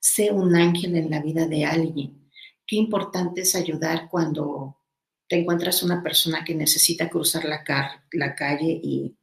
sé 0.00 0.30
un 0.32 0.56
ángel 0.56 0.96
en 0.96 1.10
la 1.10 1.20
vida 1.20 1.46
de 1.46 1.64
alguien. 1.64 2.30
Qué 2.66 2.76
importante 2.76 3.42
es 3.42 3.54
ayudar 3.54 4.08
cuando 4.10 4.78
te 5.28 5.36
encuentras 5.36 5.82
una 5.82 6.02
persona 6.02 6.42
que 6.44 6.54
necesita 6.54 7.08
cruzar 7.08 7.44
la, 7.44 7.62
la 8.12 8.34
calle 8.34 8.80
y, 8.82 9.16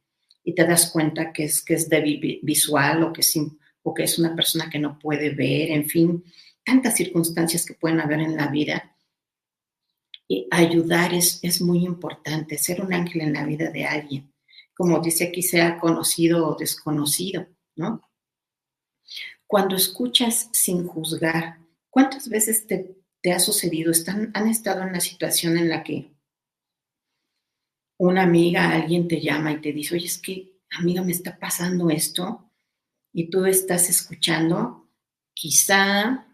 y, 0.44 0.54
te 0.54 0.64
das 0.64 0.90
cuenta 0.90 1.32
que 1.32 1.44
es, 1.44 1.62
que 1.62 1.74
es 1.74 1.88
débil 1.88 2.40
visual 2.42 3.02
o 3.02 3.12
que, 3.12 3.20
es, 3.20 3.34
o 3.82 3.92
que 3.92 4.04
es 4.04 4.18
una 4.18 4.34
persona 4.34 4.70
que 4.70 4.78
no 4.78 4.98
puede 4.98 5.30
ver, 5.30 5.70
en 5.72 5.88
fin, 5.88 6.24
tantas 6.64 6.96
circunstancias 6.96 7.66
que 7.66 7.74
pueden 7.74 8.00
haber 8.00 8.20
en 8.20 8.36
la 8.36 8.48
vida. 8.48 8.96
Y 10.28 10.48
ayudar 10.50 11.12
es, 11.12 11.38
es 11.42 11.60
muy 11.60 11.84
importante, 11.84 12.56
ser 12.56 12.80
un 12.80 12.92
ángel 12.94 13.20
en 13.22 13.32
la 13.32 13.44
vida 13.44 13.70
de 13.70 13.84
alguien. 13.84 14.32
Como 14.76 15.00
dice 15.00 15.28
aquí, 15.28 15.42
sea 15.42 15.78
conocido 15.78 16.46
o 16.46 16.56
desconocido, 16.56 17.46
¿no? 17.76 18.02
Cuando 19.46 19.76
escuchas 19.76 20.50
sin 20.52 20.86
juzgar, 20.86 21.58
¿cuántas 21.88 22.28
veces 22.28 22.66
te, 22.66 22.96
te 23.22 23.32
ha 23.32 23.38
sucedido? 23.38 23.90
Están, 23.90 24.30
han 24.34 24.48
estado 24.48 24.82
en 24.82 24.92
la 24.92 25.00
situación 25.00 25.56
en 25.56 25.68
la 25.68 25.82
que 25.82 26.12
una 27.98 28.22
amiga, 28.22 28.70
alguien 28.70 29.08
te 29.08 29.20
llama 29.20 29.52
y 29.52 29.60
te 29.60 29.72
dice, 29.72 29.94
oye, 29.94 30.06
es 30.06 30.18
que, 30.18 30.60
amiga, 30.70 31.02
me 31.02 31.12
está 31.12 31.38
pasando 31.38 31.88
esto, 31.88 32.46
y 33.12 33.30
tú 33.30 33.46
estás 33.46 33.88
escuchando, 33.88 34.90
quizá 35.32 36.26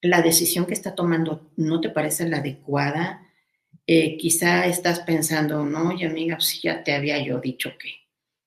la 0.00 0.20
decisión 0.20 0.66
que 0.66 0.74
está 0.74 0.96
tomando 0.96 1.52
no 1.56 1.80
te 1.80 1.90
parece 1.90 2.28
la 2.28 2.38
adecuada, 2.38 3.31
eh, 3.86 4.16
quizá 4.16 4.66
estás 4.66 5.00
pensando, 5.00 5.64
no, 5.64 5.92
y 5.92 6.04
amiga, 6.04 6.36
pues 6.36 6.60
ya 6.62 6.82
te 6.84 6.92
había 6.94 7.22
yo 7.24 7.40
dicho 7.40 7.70
que, 7.78 7.90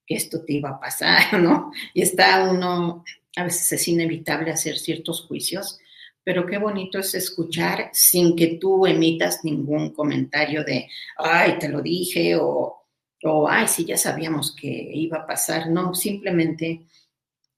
que 0.06 0.16
esto 0.16 0.44
te 0.44 0.54
iba 0.54 0.70
a 0.70 0.80
pasar, 0.80 1.34
¿no? 1.42 1.72
Y 1.94 2.02
está 2.02 2.50
uno, 2.52 3.04
a 3.36 3.44
veces 3.44 3.72
es 3.74 3.88
inevitable 3.88 4.52
hacer 4.52 4.78
ciertos 4.78 5.22
juicios, 5.22 5.80
pero 6.24 6.46
qué 6.48 6.58
bonito 6.58 6.98
es 6.98 7.14
escuchar 7.14 7.90
sin 7.94 8.36
que 8.36 8.58
tú 8.60 8.88
emitas 8.88 9.44
ningún 9.44 9.94
comentario 9.94 10.64
de, 10.64 10.90
ay, 11.18 11.60
te 11.60 11.70
lo 11.70 11.82
dije, 11.82 12.36
o, 12.36 12.84
o 13.24 13.48
ay, 13.48 13.68
sí, 13.68 13.86
ya 13.86 13.98
sabíamos 13.98 14.56
que 14.56 14.68
iba 14.68 15.20
a 15.20 15.28
pasar, 15.28 15.70
no, 15.70 15.94
simplemente 15.94 16.86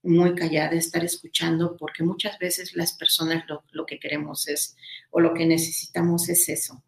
muy 0.04 0.36
callada, 0.36 0.76
estar 0.76 1.04
escuchando, 1.04 1.76
porque 1.78 2.04
muchas 2.04 2.38
veces 2.40 2.76
las 2.76 2.94
personas 2.94 3.46
lo, 3.72 3.86
que 3.86 4.00
queremos 4.00 4.48
es, 4.48 4.76
o 5.12 5.20
lo 5.20 5.34
que 5.34 5.46
necesitamos 5.46 6.30
es 6.30 6.48
eso, 6.50 6.84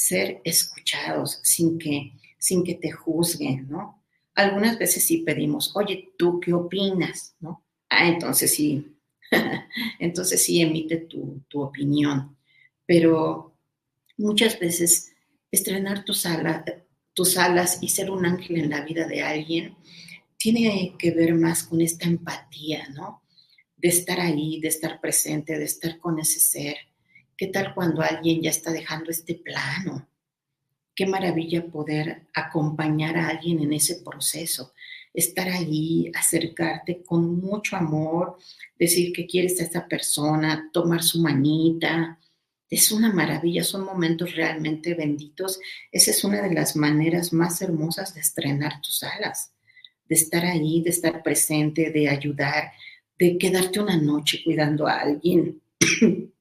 ser 0.00 0.40
escuchados 0.44 1.40
sin 1.42 1.78
que, 1.78 2.12
sin 2.38 2.64
que 2.64 2.74
te 2.74 2.90
juzguen, 2.90 3.68
¿no? 3.68 4.02
Algunas 4.34 4.78
veces 4.78 5.04
sí 5.04 5.18
pedimos, 5.18 5.76
oye, 5.76 6.14
¿tú 6.16 6.40
qué 6.40 6.54
opinas? 6.54 7.34
¿No? 7.40 7.62
Ah, 7.90 8.08
entonces 8.08 8.54
sí, 8.54 8.96
entonces 9.98 10.42
sí 10.42 10.62
emite 10.62 10.96
tu, 10.96 11.42
tu 11.48 11.60
opinión, 11.60 12.34
pero 12.86 13.54
muchas 14.16 14.58
veces 14.58 15.12
estrenar 15.50 16.04
tus, 16.04 16.24
alas, 16.24 16.64
tus 17.12 17.36
alas 17.36 17.78
y 17.82 17.88
ser 17.88 18.10
un 18.10 18.24
ángel 18.24 18.56
en 18.56 18.70
la 18.70 18.80
vida 18.82 19.06
de 19.06 19.22
alguien 19.22 19.76
tiene 20.38 20.94
que 20.98 21.10
ver 21.10 21.34
más 21.34 21.64
con 21.64 21.82
esta 21.82 22.06
empatía, 22.06 22.88
¿no? 22.94 23.22
De 23.76 23.88
estar 23.88 24.18
ahí, 24.18 24.60
de 24.60 24.68
estar 24.68 24.98
presente, 24.98 25.58
de 25.58 25.64
estar 25.64 25.98
con 25.98 26.18
ese 26.18 26.40
ser. 26.40 26.76
¿Qué 27.40 27.46
tal 27.46 27.72
cuando 27.74 28.02
alguien 28.02 28.42
ya 28.42 28.50
está 28.50 28.70
dejando 28.70 29.10
este 29.10 29.34
plano? 29.34 30.06
Qué 30.94 31.06
maravilla 31.06 31.66
poder 31.66 32.26
acompañar 32.34 33.16
a 33.16 33.28
alguien 33.28 33.60
en 33.60 33.72
ese 33.72 34.02
proceso, 34.02 34.74
estar 35.14 35.48
ahí, 35.48 36.12
acercarte 36.14 37.02
con 37.02 37.40
mucho 37.40 37.76
amor, 37.76 38.36
decir 38.78 39.14
que 39.14 39.26
quieres 39.26 39.58
a 39.58 39.64
esa 39.64 39.88
persona, 39.88 40.68
tomar 40.70 41.02
su 41.02 41.22
manita. 41.22 42.18
Es 42.68 42.92
una 42.92 43.10
maravilla, 43.10 43.64
son 43.64 43.86
momentos 43.86 44.36
realmente 44.36 44.92
benditos. 44.92 45.58
Esa 45.90 46.10
es 46.10 46.22
una 46.22 46.42
de 46.42 46.52
las 46.52 46.76
maneras 46.76 47.32
más 47.32 47.62
hermosas 47.62 48.12
de 48.12 48.20
estrenar 48.20 48.82
tus 48.82 49.02
alas 49.02 49.54
de 50.06 50.14
estar 50.14 50.44
ahí, 50.44 50.82
de 50.82 50.90
estar 50.90 51.22
presente, 51.22 51.90
de 51.90 52.06
ayudar, 52.06 52.72
de 53.18 53.38
quedarte 53.38 53.80
una 53.80 53.96
noche 53.96 54.42
cuidando 54.44 54.86
a 54.86 55.00
alguien, 55.00 55.62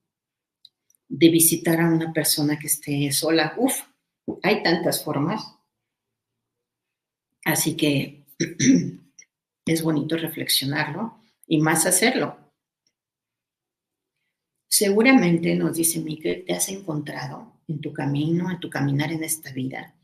de 1.10 1.30
visitar 1.30 1.82
a 1.82 1.89
una 1.89 2.13
persona 2.13 2.58
que 2.58 2.67
esté 2.67 3.12
sola. 3.12 3.56
Uf, 3.58 3.82
hay 4.43 4.63
tantas 4.63 5.04
formas. 5.04 5.56
Así 7.43 7.76
que 7.76 8.26
es 9.65 9.82
bonito 9.82 10.15
reflexionarlo 10.15 11.22
y 11.48 11.60
más 11.60 11.86
hacerlo. 11.86 12.38
Seguramente, 14.67 15.56
nos 15.56 15.76
dice 15.76 16.00
Miguel, 16.00 16.45
te 16.45 16.54
has 16.54 16.69
encontrado 16.69 17.60
en 17.67 17.82
tu 17.82 17.91
camino, 17.91 18.52
en 18.52 18.60
tu 18.60 18.69
caminar 18.69 19.12
en 19.12 19.24
esta 19.24 19.52
vida, 19.52 19.95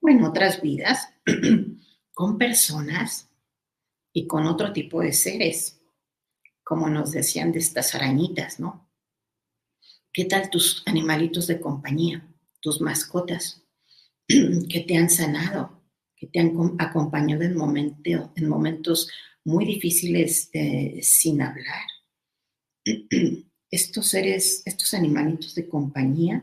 o 0.00 0.08
en 0.10 0.22
otras 0.22 0.60
vidas, 0.60 1.08
con 2.12 2.36
personas 2.36 3.30
y 4.12 4.26
con 4.26 4.46
otro 4.46 4.72
tipo 4.72 5.00
de 5.00 5.14
seres, 5.14 5.80
como 6.62 6.88
nos 6.90 7.12
decían 7.12 7.52
de 7.52 7.60
estas 7.60 7.94
arañitas, 7.94 8.60
¿no? 8.60 8.89
¿Qué 10.12 10.24
tal 10.24 10.50
tus 10.50 10.82
animalitos 10.86 11.46
de 11.46 11.60
compañía, 11.60 12.26
tus 12.60 12.80
mascotas, 12.80 13.62
que 14.26 14.80
te 14.80 14.96
han 14.96 15.08
sanado, 15.08 15.82
que 16.16 16.26
te 16.26 16.40
han 16.40 16.52
acompañado 16.78 17.42
en, 17.42 17.56
en 18.34 18.48
momentos 18.48 19.08
muy 19.44 19.64
difíciles 19.64 20.50
sin 21.02 21.42
hablar? 21.42 21.86
Estos 23.70 24.08
seres, 24.08 24.62
estos 24.64 24.94
animalitos 24.94 25.54
de 25.54 25.68
compañía 25.68 26.42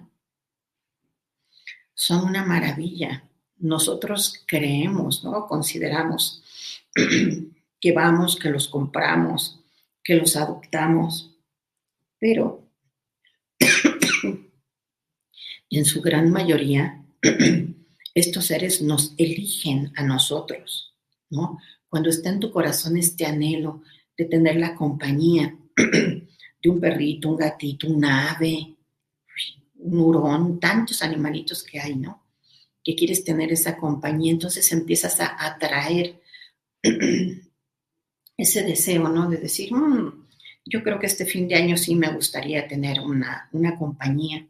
son 1.93 2.23
una 2.23 2.45
maravilla. 2.45 3.29
Nosotros 3.57 4.45
creemos, 4.47 5.25
¿no? 5.25 5.45
Consideramos 5.45 6.41
que 7.81 7.91
vamos, 7.91 8.37
que 8.37 8.49
los 8.49 8.69
compramos, 8.69 9.59
que 10.01 10.15
los 10.15 10.37
adoptamos, 10.37 11.35
pero 12.17 12.66
en 15.69 15.85
su 15.85 16.01
gran 16.01 16.31
mayoría, 16.31 17.03
estos 18.13 18.45
seres 18.45 18.81
nos 18.81 19.13
eligen 19.17 19.91
a 19.95 20.03
nosotros, 20.03 20.95
¿no? 21.29 21.59
Cuando 21.89 22.09
está 22.09 22.29
en 22.29 22.39
tu 22.39 22.51
corazón 22.51 22.97
este 22.97 23.25
anhelo 23.25 23.81
de 24.17 24.25
tener 24.25 24.57
la 24.57 24.75
compañía 24.75 25.55
de 25.75 26.69
un 26.69 26.79
perrito, 26.79 27.29
un 27.29 27.37
gatito, 27.37 27.87
un 27.87 28.03
ave, 28.03 28.75
un 29.75 29.99
hurón, 29.99 30.59
tantos 30.59 31.01
animalitos 31.01 31.63
que 31.63 31.79
hay, 31.79 31.95
¿no? 31.95 32.23
Que 32.83 32.95
quieres 32.95 33.23
tener 33.23 33.51
esa 33.51 33.77
compañía, 33.77 34.31
entonces 34.31 34.71
empiezas 34.71 35.19
a 35.19 35.45
atraer 35.45 36.21
ese 38.37 38.63
deseo, 38.63 39.09
¿no? 39.09 39.29
De 39.29 39.37
decir, 39.37 39.73
mm, 39.73 40.27
yo 40.65 40.83
creo 40.83 40.99
que 40.99 41.07
este 41.07 41.25
fin 41.25 41.47
de 41.47 41.55
año 41.55 41.77
sí 41.77 41.95
me 41.95 42.11
gustaría 42.11 42.67
tener 42.67 42.99
una, 42.99 43.49
una 43.51 43.75
compañía. 43.77 44.45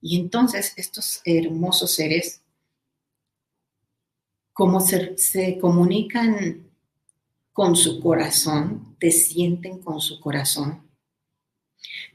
Y 0.00 0.18
entonces 0.18 0.72
estos 0.76 1.20
hermosos 1.24 1.94
seres, 1.94 2.42
como 4.52 4.80
se, 4.80 5.16
se 5.18 5.58
comunican 5.58 6.68
con 7.52 7.74
su 7.74 8.00
corazón, 8.00 8.96
te 9.00 9.10
sienten 9.10 9.80
con 9.80 10.00
su 10.00 10.20
corazón, 10.20 10.88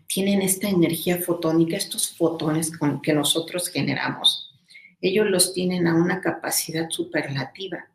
tienen 0.08 0.42
esta 0.42 0.70
energía 0.70 1.18
fotónica, 1.18 1.76
estos 1.76 2.16
fotones 2.16 2.78
con 2.78 3.02
que 3.02 3.14
nosotros 3.14 3.68
generamos, 3.68 4.54
ellos 5.02 5.26
los 5.30 5.54
tienen 5.54 5.88
a 5.88 5.96
una 5.96 6.22
capacidad 6.22 6.90
superlativa. 6.90 7.90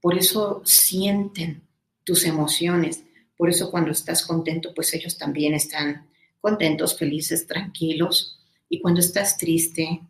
Por 0.00 0.18
eso 0.18 0.62
sienten 0.64 1.62
tus 2.02 2.24
emociones, 2.24 3.04
por 3.36 3.50
eso 3.50 3.70
cuando 3.70 3.92
estás 3.92 4.26
contento, 4.26 4.74
pues 4.74 4.92
ellos 4.94 5.16
también 5.16 5.54
están 5.54 6.08
contentos, 6.44 6.98
felices, 6.98 7.46
tranquilos. 7.46 8.38
Y 8.68 8.82
cuando 8.82 9.00
estás 9.00 9.38
triste 9.38 10.02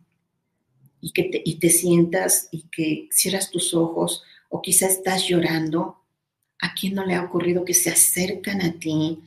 y 0.99 1.11
que 1.11 1.23
te, 1.23 1.41
y 1.45 1.59
te 1.59 1.69
sientas 1.69 2.49
y 2.51 2.63
que 2.63 3.07
cierras 3.09 3.49
tus 3.49 3.73
ojos 3.73 4.21
o 4.49 4.61
quizás 4.61 4.91
estás 4.91 5.25
llorando, 5.29 6.03
¿a 6.59 6.73
quién 6.73 6.93
no 6.93 7.05
le 7.05 7.15
ha 7.15 7.23
ocurrido 7.23 7.63
que 7.63 7.73
se 7.73 7.89
acercan 7.89 8.61
a 8.61 8.73
ti, 8.77 9.17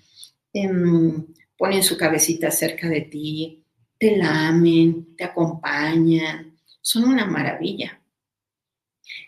em, 0.53 1.27
ponen 1.57 1.83
su 1.83 1.97
cabecita 1.97 2.51
cerca 2.51 2.91
de 2.91 3.01
ti, 3.01 3.65
te 3.99 4.15
lamen, 4.15 5.17
te 5.17 5.25
acompañan? 5.25 6.59
Son 6.83 7.05
una 7.05 7.25
maravilla. 7.25 8.03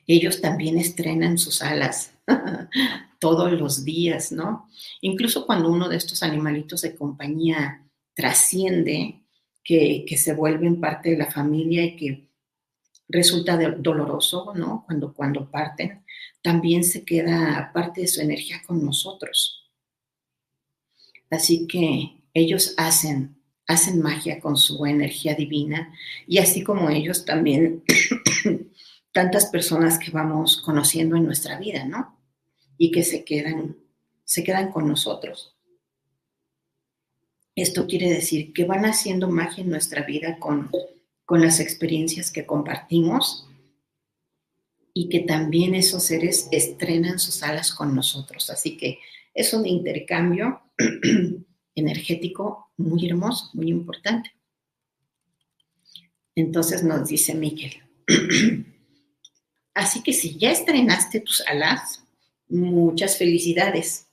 Ellos 0.07 0.43
también 0.43 0.77
estrenan 0.77 1.39
sus 1.39 1.63
alas 1.63 2.13
todos 3.21 3.53
los 3.53 3.85
días, 3.85 4.33
¿no? 4.33 4.69
Incluso 5.03 5.47
cuando 5.47 5.71
uno 5.71 5.89
de 5.89 5.97
estos 5.97 6.25
animalitos 6.25 6.81
de 6.81 6.97
compañía 6.97 7.87
trasciende, 8.15 9.21
que, 9.63 10.17
se 10.17 10.35
vuelven 10.35 10.81
parte 10.81 11.11
de 11.11 11.19
la 11.19 11.31
familia 11.31 11.85
y 11.85 11.97
que 11.97 12.29
resulta 13.09 13.57
doloroso, 13.57 14.53
¿no? 14.57 14.85
Cuando, 14.87 15.15
cuando 15.15 15.51
parten, 15.51 16.05
también 16.43 16.83
se 16.83 17.05
queda 17.05 17.71
parte 17.73 18.01
de 18.01 18.09
su 18.09 18.21
energía 18.21 18.63
con 18.67 18.85
nosotros. 18.85 19.71
Así 21.31 21.67
que 21.69 22.23
ellos 22.35 22.75
hacen, 22.77 23.37
hacen 23.67 24.01
magia 24.03 24.41
con 24.41 24.57
su 24.57 24.85
energía 24.87 25.35
divina 25.35 25.93
y 26.27 26.39
así 26.39 26.65
como 26.65 26.91
ellos 26.91 27.25
también 27.25 27.85
tantas 29.13 29.47
personas 29.47 29.99
que 29.99 30.11
vamos 30.11 30.61
conociendo 30.61 31.17
en 31.17 31.27
nuestra 31.27 31.59
vida, 31.59 31.85
¿no? 31.85 32.20
Y 32.83 32.91
que 32.91 33.03
se 33.03 33.25
quedan, 33.27 33.77
se 34.25 34.43
quedan 34.43 34.73
con 34.73 34.89
nosotros. 34.89 35.55
Esto 37.55 37.87
quiere 37.87 38.11
decir 38.11 38.55
que 38.55 38.65
van 38.65 38.87
haciendo 38.87 39.29
magia 39.29 39.63
en 39.63 39.69
nuestra 39.69 40.03
vida 40.07 40.39
con, 40.39 40.71
con 41.27 41.43
las 41.43 41.61
experiencias 41.61 42.31
que 42.33 42.47
compartimos 42.47 43.47
y 44.95 45.11
que 45.11 45.21
también 45.21 45.75
esos 45.75 46.05
seres 46.05 46.49
estrenan 46.53 47.19
sus 47.19 47.43
alas 47.43 47.75
con 47.75 47.95
nosotros. 47.95 48.49
Así 48.49 48.79
que 48.79 48.99
es 49.35 49.53
un 49.53 49.67
intercambio 49.67 50.63
energético 51.75 52.71
muy 52.79 53.07
hermoso, 53.07 53.51
muy 53.53 53.69
importante. 53.69 54.33
Entonces 56.35 56.83
nos 56.83 57.07
dice 57.07 57.35
Miguel, 57.35 57.75
así 59.75 60.03
que 60.03 60.15
si 60.15 60.39
ya 60.39 60.51
estrenaste 60.51 61.21
tus 61.21 61.43
alas, 61.43 62.07
Muchas 62.51 63.17
felicidades. 63.17 64.09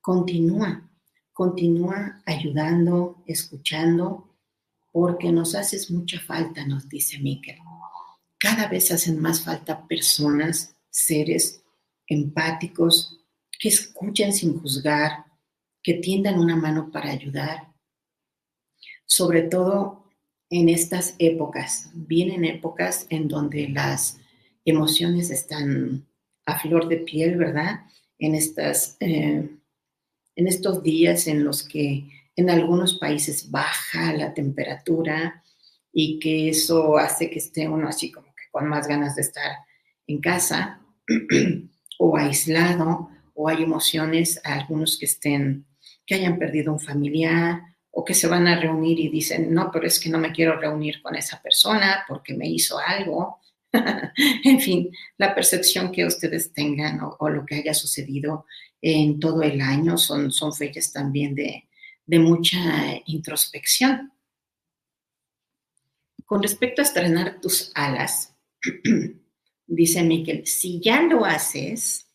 Continúa, 0.00 0.88
continúa 1.32 2.22
ayudando, 2.26 3.22
escuchando, 3.26 4.36
porque 4.92 5.32
nos 5.32 5.54
haces 5.54 5.90
mucha 5.90 6.20
falta, 6.20 6.64
nos 6.64 6.88
dice 6.88 7.18
Miquel. 7.18 7.58
Cada 8.38 8.68
vez 8.68 8.92
hacen 8.92 9.20
más 9.20 9.42
falta 9.42 9.86
personas, 9.86 10.76
seres 10.90 11.62
empáticos, 12.06 13.18
que 13.58 13.68
escuchen 13.68 14.32
sin 14.32 14.60
juzgar, 14.60 15.24
que 15.82 15.94
tiendan 15.94 16.38
una 16.38 16.54
mano 16.54 16.90
para 16.92 17.10
ayudar. 17.10 17.72
Sobre 19.06 19.42
todo 19.42 20.04
en 20.50 20.68
estas 20.68 21.16
épocas. 21.18 21.90
Vienen 21.94 22.44
épocas 22.44 23.06
en 23.10 23.26
donde 23.26 23.68
las 23.68 24.18
emociones 24.64 25.30
están 25.30 26.06
a 26.46 26.58
flor 26.58 26.88
de 26.88 26.98
piel, 26.98 27.36
¿verdad? 27.36 27.80
En, 28.18 28.34
estas, 28.34 28.96
eh, 29.00 29.48
en 30.36 30.48
estos 30.48 30.82
días 30.82 31.26
en 31.26 31.44
los 31.44 31.66
que 31.66 32.08
en 32.36 32.50
algunos 32.50 32.98
países 32.98 33.50
baja 33.50 34.12
la 34.12 34.34
temperatura 34.34 35.42
y 35.92 36.18
que 36.18 36.48
eso 36.48 36.96
hace 36.96 37.30
que 37.30 37.38
esté 37.38 37.68
uno 37.68 37.88
así 37.88 38.10
como 38.10 38.26
que 38.34 38.42
con 38.50 38.68
más 38.68 38.88
ganas 38.88 39.14
de 39.14 39.22
estar 39.22 39.52
en 40.06 40.20
casa 40.20 40.80
o 41.98 42.16
aislado 42.16 43.08
o 43.34 43.48
hay 43.48 43.62
emociones, 43.62 44.40
algunos 44.44 44.98
que 44.98 45.06
estén, 45.06 45.66
que 46.06 46.16
hayan 46.16 46.38
perdido 46.38 46.72
un 46.72 46.80
familiar 46.80 47.62
o 47.90 48.04
que 48.04 48.14
se 48.14 48.26
van 48.26 48.46
a 48.48 48.60
reunir 48.60 48.98
y 48.98 49.08
dicen, 49.08 49.52
no, 49.52 49.70
pero 49.72 49.86
es 49.86 50.00
que 50.00 50.08
no 50.08 50.18
me 50.18 50.32
quiero 50.32 50.58
reunir 50.58 51.00
con 51.00 51.14
esa 51.14 51.40
persona 51.40 52.04
porque 52.08 52.34
me 52.34 52.48
hizo 52.48 52.78
algo 52.78 53.38
en 54.44 54.60
fin, 54.60 54.90
la 55.18 55.34
percepción 55.34 55.90
que 55.90 56.06
ustedes 56.06 56.52
tengan 56.52 57.00
o, 57.18 57.28
lo 57.28 57.44
que 57.44 57.56
haya 57.56 57.74
sucedido 57.74 58.46
en 58.80 59.18
todo 59.18 59.42
el 59.42 59.60
año 59.60 59.96
son, 59.96 60.30
son 60.30 60.52
fechas 60.52 60.92
también 60.92 61.34
de, 61.34 61.68
de 62.06 62.18
mucha 62.18 62.58
introspección. 63.06 64.12
Con 66.24 66.42
respecto 66.42 66.82
a 66.82 66.84
estrenar 66.84 67.40
tus 67.40 67.72
alas, 67.74 68.34
dice 69.66 70.02
Miquel, 70.02 70.46
si 70.46 70.80
ya 70.80 71.02
lo 71.02 71.24
haces, 71.24 72.06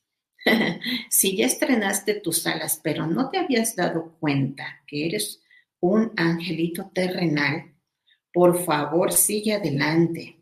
si 1.09 1.35
ya 1.35 1.45
estrenaste 1.45 2.15
tus 2.15 2.45
alas, 2.47 2.79
pero 2.83 3.05
no 3.05 3.29
te 3.29 3.37
habías 3.37 3.75
dado 3.75 4.17
cuenta 4.19 4.81
que 4.87 5.07
eres 5.07 5.41
un 5.79 6.11
angelito 6.15 6.91
terrenal, 6.93 7.75
por 8.31 8.63
favor 8.63 9.11
sigue 9.11 9.53
adelante 9.53 10.38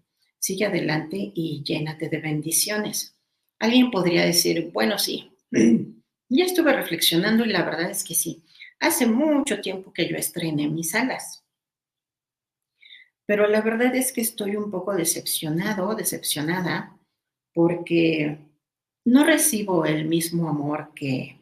sigue 0.48 0.66
adelante 0.66 1.34
y 1.36 1.62
llénate 1.62 2.08
de 2.08 2.20
bendiciones. 2.22 3.20
Alguien 3.60 3.92
podría 3.92 4.24
decir, 4.24 4.72
bueno, 4.72 4.98
sí, 4.98 5.30
ya 6.30 6.46
estuve 6.46 6.72
reflexionando 6.72 7.44
y 7.44 7.50
la 7.50 7.66
verdad 7.66 7.90
es 7.90 8.06
que 8.06 8.16
sí, 8.16 8.46
hace 8.80 9.08
mucho 9.08 9.60
tiempo 9.60 9.92
que 9.92 10.08
yo 10.08 10.16
estrené 10.16 10.70
mis 10.70 10.96
alas. 10.96 11.44
Pero 13.26 13.46
la 13.50 13.60
verdad 13.60 13.94
es 13.94 14.14
que 14.14 14.22
estoy 14.22 14.56
un 14.56 14.72
poco 14.72 14.94
decepcionado, 14.94 15.94
decepcionada, 15.96 16.98
porque 17.54 18.38
no 19.06 19.26
recibo 19.26 19.86
el 19.86 20.06
mismo 20.06 20.48
amor 20.48 20.94
que, 20.96 21.42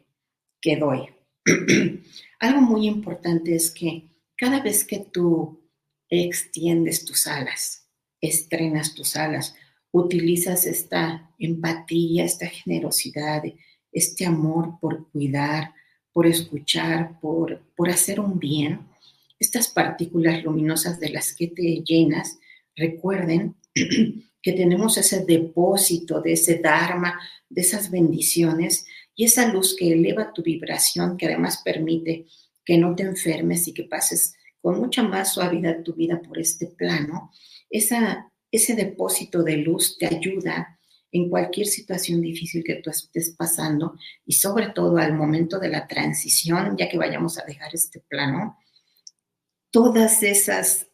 que 0.60 0.78
doy. 0.78 1.10
Algo 2.40 2.62
muy 2.62 2.88
importante 2.88 3.54
es 3.54 3.70
que 3.70 4.10
cada 4.36 4.62
vez 4.62 4.84
que 4.84 4.98
tú 4.98 5.70
extiendes 6.10 7.06
tus 7.06 7.28
alas, 7.28 7.85
estrenas 8.22 8.94
tus 8.94 9.16
alas, 9.16 9.56
utilizas 9.92 10.66
esta 10.66 11.32
empatía, 11.40 12.26
esta 12.26 12.48
generosidad, 12.48 13.44
este 13.92 14.26
amor 14.26 14.78
por 14.82 15.10
cuidar, 15.12 15.74
por 16.12 16.28
escuchar, 16.28 17.20
por, 17.20 17.62
por 17.76 17.90
hacer 17.90 18.20
un 18.20 18.40
bien, 18.40 18.82
estas 19.40 19.68
partículas 19.68 20.44
luminosas 20.44 21.00
de 21.00 21.10
las 21.10 21.34
que 21.34 21.48
te 21.48 21.84
llenas, 21.84 22.40
recuerden 22.76 23.56
que 24.42 24.54
tenemos 24.54 24.98
ese 24.98 25.26
depósito 25.26 26.22
de 26.22 26.34
ese 26.34 26.60
Dharma, 26.60 27.20
de 27.50 27.62
esas 27.62 27.90
bendiciones 27.92 28.86
y 29.16 29.26
esa 29.26 29.52
luz 29.52 29.76
que 29.78 29.92
eleva 29.92 30.34
tu 30.34 30.44
vibración, 30.44 31.18
que 31.18 31.26
además 31.26 31.62
permite 31.64 32.26
que 32.64 32.78
no 32.78 32.96
te 32.96 33.04
enfermes 33.04 33.68
y 33.68 33.74
que 33.74 33.84
pases 33.84 34.36
con 34.62 34.80
mucha 34.80 35.04
más 35.04 35.34
suavidad 35.34 35.84
tu 35.84 35.94
vida 35.94 36.22
por 36.22 36.40
este 36.40 36.68
plano, 36.68 37.32
esa, 37.70 38.32
ese 38.52 38.76
depósito 38.76 39.44
de 39.44 39.58
luz 39.58 39.98
te 39.98 40.08
ayuda 40.08 40.80
en 41.12 41.30
cualquier 41.30 41.68
situación 41.68 42.22
difícil 42.22 42.64
que 42.64 42.76
tú 42.76 42.90
estés 42.90 43.32
pasando 43.38 43.96
y 44.26 44.34
sobre 44.34 44.70
todo 44.70 44.98
al 44.98 45.14
momento 45.14 45.60
de 45.60 45.70
la 45.70 45.88
transición, 45.88 46.76
ya 46.78 46.90
que 46.90 46.98
vayamos 46.98 47.38
a 47.38 47.46
dejar 47.46 47.74
este 47.74 48.02
plano, 48.02 48.58
todas 49.72 50.24
esas 50.24 50.88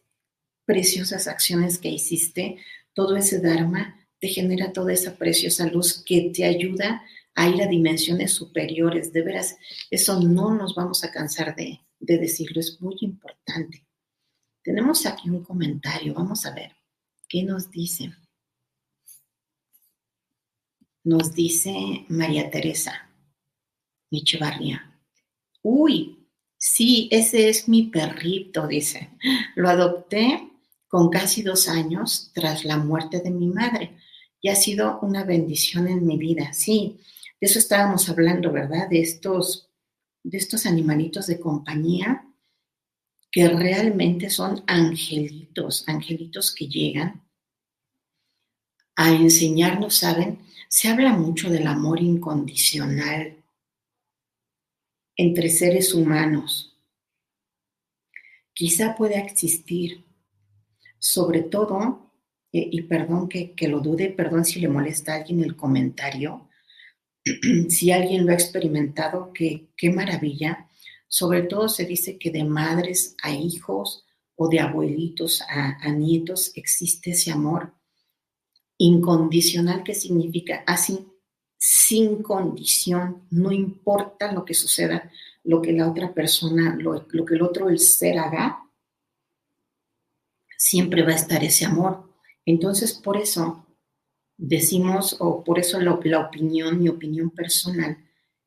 preciosas 0.65 1.27
acciones 1.27 1.79
que 1.79 1.89
hiciste, 1.89 2.57
todo 2.93 3.15
ese 3.15 3.39
Dharma 3.39 3.95
te 4.19 4.27
genera 4.27 4.71
toda 4.71 4.93
esa 4.93 5.17
preciosa 5.17 5.65
luz 5.65 6.03
que 6.05 6.31
te 6.33 6.45
ayuda 6.45 7.03
a 7.33 7.49
ir 7.49 7.61
a 7.61 7.67
dimensiones 7.67 8.31
superiores. 8.31 9.11
De 9.11 9.23
veras, 9.23 9.57
eso 9.89 10.19
no 10.19 10.53
nos 10.53 10.75
vamos 10.75 11.03
a 11.03 11.11
cansar 11.11 11.55
de, 11.55 11.81
de 11.99 12.17
decirlo, 12.17 12.59
es 12.59 12.79
muy 12.81 12.95
importante. 13.01 13.85
Tenemos 14.63 15.05
aquí 15.05 15.29
un 15.29 15.43
comentario, 15.43 16.13
vamos 16.13 16.45
a 16.45 16.53
ver 16.53 16.75
qué 17.27 17.43
nos 17.43 17.71
dice. 17.71 18.13
Nos 21.03 21.33
dice 21.33 22.05
María 22.09 22.49
Teresa 22.51 23.09
Michevarria. 24.11 24.99
Uy, 25.63 26.21
Sí, 26.63 27.09
ese 27.11 27.49
es 27.49 27.67
mi 27.67 27.87
perrito, 27.87 28.67
dice. 28.67 29.09
Lo 29.55 29.67
adopté 29.67 30.47
con 30.87 31.09
casi 31.09 31.41
dos 31.41 31.67
años 31.67 32.29
tras 32.35 32.65
la 32.65 32.77
muerte 32.77 33.19
de 33.19 33.31
mi 33.31 33.47
madre 33.47 33.97
y 34.39 34.49
ha 34.49 34.55
sido 34.55 34.99
una 35.01 35.23
bendición 35.23 35.87
en 35.87 36.05
mi 36.05 36.17
vida. 36.17 36.53
Sí, 36.53 36.99
de 37.39 37.47
eso 37.47 37.57
estábamos 37.57 38.07
hablando, 38.09 38.51
¿verdad? 38.51 38.87
De 38.87 39.01
estos, 39.01 39.71
de 40.21 40.37
estos 40.37 40.67
animalitos 40.67 41.25
de 41.25 41.39
compañía 41.39 42.27
que 43.31 43.47
realmente 43.47 44.29
son 44.29 44.63
angelitos, 44.67 45.87
angelitos 45.87 46.53
que 46.53 46.67
llegan 46.67 47.23
a 48.95 49.09
enseñarnos, 49.11 49.95
¿saben? 49.95 50.39
Se 50.67 50.89
habla 50.89 51.13
mucho 51.13 51.49
del 51.49 51.67
amor 51.67 52.01
incondicional 52.01 53.41
entre 55.15 55.49
seres 55.49 55.93
humanos. 55.93 56.77
Quizá 58.53 58.95
pueda 58.95 59.19
existir, 59.19 60.05
sobre 60.99 61.41
todo, 61.41 62.11
eh, 62.51 62.67
y 62.71 62.81
perdón 62.83 63.29
que, 63.29 63.55
lo 63.67 63.79
dude, 63.79 64.09
perdón 64.09 64.45
si 64.45 64.59
le 64.59 64.67
molesta 64.67 65.13
a 65.13 65.17
alguien 65.17 65.43
el 65.43 65.55
comentario, 65.55 66.49
si 67.69 67.91
alguien 67.91 68.25
lo 68.25 68.31
ha 68.31 68.35
experimentado, 68.35 69.31
que, 69.33 69.69
qué 69.77 69.89
maravilla. 69.89 70.67
Sobre 71.13 71.41
todo 71.41 71.67
se 71.67 71.83
dice 71.83 72.17
que 72.17 72.31
de 72.31 72.45
madres 72.45 73.17
a 73.21 73.33
hijos 73.33 74.05
o 74.37 74.47
de 74.47 74.61
abuelitos 74.61 75.41
a, 75.41 75.89
nietos 75.89 76.53
existe 76.55 77.11
ese 77.11 77.31
amor 77.31 77.73
incondicional 78.77 79.83
que 79.83 79.93
significa 79.93 80.63
así 80.65 81.05
sin 81.57 82.23
condición, 82.23 83.27
no 83.29 83.51
importa 83.51 84.31
lo 84.31 84.45
que 84.45 84.53
suceda, 84.53 85.11
lo 85.43 85.61
que 85.61 85.73
la 85.73 85.91
otra 85.91 86.13
persona, 86.13 86.77
lo, 86.79 87.05
que 87.05 87.35
el 87.35 87.41
otro, 87.41 87.67
el 87.67 87.79
ser 87.79 88.17
haga, 88.17 88.63
siempre 90.57 91.03
va 91.03 91.11
a 91.11 91.15
estar 91.15 91.43
ese 91.43 91.65
amor. 91.65 92.09
Entonces, 92.45 92.93
por 92.93 93.17
eso 93.17 93.67
decimos, 94.37 95.17
o 95.19 95.43
por 95.43 95.59
eso 95.59 95.77
la 95.81 95.91
opinión, 95.91 96.81
mi 96.81 96.87
opinión 96.87 97.31
personal, 97.31 97.97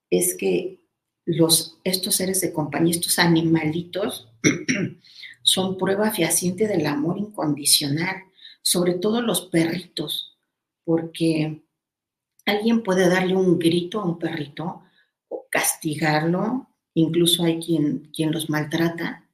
es 0.08 0.34
que 0.34 0.83
los, 1.24 1.78
estos 1.84 2.16
seres 2.16 2.40
de 2.40 2.52
compañía, 2.52 2.92
estos 2.92 3.18
animalitos, 3.18 4.28
son 5.42 5.76
prueba 5.76 6.10
fehaciente 6.10 6.66
del 6.66 6.86
amor 6.86 7.18
incondicional, 7.18 8.16
sobre 8.62 8.94
todo 8.94 9.20
los 9.22 9.46
perritos, 9.46 10.36
porque 10.84 11.64
Alguien 12.46 12.82
puede 12.82 13.08
darle 13.08 13.36
un 13.36 13.58
grito 13.58 14.00
a 14.00 14.04
un 14.04 14.18
perrito 14.18 14.82
o 15.28 15.46
castigarlo, 15.50 16.68
incluso 16.92 17.44
hay 17.44 17.58
quien, 17.58 18.10
quien 18.14 18.32
los 18.32 18.50
maltrata 18.50 19.28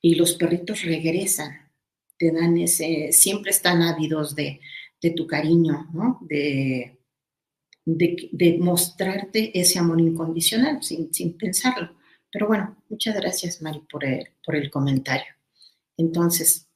y 0.00 0.16
los 0.16 0.34
perritos 0.34 0.82
regresan, 0.82 1.70
te 2.18 2.32
dan 2.32 2.58
ese, 2.58 3.12
siempre 3.12 3.50
están 3.50 3.82
ávidos 3.82 4.34
de, 4.34 4.60
tu 5.16 5.26
cariño, 5.26 5.88
¿no? 5.94 6.18
De, 6.22 6.99
de, 7.84 8.58
mostrarte 8.60 9.58
ese 9.58 9.78
amor 9.78 10.00
incondicional 10.00 10.82
sin, 10.82 11.12
sin, 11.12 11.36
pensarlo. 11.36 11.96
Pero 12.30 12.46
bueno, 12.46 12.76
muchas 12.88 13.16
gracias 13.16 13.60
Mari 13.62 13.80
por 13.90 14.04
el, 14.04 14.28
por 14.44 14.56
el 14.56 14.70
comentario. 14.70 15.32
Entonces, 15.96 16.68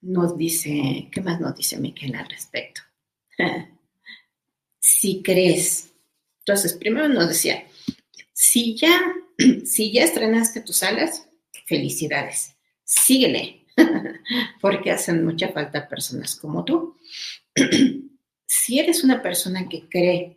nos 0.00 0.36
dice, 0.36 1.08
¿qué 1.12 1.20
más 1.20 1.40
nos 1.40 1.54
dice 1.54 1.78
Miquel 1.78 2.14
al 2.14 2.28
respecto? 2.28 2.80
si 4.78 5.22
crees, 5.22 5.92
entonces 6.40 6.74
primero 6.74 7.08
nos 7.08 7.28
decía, 7.28 7.64
si 8.32 8.74
ya, 8.76 9.00
si 9.64 9.92
ya 9.92 10.04
estrenaste 10.04 10.62
tus 10.62 10.82
alas, 10.82 11.28
felicidades, 11.66 12.56
síguele, 12.84 13.59
porque 14.60 14.90
hacen 14.90 15.24
mucha 15.24 15.48
falta 15.48 15.88
personas 15.88 16.36
como 16.36 16.64
tú. 16.64 16.96
si 18.46 18.78
eres 18.78 19.04
una 19.04 19.22
persona 19.22 19.68
que 19.68 19.88
cree 19.88 20.36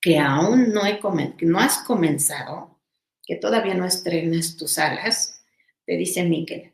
que 0.00 0.18
aún 0.18 0.72
no, 0.72 1.58
has 1.58 1.78
comenzado, 1.78 2.80
que 3.24 3.36
todavía 3.36 3.74
no 3.74 3.84
estrenas 3.84 4.56
tus 4.56 4.78
alas, 4.78 5.44
te 5.84 5.96
dice 5.96 6.24
Miquel, 6.24 6.72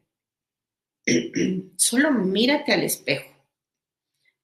Solo 1.76 2.10
mírate 2.12 2.72
al 2.72 2.82
espejo 2.82 3.30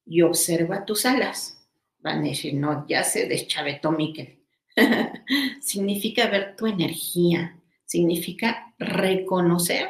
y 0.05 0.21
observa 0.21 0.85
tus 0.85 1.05
alas. 1.05 1.57
Van 1.99 2.23
no, 2.53 2.85
ya 2.87 3.03
se 3.03 3.27
deschavetó 3.27 3.91
Miquel. 3.91 4.39
significa 5.61 6.27
ver 6.27 6.55
tu 6.55 6.65
energía, 6.65 7.59
significa 7.85 8.73
reconocer 8.79 9.89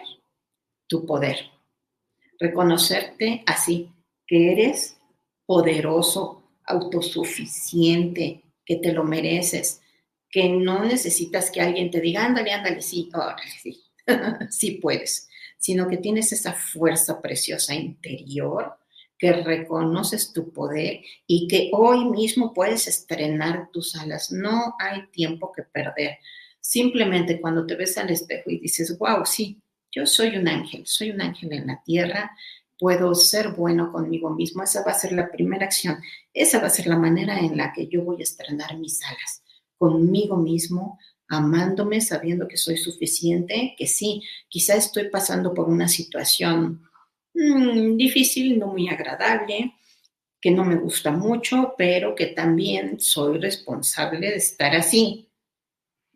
tu 0.91 1.05
poder, 1.05 1.37
reconocerte 2.37 3.43
así, 3.45 3.89
que 4.27 4.51
eres 4.51 4.97
poderoso, 5.45 6.43
autosuficiente, 6.65 8.43
que 8.65 8.75
te 8.75 8.91
lo 8.91 9.05
mereces, 9.05 9.81
que 10.29 10.49
no 10.49 10.83
necesitas 10.83 11.49
que 11.49 11.61
alguien 11.61 11.89
te 11.89 12.01
diga, 12.01 12.25
ándale, 12.25 12.51
ándale, 12.51 12.81
sí, 12.81 13.09
sí, 13.61 13.81
sí 14.49 14.71
puedes 14.81 15.29
sino 15.61 15.87
que 15.87 15.97
tienes 15.97 16.33
esa 16.33 16.53
fuerza 16.53 17.21
preciosa 17.21 17.75
interior, 17.75 18.79
que 19.15 19.31
reconoces 19.31 20.33
tu 20.33 20.51
poder 20.51 21.01
y 21.27 21.47
que 21.47 21.69
hoy 21.71 22.05
mismo 22.05 22.51
puedes 22.51 22.87
estrenar 22.87 23.69
tus 23.71 23.95
alas. 23.95 24.31
No 24.31 24.73
hay 24.79 25.05
tiempo 25.11 25.51
que 25.55 25.61
perder. 25.61 26.17
Simplemente 26.59 27.39
cuando 27.39 27.67
te 27.67 27.75
ves 27.75 27.95
al 27.99 28.09
espejo 28.09 28.49
y 28.49 28.57
dices, 28.57 28.97
wow, 28.97 29.23
sí, 29.23 29.61
yo 29.91 30.05
soy 30.05 30.37
un 30.37 30.47
ángel, 30.47 30.83
soy 30.85 31.11
un 31.11 31.21
ángel 31.21 31.53
en 31.53 31.67
la 31.67 31.81
tierra, 31.83 32.31
puedo 32.79 33.13
ser 33.13 33.49
bueno 33.49 33.91
conmigo 33.91 34.31
mismo. 34.31 34.63
Esa 34.63 34.83
va 34.83 34.91
a 34.91 34.99
ser 34.99 35.11
la 35.11 35.29
primera 35.29 35.65
acción. 35.65 35.99
Esa 36.33 36.59
va 36.59 36.67
a 36.67 36.71
ser 36.71 36.87
la 36.87 36.97
manera 36.97 37.39
en 37.39 37.55
la 37.55 37.71
que 37.73 37.87
yo 37.87 38.03
voy 38.03 38.21
a 38.21 38.23
estrenar 38.23 38.77
mis 38.77 39.03
alas 39.03 39.43
conmigo 39.77 40.37
mismo, 40.37 40.99
amándome, 41.27 42.01
sabiendo 42.01 42.47
que 42.47 42.57
soy 42.57 42.77
suficiente, 42.77 43.73
que 43.77 43.87
sí, 43.87 44.21
quizá 44.47 44.75
estoy 44.75 45.09
pasando 45.09 45.53
por 45.53 45.67
una 45.69 45.87
situación 45.87 46.83
mm, 47.33 47.97
difícil, 47.97 48.59
no 48.59 48.67
muy 48.67 48.89
agradable, 48.89 49.73
que 50.39 50.51
no 50.51 50.65
me 50.65 50.75
gusta 50.75 51.11
mucho, 51.11 51.73
pero 51.77 52.13
que 52.13 52.27
también 52.27 52.99
soy 52.99 53.39
responsable 53.39 54.29
de 54.29 54.35
estar 54.35 54.75
así. 54.75 55.30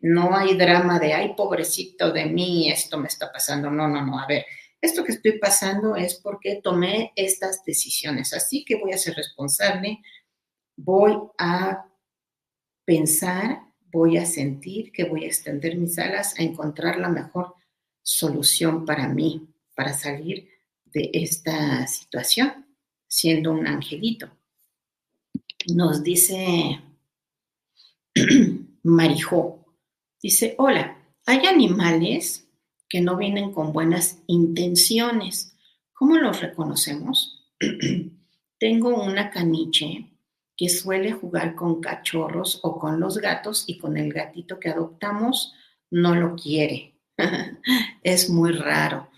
No 0.08 0.36
hay 0.36 0.56
drama 0.56 1.00
de, 1.00 1.14
ay, 1.14 1.34
pobrecito 1.36 2.12
de 2.12 2.26
mí, 2.26 2.70
esto 2.70 2.96
me 2.96 3.08
está 3.08 3.32
pasando. 3.32 3.72
No, 3.72 3.88
no, 3.88 4.06
no. 4.06 4.20
A 4.20 4.26
ver, 4.28 4.46
esto 4.80 5.02
que 5.02 5.10
estoy 5.10 5.40
pasando 5.40 5.96
es 5.96 6.14
porque 6.14 6.60
tomé 6.62 7.12
estas 7.16 7.64
decisiones. 7.64 8.32
Así 8.32 8.64
que 8.64 8.76
voy 8.76 8.92
a 8.92 8.98
ser 8.98 9.16
responsable, 9.16 9.98
voy 10.76 11.18
a 11.38 11.86
pensar, 12.84 13.62
voy 13.90 14.16
a 14.16 14.26
sentir 14.26 14.92
que 14.92 15.02
voy 15.02 15.24
a 15.24 15.26
extender 15.26 15.76
mis 15.76 15.98
alas 15.98 16.38
a 16.38 16.44
encontrar 16.44 17.00
la 17.00 17.08
mejor 17.08 17.54
solución 18.00 18.84
para 18.84 19.08
mí, 19.08 19.52
para 19.74 19.92
salir 19.92 20.48
de 20.84 21.10
esta 21.14 21.84
situación, 21.88 22.64
siendo 23.08 23.50
un 23.50 23.66
angelito. 23.66 24.30
Nos 25.74 26.04
dice 26.04 26.80
Marijó, 28.84 29.65
dice, 30.22 30.54
hola, 30.58 30.98
hay 31.26 31.46
animales 31.46 32.48
que 32.88 33.00
no 33.00 33.16
vienen 33.16 33.52
con 33.52 33.72
buenas 33.72 34.22
intenciones. 34.26 35.56
¿Cómo 35.92 36.16
los 36.16 36.40
reconocemos? 36.40 37.44
Tengo 38.58 39.02
una 39.02 39.30
caniche 39.30 40.12
que 40.56 40.68
suele 40.68 41.12
jugar 41.12 41.54
con 41.54 41.80
cachorros 41.80 42.60
o 42.62 42.78
con 42.78 42.98
los 42.98 43.18
gatos 43.18 43.64
y 43.66 43.78
con 43.78 43.96
el 43.96 44.12
gatito 44.12 44.58
que 44.58 44.70
adoptamos 44.70 45.52
no 45.90 46.14
lo 46.14 46.34
quiere. 46.34 46.94
es 48.02 48.30
muy 48.30 48.52
raro. 48.52 49.10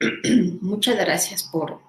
Muchas 0.60 0.96
gracias 0.96 1.42
por, 1.44 1.80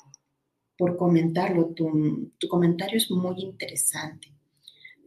por 0.77 0.97
comentarlo. 0.97 1.67
Tu, 1.67 2.31
tu, 2.37 2.47
comentario 2.47 2.97
es 2.97 3.09
muy 3.11 3.41
interesante. 3.41 4.33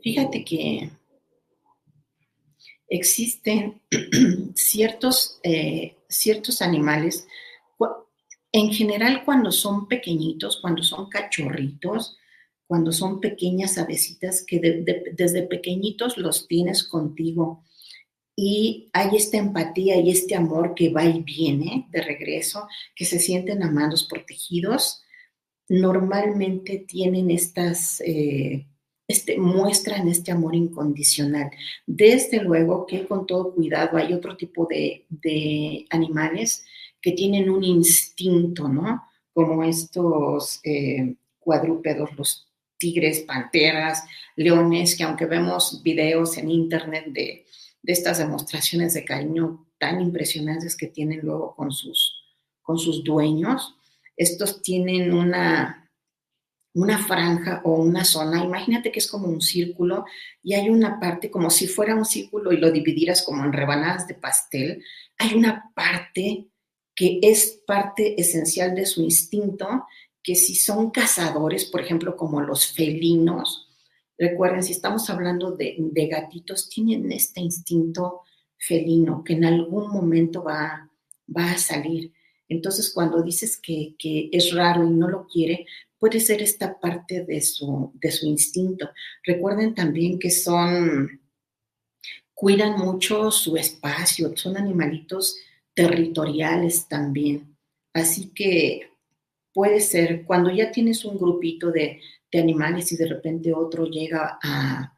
Fíjate 0.02 0.44
que 0.44 0.90
existen 2.90 3.80
ciertos, 4.54 5.40
eh, 5.42 5.96
ciertos 6.08 6.60
animales, 6.60 7.26
en 8.52 8.72
general 8.72 9.24
cuando 9.24 9.52
son 9.52 9.86
pequeñitos, 9.88 10.58
cuando 10.60 10.82
son 10.82 11.08
cachorritos, 11.08 12.18
cuando 12.66 12.92
son 12.92 13.20
pequeñas 13.20 13.78
avecitas 13.78 14.44
que 14.44 14.60
desde 15.12 15.42
pequeñitos 15.42 16.18
los 16.18 16.46
tienes 16.48 16.84
contigo 16.84 17.64
y 18.42 18.88
hay 18.94 19.16
esta 19.16 19.36
empatía 19.36 20.00
y 20.00 20.10
este 20.10 20.34
amor 20.34 20.74
que 20.74 20.88
va 20.88 21.04
y 21.04 21.20
viene 21.20 21.88
de 21.90 22.00
regreso, 22.00 22.66
que 22.96 23.04
se 23.04 23.18
sienten 23.18 23.62
amados, 23.62 24.04
protegidos, 24.08 25.02
normalmente 25.68 26.78
tienen 26.78 27.30
estas, 27.30 28.00
eh, 28.00 28.66
este, 29.10 29.38
muestran 29.38 30.06
este 30.06 30.30
amor 30.30 30.54
incondicional. 30.54 31.50
Desde 31.84 32.40
luego 32.40 32.86
que 32.86 33.06
con 33.08 33.26
todo 33.26 33.52
cuidado 33.52 33.96
hay 33.96 34.12
otro 34.12 34.36
tipo 34.36 34.66
de, 34.66 35.04
de 35.08 35.84
animales 35.90 36.64
que 37.02 37.10
tienen 37.10 37.50
un 37.50 37.64
instinto, 37.64 38.68
¿no? 38.68 39.02
Como 39.32 39.64
estos 39.64 40.60
eh, 40.62 41.16
cuadrúpedos, 41.40 42.10
los 42.16 42.48
tigres, 42.78 43.20
panteras, 43.20 44.04
leones, 44.36 44.96
que 44.96 45.02
aunque 45.02 45.26
vemos 45.26 45.82
videos 45.82 46.38
en 46.38 46.48
internet 46.48 47.06
de, 47.08 47.46
de 47.82 47.92
estas 47.92 48.18
demostraciones 48.18 48.94
de 48.94 49.04
cariño 49.04 49.66
tan 49.78 50.00
impresionantes 50.00 50.76
que 50.76 50.86
tienen 50.86 51.20
luego 51.22 51.56
con 51.56 51.72
sus, 51.72 52.22
con 52.62 52.78
sus 52.78 53.02
dueños, 53.02 53.74
estos 54.16 54.62
tienen 54.62 55.12
una, 55.12 55.79
una 56.74 56.98
franja 56.98 57.62
o 57.64 57.74
una 57.74 58.04
zona, 58.04 58.44
imagínate 58.44 58.92
que 58.92 59.00
es 59.00 59.08
como 59.08 59.26
un 59.26 59.40
círculo 59.40 60.04
y 60.42 60.54
hay 60.54 60.68
una 60.68 61.00
parte 61.00 61.30
como 61.30 61.50
si 61.50 61.66
fuera 61.66 61.96
un 61.96 62.04
círculo 62.04 62.52
y 62.52 62.58
lo 62.58 62.70
dividieras 62.70 63.22
como 63.22 63.44
en 63.44 63.52
rebanadas 63.52 64.06
de 64.06 64.14
pastel, 64.14 64.84
hay 65.18 65.34
una 65.34 65.72
parte 65.74 66.46
que 66.94 67.18
es 67.22 67.62
parte 67.66 68.20
esencial 68.20 68.74
de 68.74 68.86
su 68.86 69.02
instinto 69.02 69.86
que 70.22 70.34
si 70.34 70.54
son 70.54 70.90
cazadores, 70.90 71.64
por 71.64 71.80
ejemplo, 71.80 72.16
como 72.16 72.40
los 72.42 72.66
felinos, 72.66 73.68
recuerden, 74.18 74.62
si 74.62 74.72
estamos 74.72 75.08
hablando 75.08 75.52
de, 75.52 75.76
gatitos, 76.10 76.68
tienen 76.68 77.10
este 77.10 77.40
instinto 77.40 78.20
felino 78.58 79.24
que 79.24 79.32
en 79.32 79.46
algún 79.46 79.90
momento 79.90 80.44
va, 80.44 80.90
va 81.34 81.52
a 81.52 81.58
salir. 81.58 82.12
Entonces, 82.48 82.92
cuando 82.92 83.22
dices 83.22 83.58
que, 83.58 83.96
es 84.30 84.52
raro 84.52 84.84
y 84.84 84.90
no 84.90 85.08
lo 85.08 85.26
quiere, 85.26 85.66
puede 86.00 86.18
ser 86.18 86.42
esta 86.42 86.80
parte 86.80 87.24
de 87.24 87.40
su, 87.42 87.92
de 87.94 88.10
su 88.10 88.26
instinto. 88.26 88.90
Recuerden 89.22 89.74
también 89.74 90.18
que 90.18 90.30
son, 90.30 91.20
cuidan 92.34 92.78
mucho 92.78 93.30
su 93.30 93.56
espacio, 93.56 94.34
son 94.34 94.56
animalitos 94.56 95.36
territoriales 95.74 96.88
también. 96.88 97.56
Así 97.92 98.32
que 98.34 98.90
puede 99.52 99.80
ser 99.80 100.24
cuando 100.24 100.50
ya 100.50 100.72
tienes 100.72 101.04
un 101.04 101.18
grupito 101.18 101.70
de, 101.70 102.00
animales 102.32 102.92
y 102.92 102.96
de 102.96 103.08
repente 103.08 103.52
otro 103.52 103.86
llega 103.86 104.38
a, 104.42 104.96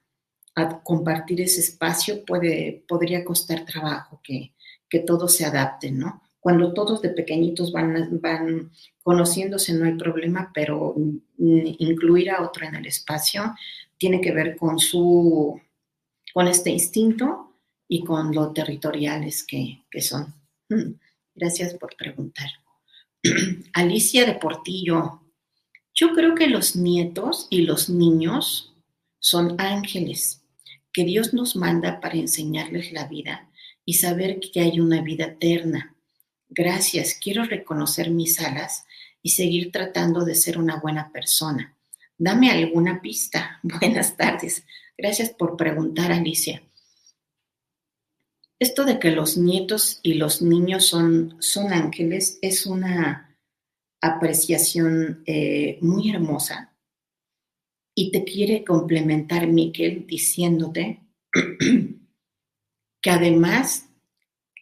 compartir 0.85 1.41
ese 1.41 1.61
espacio, 1.61 2.27
puede, 2.27 2.85
podría 2.87 3.25
costar 3.25 3.65
trabajo 3.65 4.21
que, 4.23 4.55
que 4.87 4.99
todos 4.99 5.35
se 5.35 5.47
adapten, 5.47 5.99
¿no? 5.99 6.22
Cuando 6.43 6.74
todos 6.74 7.01
de 7.01 7.11
pequeñitos 7.11 7.70
van, 7.70 8.20
van 8.20 8.72
conociéndose 9.05 9.74
no 9.74 9.84
hay 9.84 9.95
problema, 9.95 10.51
pero 10.53 10.97
incluir 11.38 12.30
a 12.30 12.43
otro 12.43 12.66
en 12.66 12.74
el 12.74 12.86
espacio 12.86 13.55
tiene 13.97 14.20
que 14.20 14.32
ver 14.32 14.57
con 14.57 14.80
su, 14.80 15.61
con 16.34 16.49
este 16.49 16.70
instinto 16.70 17.55
y 17.86 18.03
con 18.03 18.34
lo 18.34 18.53
territoriales 18.53 19.45
que, 19.45 19.84
que 19.88 20.01
son. 20.01 20.34
Gracias 21.36 21.74
por 21.74 21.95
preguntar. 21.95 22.51
Alicia 23.74 24.26
de 24.26 24.34
Portillo, 24.34 25.20
yo 25.95 26.12
creo 26.12 26.34
que 26.34 26.49
los 26.49 26.74
nietos 26.74 27.47
y 27.51 27.62
los 27.62 27.88
niños 27.88 28.74
son 29.20 29.61
ángeles 29.61 30.43
que 30.93 31.05
Dios 31.05 31.34
nos 31.34 31.55
manda 31.55 32.01
para 32.01 32.16
enseñarles 32.16 32.90
la 32.90 33.07
vida 33.07 33.49
y 33.84 33.95
saber 33.95 34.40
que 34.40 34.59
hay 34.59 34.80
una 34.80 35.03
vida 35.03 35.26
eterna. 35.26 35.95
Gracias, 36.55 37.15
quiero 37.15 37.45
reconocer 37.45 38.11
mis 38.11 38.39
alas 38.39 38.85
y 39.23 39.31
seguir 39.31 39.73
tratando 39.73 40.27
de 40.27 40.35
ser 40.35 40.59
una 40.59 40.77
buena 40.77 41.11
persona. 41.11 41.75
Dame 42.19 42.51
alguna 42.51 43.01
pista. 43.01 43.59
Buenas 43.63 44.19
tardes. 44.19 44.63
Gracias 44.99 45.31
por 45.31 45.57
preguntar, 45.57 46.13
Alicia. 46.13 46.63
Esto 48.59 48.85
de 48.85 48.99
que 48.99 49.13
los 49.13 49.39
nietos 49.39 49.99
y 50.03 50.15
los 50.15 50.43
niños 50.43 50.85
son, 50.87 51.37
son 51.41 51.73
ángeles 51.73 52.39
es 52.43 52.67
una 52.67 53.35
apreciación 54.03 55.23
eh, 55.25 55.79
muy 55.81 56.11
hermosa. 56.11 56.77
Y 57.95 58.13
te 58.13 58.25
quiere 58.25 58.63
complementar, 58.63 59.47
Miquel, 59.47 60.07
diciéndote 60.07 61.01
que 63.01 63.11
además 63.11 63.89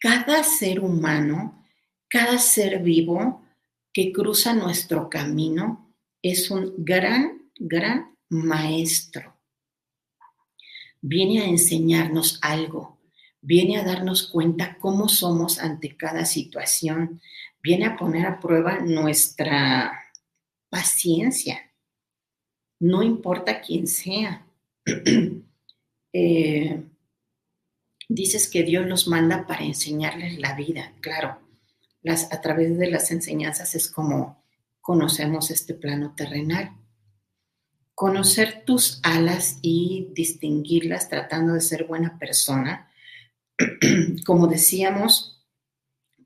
cada 0.01 0.43
ser 0.43 0.79
humano, 0.79 1.60
cada 2.11 2.37
ser 2.37 2.83
vivo 2.83 3.41
que 3.93 4.11
cruza 4.11 4.53
nuestro 4.53 5.09
camino 5.09 5.95
es 6.21 6.51
un 6.51 6.75
gran, 6.77 7.49
gran 7.55 8.15
maestro. 8.29 9.39
Viene 11.01 11.41
a 11.41 11.45
enseñarnos 11.45 12.37
algo 12.43 13.01
viene 13.41 13.77
a 13.77 13.83
darnos 13.83 14.27
cuenta 14.27 14.77
cómo 14.79 15.09
somos 15.09 15.59
ante 15.59 15.97
cada 15.97 16.25
situación, 16.25 17.21
viene 17.61 17.85
a 17.85 17.97
poner 17.97 18.25
a 18.25 18.39
prueba 18.39 18.79
nuestra 18.79 19.91
paciencia, 20.69 21.71
no 22.79 23.03
importa 23.03 23.61
quién 23.61 23.87
sea. 23.87 24.45
Eh, 26.13 26.83
dices 28.09 28.49
que 28.49 28.63
Dios 28.63 28.85
los 28.85 29.07
manda 29.07 29.47
para 29.47 29.63
enseñarles 29.63 30.39
la 30.39 30.55
vida, 30.55 30.91
claro, 30.99 31.39
las, 32.01 32.31
a 32.31 32.41
través 32.41 32.77
de 32.77 32.89
las 32.89 33.11
enseñanzas 33.11 33.75
es 33.75 33.89
como 33.89 34.43
conocemos 34.81 35.51
este 35.51 35.73
plano 35.73 36.13
terrenal. 36.15 36.77
Conocer 37.93 38.63
tus 38.65 38.99
alas 39.03 39.59
y 39.61 40.09
distinguirlas 40.13 41.09
tratando 41.09 41.53
de 41.53 41.61
ser 41.61 41.85
buena 41.85 42.17
persona 42.17 42.91
como 44.25 44.47
decíamos, 44.47 45.43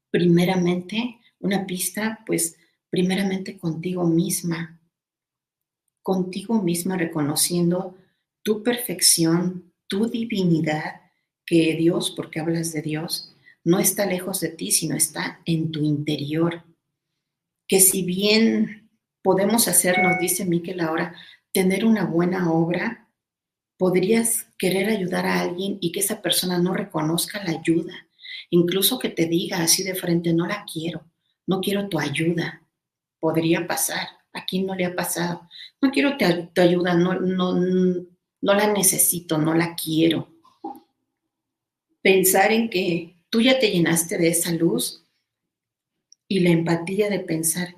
primeramente, 0.10 1.20
una 1.40 1.66
pista, 1.66 2.24
pues 2.26 2.58
primeramente 2.90 3.58
contigo 3.58 4.06
misma, 4.06 4.80
contigo 6.02 6.62
misma 6.62 6.98
reconociendo 6.98 7.98
tu 8.42 8.64
perfección, 8.64 9.74
tu 9.88 10.08
divinidad, 10.08 11.02
que 11.46 11.76
Dios, 11.76 12.12
porque 12.12 12.40
hablas 12.40 12.74
de 12.74 12.82
Dios, 12.82 13.35
no 13.66 13.80
está 13.80 14.06
lejos 14.06 14.40
de 14.40 14.50
ti, 14.50 14.72
sino 14.72 14.96
está 14.96 15.42
en 15.46 15.72
tu 15.72 15.84
interior. 15.84 16.64
que 17.68 17.80
si 17.80 18.04
bien 18.04 18.92
podemos 19.24 19.68
hacer, 19.68 19.98
nos 20.04 20.20
dice 20.20 20.46
Miquel 20.46 20.80
ahora, 20.82 21.16
tener 21.52 21.84
una 21.84 22.06
buena 22.06 22.52
obra, 22.52 23.10
podrías 23.76 24.46
querer 24.60 24.88
ayudar 24.88 25.26
a 25.26 25.42
alguien 25.42 25.80
y 25.82 25.92
que 25.92 26.02
esa 26.02 26.22
persona 26.22 26.60
no 26.60 26.76
reconozca 26.76 27.44
la 27.44 27.60
ayuda, 27.60 28.08
incluso 28.52 29.00
que 29.00 29.10
te 29.10 29.26
diga 29.26 29.64
así 29.64 29.82
de 29.82 29.96
frente, 29.96 30.32
no 30.32 30.46
la 30.46 30.64
quiero, 30.72 31.12
no 31.48 31.60
quiero 31.60 31.90
tu 31.90 31.98
ayuda. 31.98 32.62
Podría 33.20 33.66
pasar, 33.66 34.10
aquí 34.32 34.62
no 34.62 34.76
le 34.76 34.86
ha 34.86 34.96
pasado, 34.96 35.50
no 35.82 35.90
quiero 35.90 36.18
tu, 36.18 36.62
ayuda, 36.62 36.94
no 36.94 38.06
la 38.54 38.72
necesito, 38.72 39.40
no 39.40 39.56
la 39.56 39.76
quiero. 39.76 40.30
Pensar 42.04 42.52
en 42.52 42.70
que 42.70 43.15
tú 43.36 43.42
ya 43.42 43.60
te 43.60 43.70
llenaste 43.70 44.18
de 44.18 44.30
esa 44.30 44.54
luz 44.54 45.06
y 46.26 46.40
la 46.40 46.52
empatía 46.52 47.10
de 47.10 47.20
pensar 47.20 47.76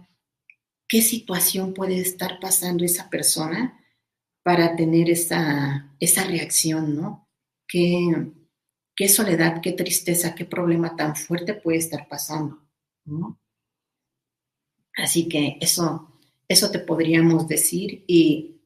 qué 0.88 1.02
situación 1.02 1.74
puede 1.74 2.00
estar 2.00 2.40
pasando 2.40 2.86
esa 2.86 3.10
persona 3.10 3.84
para 4.44 4.76
tener 4.76 5.10
esa, 5.10 5.92
esa 6.00 6.26
reacción, 6.26 6.96
¿no? 6.96 7.28
Qué, 7.68 8.34
qué 8.96 9.10
soledad, 9.10 9.60
qué 9.64 9.72
tristeza, 9.72 10.36
qué 10.36 10.46
problema 10.46 10.96
tan 10.96 11.16
fuerte 11.16 11.56
puede 11.56 11.80
estar 11.80 12.08
pasando, 12.08 12.62
¿no? 13.06 13.40
Así 14.96 15.28
que 15.28 15.58
eso, 15.60 16.20
eso 16.48 16.70
te 16.70 16.78
podríamos 16.78 17.48
decir 17.48 18.04
y 18.06 18.62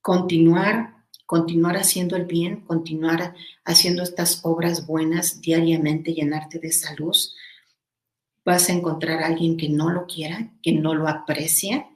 continuar, 0.00 0.99
continuar 1.30 1.76
haciendo 1.76 2.16
el 2.16 2.24
bien, 2.24 2.62
continuar 2.62 3.36
haciendo 3.64 4.02
estas 4.02 4.40
obras 4.44 4.84
buenas 4.84 5.40
diariamente, 5.40 6.12
llenarte 6.12 6.58
de 6.58 6.66
esa 6.66 6.92
luz, 6.96 7.36
vas 8.44 8.68
a 8.68 8.72
encontrar 8.72 9.22
a 9.22 9.28
alguien 9.28 9.56
que 9.56 9.68
no 9.68 9.90
lo 9.90 10.08
quiera, 10.08 10.50
que 10.60 10.72
no 10.72 10.92
lo 10.92 11.06
aprecie, 11.06 11.86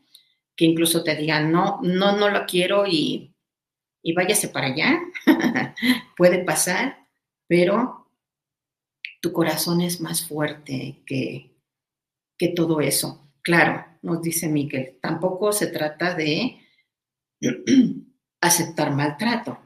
que 0.55 0.67
incluso 0.67 1.03
te 1.03 1.17
diga, 1.17 1.41
no, 1.41 1.81
no, 1.83 2.17
no 2.17 2.31
lo 2.31 2.47
quiero 2.47 2.87
y, 2.87 3.35
y 4.05 4.13
váyase 4.13 4.51
para 4.51 4.69
allá. 4.69 5.01
Puede 6.17 6.45
pasar, 6.45 7.09
pero 7.49 8.09
tu 9.21 9.33
corazón 9.33 9.81
es 9.81 10.01
más 10.01 10.29
fuerte 10.29 11.03
que, 11.07 11.59
que 12.39 12.51
todo 12.51 12.81
eso. 12.81 13.33
Claro, 13.43 13.85
nos 14.01 14.23
dice 14.23 14.47
Miguel, 14.47 14.97
tampoco 15.03 15.51
se 15.51 15.67
trata 15.67 16.15
de 16.15 16.61
aceptar 18.45 18.95
maltrato. 18.95 19.59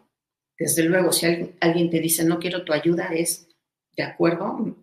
Desde 0.59 0.85
luego, 0.85 1.13
si 1.13 1.27
alguien 1.61 1.91
te 1.91 2.01
dice, 2.01 2.25
no 2.25 2.39
quiero 2.39 2.65
tu 2.65 2.73
ayuda, 2.73 3.09
es, 3.09 3.49
de 3.97 4.03
acuerdo, 4.05 4.77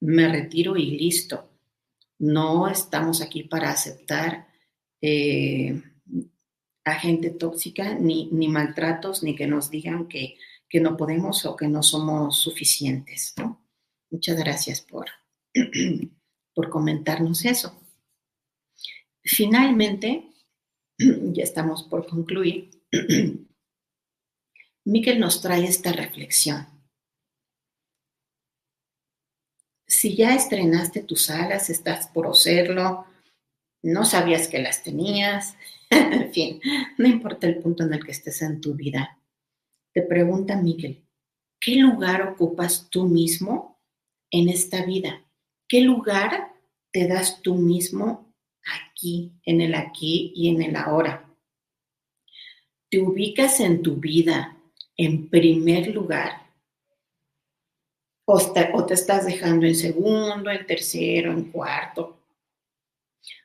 me 0.00 0.28
retiro 0.28 0.76
y 0.76 0.98
listo. 0.98 1.50
No 2.18 2.68
estamos 2.68 3.20
aquí 3.20 3.42
para 3.44 3.70
aceptar 3.70 4.46
eh, 5.00 5.82
a 6.84 6.94
gente 6.94 7.30
tóxica, 7.30 7.94
ni, 7.94 8.28
ni, 8.30 8.48
maltratos, 8.48 9.22
ni 9.22 9.34
que 9.34 9.46
nos 9.46 9.70
digan 9.70 10.06
que, 10.06 10.36
que, 10.68 10.80
no 10.80 10.96
podemos 10.96 11.44
o 11.44 11.56
que 11.56 11.66
no 11.66 11.82
somos 11.82 12.38
suficientes. 12.38 13.34
Muchas 14.10 14.36
gracias 14.36 14.80
por, 14.80 15.06
por 16.54 16.70
comentarnos 16.70 17.44
eso. 17.44 17.80
Finalmente, 19.24 20.30
ya 20.98 21.42
estamos 21.42 21.82
por 21.84 22.06
concluir, 22.06 22.70
Miquel 24.84 25.18
nos 25.18 25.40
trae 25.40 25.64
esta 25.64 25.92
reflexión. 25.92 26.74
si 30.04 30.16
ya 30.16 30.34
estrenaste 30.34 31.02
tus 31.02 31.30
alas, 31.30 31.70
estás 31.70 32.08
por 32.08 32.26
hacerlo, 32.26 33.06
no 33.82 34.04
sabías 34.04 34.48
que 34.48 34.58
las 34.58 34.82
tenías, 34.82 35.56
en 35.90 36.32
fin, 36.32 36.60
no 36.98 37.06
importa 37.06 37.46
el 37.46 37.58
punto 37.58 37.84
en 37.84 37.94
el 37.94 38.04
que 38.04 38.12
estés 38.12 38.42
en 38.42 38.60
tu 38.60 38.74
vida. 38.74 39.18
Te 39.92 40.02
pregunta 40.02 40.60
Miguel, 40.60 41.06
¿qué 41.60 41.76
lugar 41.76 42.20
ocupas 42.20 42.88
tú 42.90 43.06
mismo 43.06 43.80
en 44.30 44.48
esta 44.48 44.84
vida? 44.84 45.24
¿Qué 45.68 45.80
lugar 45.80 46.52
te 46.92 47.06
das 47.06 47.40
tú 47.40 47.54
mismo 47.54 48.34
aquí, 48.64 49.32
en 49.44 49.60
el 49.60 49.74
aquí 49.74 50.32
y 50.34 50.48
en 50.48 50.60
el 50.60 50.76
ahora? 50.76 51.33
¿Te 52.94 53.00
ubicas 53.00 53.58
en 53.58 53.82
tu 53.82 53.96
vida 53.96 54.56
en 54.96 55.28
primer 55.28 55.92
lugar 55.92 56.46
o 58.24 58.38
te, 58.52 58.94
estás 58.94 59.26
dejando 59.26 59.66
en 59.66 59.74
segundo, 59.74 60.48
en 60.48 60.64
tercero, 60.64 61.32
en 61.32 61.50
cuarto, 61.50 62.20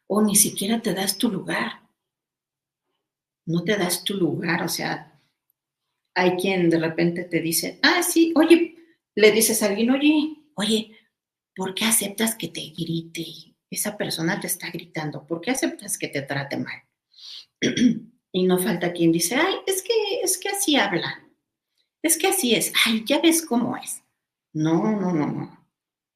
o 0.05 0.21
ni 0.21 0.35
siquiera 0.35 0.79
te 0.79 0.93
das 0.93 1.17
tu 1.17 1.31
lugar. 1.31 1.81
No 3.47 3.63
te 3.63 3.75
das 3.75 4.03
tu 4.03 4.13
lugar, 4.13 4.61
o 4.61 4.69
sea, 4.69 5.19
hay 6.13 6.35
quien 6.35 6.69
de 6.69 6.77
repente 6.77 7.23
te 7.23 7.41
dice, 7.41 7.79
ah, 7.81 8.03
sí, 8.03 8.31
oye, 8.35 8.75
le 9.15 9.31
dices 9.31 9.63
a 9.63 9.65
alguien, 9.65 9.89
oye, 9.89 10.43
oye, 10.53 10.95
¿por 11.55 11.73
qué 11.73 11.85
aceptas 11.85 12.35
que 12.35 12.49
te 12.49 12.69
grite? 12.77 13.25
Esa 13.67 13.97
persona 13.97 14.39
te 14.39 14.45
está 14.45 14.69
gritando, 14.69 15.25
¿por 15.25 15.41
qué 15.41 15.49
aceptas 15.49 15.97
que 15.97 16.09
te 16.09 16.21
trate 16.21 16.57
mal? 16.57 16.83
y 18.32 18.43
no 18.43 18.57
falta 18.57 18.93
quien 18.93 19.11
dice, 19.11 19.36
ay, 19.36 19.55
es 19.65 19.82
que, 19.82 20.21
es 20.21 20.38
que 20.38 20.49
así 20.49 20.75
habla, 20.75 21.23
es 22.01 22.17
que 22.17 22.27
así 22.27 22.55
es, 22.55 22.71
ay, 22.86 23.03
ya 23.05 23.19
ves 23.19 23.45
cómo 23.45 23.75
es. 23.77 24.03
No, 24.53 24.91
no, 24.91 25.13
no, 25.13 25.27
no. 25.27 25.59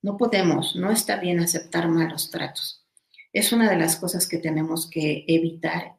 No 0.01 0.17
podemos, 0.17 0.75
no 0.75 0.91
está 0.91 1.17
bien 1.17 1.39
aceptar 1.39 1.87
malos 1.87 2.29
tratos. 2.29 2.85
Es 3.31 3.51
una 3.51 3.69
de 3.69 3.77
las 3.77 3.95
cosas 3.95 4.27
que 4.27 4.37
tenemos 4.37 4.89
que 4.89 5.23
evitar, 5.27 5.97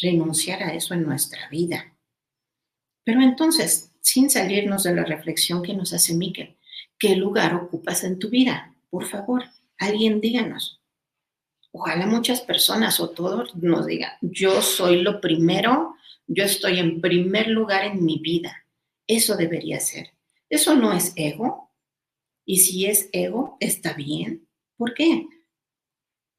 renunciar 0.00 0.62
a 0.62 0.74
eso 0.74 0.94
en 0.94 1.04
nuestra 1.04 1.48
vida. 1.48 1.96
Pero 3.04 3.22
entonces, 3.22 3.92
sin 4.00 4.28
salirnos 4.28 4.84
de 4.84 4.94
la 4.94 5.04
reflexión 5.04 5.62
que 5.62 5.74
nos 5.74 5.92
hace 5.92 6.14
Miquel, 6.14 6.58
¿qué 6.98 7.16
lugar 7.16 7.54
ocupas 7.54 8.04
en 8.04 8.18
tu 8.18 8.28
vida? 8.28 8.74
Por 8.90 9.06
favor, 9.06 9.44
alguien 9.78 10.20
díganos. 10.20 10.77
Ojalá 11.72 12.06
muchas 12.06 12.40
personas 12.40 12.98
o 13.00 13.10
todos 13.10 13.54
nos 13.56 13.86
digan, 13.86 14.12
yo 14.20 14.62
soy 14.62 15.02
lo 15.02 15.20
primero, 15.20 15.94
yo 16.26 16.44
estoy 16.44 16.78
en 16.78 17.00
primer 17.00 17.48
lugar 17.48 17.84
en 17.84 18.04
mi 18.04 18.18
vida. 18.18 18.64
Eso 19.06 19.36
debería 19.36 19.80
ser. 19.80 20.12
Eso 20.50 20.74
no 20.74 20.92
es 20.92 21.12
ego, 21.16 21.68
y 22.48 22.60
si 22.60 22.86
es 22.86 23.10
ego, 23.12 23.58
está 23.60 23.92
bien. 23.92 24.48
¿Por 24.78 24.94
qué? 24.94 25.26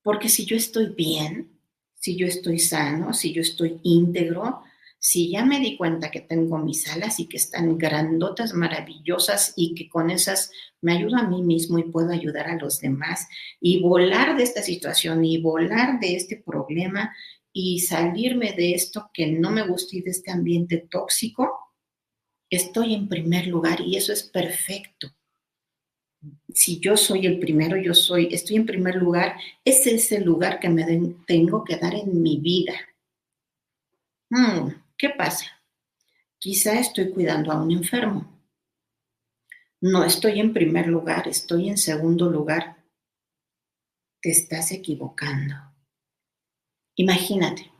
Porque 0.01 0.27
si 0.27 0.43
yo 0.43 0.55
estoy 0.55 0.87
bien, 0.87 1.59
si 1.93 2.15
yo 2.15 2.25
estoy 2.25 2.57
sano, 2.57 3.13
si 3.13 3.31
yo 3.31 3.41
estoy 3.43 3.79
íntegro, 3.83 4.63
si 4.99 5.31
ya 5.31 5.45
me 5.45 5.59
di 5.59 5.77
cuenta 5.77 6.11
que 6.11 6.21
tengo 6.21 6.57
mis 6.57 6.87
alas 6.89 7.19
y 7.19 7.27
que 7.27 7.37
están 7.37 7.77
grandotas, 7.77 8.53
maravillosas 8.53 9.53
y 9.55 9.73
que 9.73 9.89
con 9.89 10.09
esas 10.09 10.51
me 10.81 10.93
ayudo 10.93 11.17
a 11.17 11.27
mí 11.27 11.41
mismo 11.41 11.79
y 11.79 11.83
puedo 11.83 12.11
ayudar 12.11 12.49
a 12.49 12.57
los 12.57 12.79
demás 12.79 13.27
y 13.59 13.81
volar 13.81 14.37
de 14.37 14.43
esta 14.43 14.61
situación 14.61 15.23
y 15.25 15.41
volar 15.41 15.99
de 15.99 16.15
este 16.15 16.37
problema 16.37 17.13
y 17.53 17.79
salirme 17.79 18.53
de 18.53 18.73
esto 18.73 19.09
que 19.13 19.27
no 19.27 19.51
me 19.51 19.65
gusta 19.65 19.95
y 19.95 20.01
de 20.01 20.11
este 20.11 20.31
ambiente 20.31 20.87
tóxico, 20.89 21.49
estoy 22.49 22.93
en 22.93 23.07
primer 23.07 23.47
lugar 23.47 23.81
y 23.81 23.95
eso 23.95 24.13
es 24.13 24.23
perfecto 24.23 25.09
si 26.53 26.79
yo 26.79 26.97
soy 26.97 27.25
el 27.25 27.39
primero, 27.39 27.77
yo 27.77 27.93
soy, 27.93 28.29
estoy 28.31 28.57
en 28.57 28.65
primer 28.65 28.95
lugar, 28.95 29.37
ese 29.63 29.95
es 29.95 30.11
el 30.11 30.23
lugar 30.23 30.59
que 30.59 30.69
me 30.69 30.85
tengo 31.25 31.63
que 31.63 31.77
dar 31.77 31.95
en 31.95 32.21
mi 32.21 32.37
vida. 32.37 32.73
Hmm, 34.29 34.69
¿Qué 34.99 35.09
pasa? 35.09 35.45
Quizá 36.37 36.79
estoy 36.79 37.09
cuidando 37.09 37.51
a 37.51 37.59
un 37.59 37.71
enfermo. 37.71 38.39
No 39.81 40.03
estoy 40.03 40.39
en 40.39 40.53
primer 40.53 40.87
lugar, 40.87 41.27
estoy 41.27 41.69
en 41.69 41.77
segundo 41.77 42.29
lugar. 42.29 42.77
Te 44.21 44.29
estás 44.29 44.71
equivocando. 44.71 45.55
Imagínate, 46.95 47.71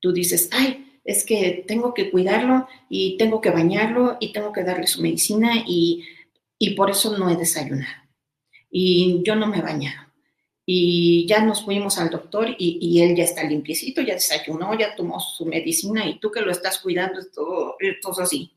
tú 0.00 0.12
dices, 0.12 0.48
ay, 0.52 1.00
es 1.04 1.26
que 1.26 1.64
tengo 1.68 1.92
que 1.92 2.10
cuidarlo 2.10 2.66
y 2.88 3.18
tengo 3.18 3.42
que 3.42 3.50
bañarlo 3.50 4.16
y 4.20 4.32
tengo 4.32 4.52
que 4.52 4.64
darle 4.64 4.86
su 4.86 5.02
medicina 5.02 5.64
y 5.66 6.06
y 6.62 6.74
por 6.74 6.90
eso 6.90 7.16
no 7.16 7.30
he 7.30 7.36
desayunado. 7.36 8.04
Y 8.70 9.22
yo 9.24 9.34
no 9.34 9.46
me 9.46 9.58
he 9.58 9.62
bañado. 9.62 10.09
Y 10.66 11.26
ya 11.26 11.44
nos 11.44 11.64
fuimos 11.64 11.98
al 11.98 12.10
doctor 12.10 12.54
y, 12.56 13.00
él 13.00 13.16
ya 13.16 13.24
está 13.24 13.42
limpiecito, 13.42 14.02
ya 14.02 14.14
desayunó, 14.14 14.78
ya 14.78 14.94
tomó 14.94 15.18
su 15.18 15.46
medicina 15.46 16.06
y 16.06 16.20
tú 16.20 16.30
que 16.30 16.42
lo 16.42 16.50
estás 16.50 16.78
cuidando, 16.78 17.18
esto 17.20 17.76
es 18.12 18.18
así. 18.18 18.52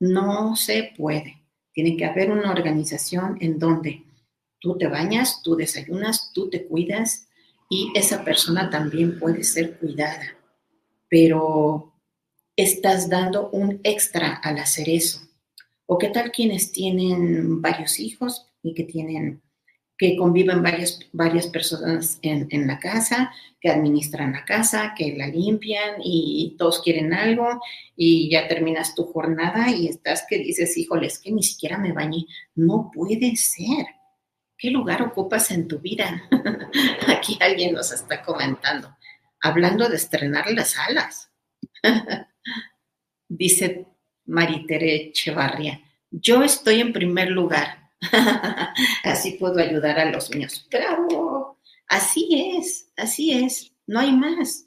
No 0.00 0.54
se 0.56 0.92
puede. 0.96 1.42
Tiene 1.72 1.96
que 1.96 2.04
haber 2.04 2.30
una 2.30 2.50
organización 2.50 3.38
en 3.40 3.58
donde 3.58 4.04
tú 4.60 4.76
te 4.76 4.86
bañas, 4.86 5.40
tú 5.42 5.56
desayunas, 5.56 6.30
tú 6.32 6.50
te 6.50 6.66
cuidas 6.66 7.28
y 7.70 7.90
esa 7.94 8.24
persona 8.24 8.70
también 8.70 9.18
puede 9.18 9.44
ser 9.44 9.78
cuidada. 9.78 10.36
Pero 11.08 11.94
estás 12.56 13.08
dando 13.08 13.50
un 13.50 13.80
extra 13.82 14.34
al 14.34 14.58
hacer 14.58 14.88
eso. 14.88 15.20
¿O 15.86 15.98
qué 15.98 16.08
tal 16.08 16.32
quienes 16.32 16.72
tienen 16.72 17.60
varios 17.60 17.98
hijos 17.98 18.46
y 18.62 18.74
que 18.74 18.84
tienen 18.84 19.42
que 19.96 20.16
conviven 20.16 20.62
varias, 20.62 20.98
varias 21.12 21.46
personas 21.46 22.18
en, 22.22 22.48
en, 22.50 22.66
la 22.66 22.78
casa, 22.78 23.32
que 23.60 23.70
administran 23.70 24.32
la 24.32 24.44
casa, 24.44 24.94
que 24.96 25.14
la 25.16 25.28
limpian 25.28 25.96
y 26.02 26.56
todos 26.58 26.82
quieren 26.82 27.12
algo 27.12 27.60
y 27.96 28.28
ya 28.30 28.48
terminas 28.48 28.94
tu 28.94 29.04
jornada 29.04 29.70
y 29.70 29.88
estás 29.88 30.26
que 30.28 30.38
dices, 30.38 30.76
híjole, 30.76 31.06
es 31.06 31.18
que 31.20 31.30
ni 31.30 31.42
siquiera 31.42 31.78
me 31.78 31.92
bañé. 31.92 32.26
No 32.54 32.90
puede 32.92 33.36
ser. 33.36 33.86
¿Qué 34.58 34.70
lugar 34.70 35.02
ocupas 35.02 35.50
en 35.50 35.68
tu 35.68 35.78
vida? 35.78 36.22
Aquí 37.08 37.38
alguien 37.40 37.74
nos 37.74 37.92
está 37.92 38.22
comentando, 38.22 38.96
hablando 39.40 39.88
de 39.88 39.96
estrenar 39.96 40.50
las 40.50 40.76
alas. 40.78 41.30
Dice 43.28 43.86
Maritere 44.26 44.94
Echevarria, 44.94 45.80
yo 46.10 46.42
estoy 46.42 46.80
en 46.80 46.92
primer 46.92 47.30
lugar 47.30 47.83
así 49.04 49.32
puedo 49.32 49.58
ayudar 49.60 49.98
a 49.98 50.10
los 50.10 50.30
míos. 50.34 50.66
Bravo, 50.70 51.58
así 51.88 52.56
es, 52.56 52.90
así 52.96 53.32
es, 53.32 53.72
no 53.86 54.00
hay 54.00 54.12
más. 54.12 54.66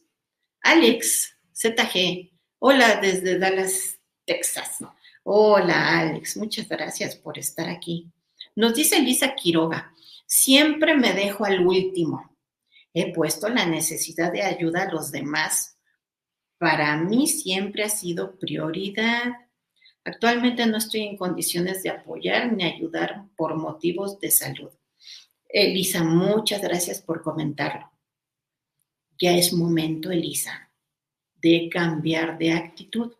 Alex, 0.61 1.36
ZG, 1.53 2.32
hola 2.59 2.99
desde 3.01 3.39
Dallas, 3.39 3.99
Texas. 4.25 4.80
Hola 5.23 5.99
Alex, 5.99 6.38
muchas 6.38 6.67
gracias 6.69 7.15
por 7.15 7.38
estar 7.38 7.69
aquí. 7.69 8.11
Nos 8.55 8.73
dice 8.73 8.99
Lisa 9.01 9.36
Quiroga, 9.36 9.93
siempre 10.25 10.95
me 10.95 11.13
dejo 11.13 11.45
al 11.45 11.65
último. 11.65 12.38
He 12.93 13.13
puesto 13.13 13.49
la 13.49 13.65
necesidad 13.65 14.32
de 14.32 14.41
ayuda 14.41 14.84
a 14.84 14.91
los 14.91 15.11
demás. 15.11 15.78
Para 16.57 16.97
mí 16.97 17.28
siempre 17.28 17.84
ha 17.84 17.89
sido 17.89 18.39
prioridad. 18.39 19.34
Actualmente 20.08 20.66
no 20.66 20.78
estoy 20.78 21.01
en 21.01 21.18
condiciones 21.18 21.84
de 21.84 21.89
apoyar 21.89 22.53
ni 22.53 22.64
ayudar 22.64 23.26
por 23.36 23.58
motivos 23.58 24.18
de 24.22 24.32
salud. 24.32 24.70
Elisa, 25.49 26.01
muchas 26.01 26.62
gracias 26.62 27.01
por 27.01 27.22
comentarlo. 27.22 27.91
Ya 29.20 29.36
es 29.36 29.51
momento, 29.51 30.10
Elisa, 30.10 30.72
de 31.36 31.68
cambiar 31.70 32.38
de 32.38 32.53
actitud. 32.53 33.16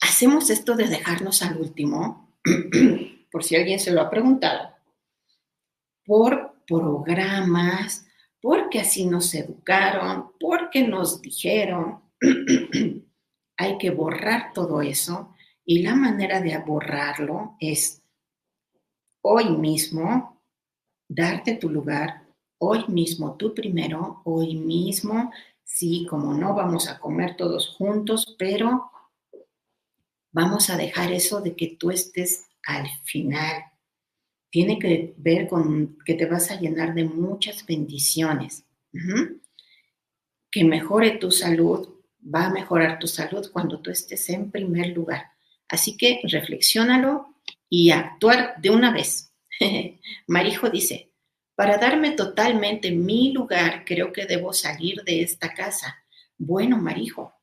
Hacemos 0.00 0.50
esto 0.50 0.74
de 0.74 0.88
dejarnos 0.88 1.42
al 1.42 1.58
último, 1.58 2.36
por 3.30 3.44
si 3.44 3.54
alguien 3.54 3.78
se 3.78 3.92
lo 3.92 4.00
ha 4.00 4.10
preguntado, 4.10 4.74
por 6.04 6.56
programas, 6.66 8.04
porque 8.40 8.80
así 8.80 9.06
nos 9.06 9.32
educaron, 9.32 10.32
porque 10.40 10.88
nos 10.88 11.22
dijeron. 11.22 12.02
hay 13.62 13.78
que 13.78 13.90
borrar 13.90 14.52
todo 14.52 14.82
eso 14.82 15.34
y 15.64 15.82
la 15.82 15.94
manera 15.94 16.40
de 16.40 16.58
borrarlo 16.58 17.56
es 17.60 18.02
hoy 19.22 19.50
mismo 19.56 20.42
darte 21.08 21.54
tu 21.54 21.68
lugar, 21.70 22.26
hoy 22.58 22.84
mismo 22.88 23.36
tú 23.36 23.54
primero, 23.54 24.20
hoy 24.24 24.56
mismo, 24.56 25.30
sí, 25.62 26.06
como 26.10 26.34
no, 26.34 26.54
vamos 26.54 26.88
a 26.88 26.98
comer 26.98 27.36
todos 27.36 27.68
juntos, 27.76 28.34
pero 28.36 28.90
vamos 30.32 30.68
a 30.68 30.76
dejar 30.76 31.12
eso 31.12 31.40
de 31.40 31.54
que 31.54 31.76
tú 31.78 31.92
estés 31.92 32.48
al 32.66 32.88
final. 33.04 33.62
Tiene 34.50 34.78
que 34.80 35.14
ver 35.18 35.48
con 35.48 35.98
que 36.04 36.14
te 36.14 36.26
vas 36.26 36.50
a 36.50 36.58
llenar 36.58 36.94
de 36.94 37.04
muchas 37.04 37.64
bendiciones. 37.64 38.64
Que 40.50 40.64
mejore 40.64 41.12
tu 41.12 41.30
salud, 41.30 41.91
va 42.22 42.46
a 42.46 42.50
mejorar 42.50 42.98
tu 42.98 43.06
salud 43.06 43.50
cuando 43.52 43.80
tú 43.80 43.90
estés 43.90 44.28
en 44.30 44.50
primer 44.50 44.88
lugar. 44.88 45.32
Así 45.68 45.96
que 45.96 46.20
reflexiónalo 46.24 47.34
y 47.68 47.90
actuar 47.90 48.54
de 48.60 48.70
una 48.70 48.92
vez. 48.92 49.34
Marijo 50.26 50.70
dice, 50.70 51.12
para 51.54 51.78
darme 51.78 52.12
totalmente 52.12 52.90
mi 52.90 53.32
lugar, 53.32 53.84
creo 53.84 54.12
que 54.12 54.26
debo 54.26 54.52
salir 54.52 55.02
de 55.04 55.22
esta 55.22 55.52
casa. 55.54 56.04
Bueno, 56.38 56.78
Marijo, 56.78 57.34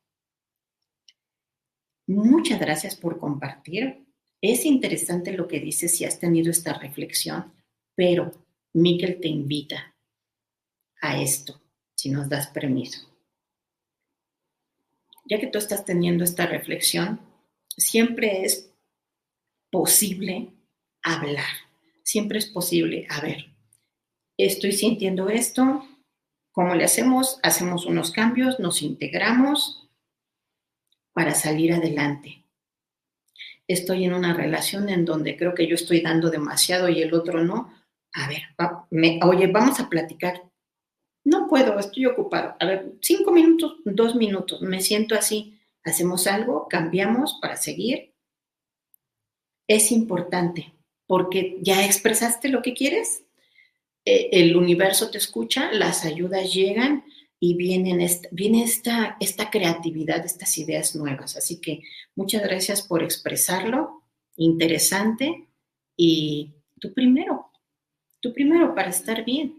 muchas 2.07 2.59
gracias 2.59 2.95
por 2.95 3.19
compartir. 3.19 4.05
Es 4.41 4.65
interesante 4.65 5.33
lo 5.33 5.47
que 5.47 5.59
dices 5.59 5.95
si 5.95 6.05
has 6.05 6.19
tenido 6.19 6.49
esta 6.51 6.73
reflexión, 6.73 7.53
pero 7.95 8.31
Miquel 8.73 9.19
te 9.19 9.27
invita 9.27 9.95
a 11.01 11.21
esto, 11.21 11.61
si 11.95 12.09
nos 12.09 12.29
das 12.29 12.47
permiso 12.47 13.08
ya 15.29 15.39
que 15.39 15.47
tú 15.47 15.59
estás 15.59 15.85
teniendo 15.85 16.23
esta 16.23 16.47
reflexión, 16.47 17.21
siempre 17.77 18.43
es 18.43 18.73
posible 19.71 20.51
hablar, 21.03 21.45
siempre 22.03 22.39
es 22.39 22.47
posible, 22.47 23.05
a 23.09 23.21
ver, 23.21 23.45
estoy 24.37 24.71
sintiendo 24.71 25.29
esto, 25.29 25.87
¿cómo 26.51 26.73
le 26.73 26.83
hacemos? 26.83 27.39
Hacemos 27.43 27.85
unos 27.85 28.11
cambios, 28.11 28.59
nos 28.59 28.81
integramos 28.81 29.87
para 31.13 31.35
salir 31.35 31.73
adelante. 31.73 32.45
Estoy 33.67 34.05
en 34.05 34.13
una 34.13 34.33
relación 34.33 34.89
en 34.89 35.05
donde 35.05 35.37
creo 35.37 35.53
que 35.53 35.67
yo 35.67 35.75
estoy 35.75 36.01
dando 36.01 36.31
demasiado 36.31 36.89
y 36.89 37.03
el 37.03 37.13
otro 37.13 37.43
no. 37.43 37.71
A 38.13 38.27
ver, 38.27 38.41
oye, 39.23 39.47
vamos 39.47 39.79
a 39.79 39.89
platicar 39.89 40.48
no 41.29 41.47
puedo, 41.47 41.77
estoy 41.79 42.05
ocupado. 42.07 42.55
A 42.59 42.65
ver, 42.65 42.93
cinco 43.01 43.31
minutos, 43.31 43.77
dos 43.85 44.15
minutos, 44.15 44.61
me 44.61 44.81
siento 44.81 45.15
así. 45.15 45.59
Hacemos 45.83 46.27
algo, 46.27 46.67
cambiamos 46.69 47.37
para 47.41 47.55
seguir. 47.55 48.13
Es 49.67 49.91
importante 49.91 50.73
porque 51.09 51.57
ya 51.61 51.85
expresaste 51.85 52.49
lo 52.49 52.61
que 52.61 52.75
quieres, 52.75 53.23
e, 54.05 54.29
el 54.31 54.55
universo 54.55 55.09
te 55.09 55.17
escucha, 55.17 55.71
las 55.71 56.05
ayudas 56.05 56.53
llegan 56.53 57.03
y 57.39 57.55
vienen 57.55 58.05
viene 58.31 58.63
esta, 58.63 59.17
esta 59.19 59.49
creatividad, 59.49 60.23
estas 60.25 60.57
ideas 60.57 60.95
nuevas. 60.95 61.35
Así 61.35 61.59
que 61.59 61.81
muchas 62.15 62.43
gracias 62.43 62.81
por 62.81 63.01
expresarlo, 63.01 64.03
interesante 64.35 65.47
y 65.97 66.53
tú 66.79 66.93
primero, 66.93 67.51
tú 68.19 68.33
primero 68.33 68.75
para 68.75 68.89
estar 68.89 69.25
bien. 69.25 69.58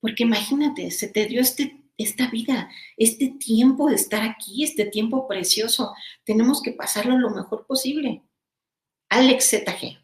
Porque 0.00 0.22
imagínate, 0.24 0.90
se 0.90 1.08
te 1.08 1.26
dio 1.26 1.40
este, 1.40 1.82
esta 1.96 2.28
vida, 2.30 2.70
este 2.96 3.28
tiempo 3.38 3.88
de 3.88 3.96
estar 3.96 4.22
aquí, 4.22 4.64
este 4.64 4.84
tiempo 4.84 5.26
precioso. 5.26 5.94
Tenemos 6.24 6.62
que 6.62 6.72
pasarlo 6.72 7.18
lo 7.18 7.30
mejor 7.30 7.66
posible. 7.66 8.22
Alex 9.08 9.50
ZG, 9.50 9.98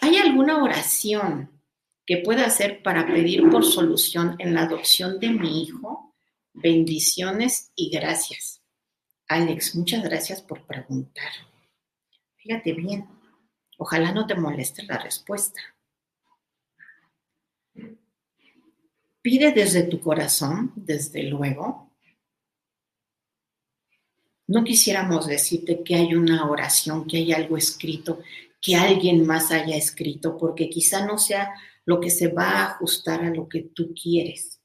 ¿hay 0.00 0.16
alguna 0.16 0.62
oración 0.62 1.62
que 2.06 2.18
pueda 2.18 2.46
hacer 2.46 2.82
para 2.82 3.06
pedir 3.06 3.48
por 3.50 3.64
solución 3.64 4.36
en 4.38 4.54
la 4.54 4.62
adopción 4.62 5.18
de 5.20 5.30
mi 5.30 5.62
hijo? 5.62 6.14
Bendiciones 6.52 7.72
y 7.74 7.90
gracias. 7.90 8.62
Alex, 9.28 9.76
muchas 9.76 10.02
gracias 10.02 10.42
por 10.42 10.66
preguntar. 10.66 11.30
Fíjate 12.36 12.72
bien, 12.72 13.06
ojalá 13.78 14.12
no 14.12 14.26
te 14.26 14.34
moleste 14.34 14.82
la 14.82 14.98
respuesta. 14.98 15.60
Pide 19.22 19.52
desde 19.52 19.82
tu 19.82 20.00
corazón, 20.00 20.72
desde 20.76 21.24
luego. 21.24 21.92
No 24.46 24.64
quisiéramos 24.64 25.26
decirte 25.26 25.82
que 25.84 25.94
hay 25.94 26.14
una 26.14 26.50
oración, 26.50 27.06
que 27.06 27.18
hay 27.18 27.32
algo 27.32 27.56
escrito, 27.56 28.20
que 28.60 28.76
alguien 28.76 29.26
más 29.26 29.50
haya 29.52 29.76
escrito, 29.76 30.36
porque 30.36 30.68
quizá 30.68 31.06
no 31.06 31.18
sea 31.18 31.52
lo 31.84 32.00
que 32.00 32.10
se 32.10 32.28
va 32.28 32.50
a 32.50 32.64
ajustar 32.72 33.22
a 33.24 33.30
lo 33.30 33.48
que 33.48 33.62
tú 33.62 33.94
quieres. 33.94 34.60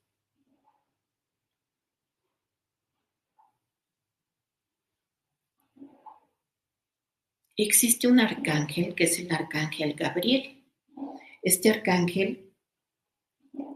Existe 7.57 8.07
un 8.07 8.19
arcángel 8.19 8.95
que 8.95 9.05
es 9.05 9.19
el 9.19 9.31
arcángel 9.31 9.93
Gabriel. 9.93 10.63
Este 11.41 11.69
arcángel 11.69 12.44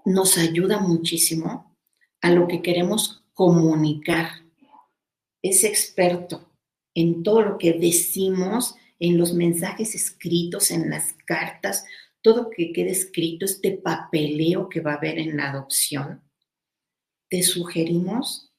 nos 0.05 0.37
ayuda 0.37 0.79
muchísimo 0.79 1.75
a 2.21 2.31
lo 2.31 2.47
que 2.47 2.61
queremos 2.61 3.23
comunicar. 3.33 4.43
Es 5.41 5.63
experto 5.63 6.49
en 6.95 7.23
todo 7.23 7.41
lo 7.41 7.57
que 7.57 7.73
decimos, 7.73 8.75
en 8.99 9.17
los 9.17 9.33
mensajes 9.33 9.95
escritos, 9.95 10.71
en 10.71 10.89
las 10.89 11.13
cartas, 11.25 11.85
todo 12.21 12.49
que 12.49 12.73
quede 12.73 12.91
escrito, 12.91 13.45
este 13.45 13.71
papeleo 13.71 14.67
que 14.67 14.81
va 14.81 14.93
a 14.93 14.97
haber 14.97 15.19
en 15.19 15.37
la 15.37 15.51
adopción. 15.51 16.21
Te 17.29 17.43
sugerimos 17.43 18.51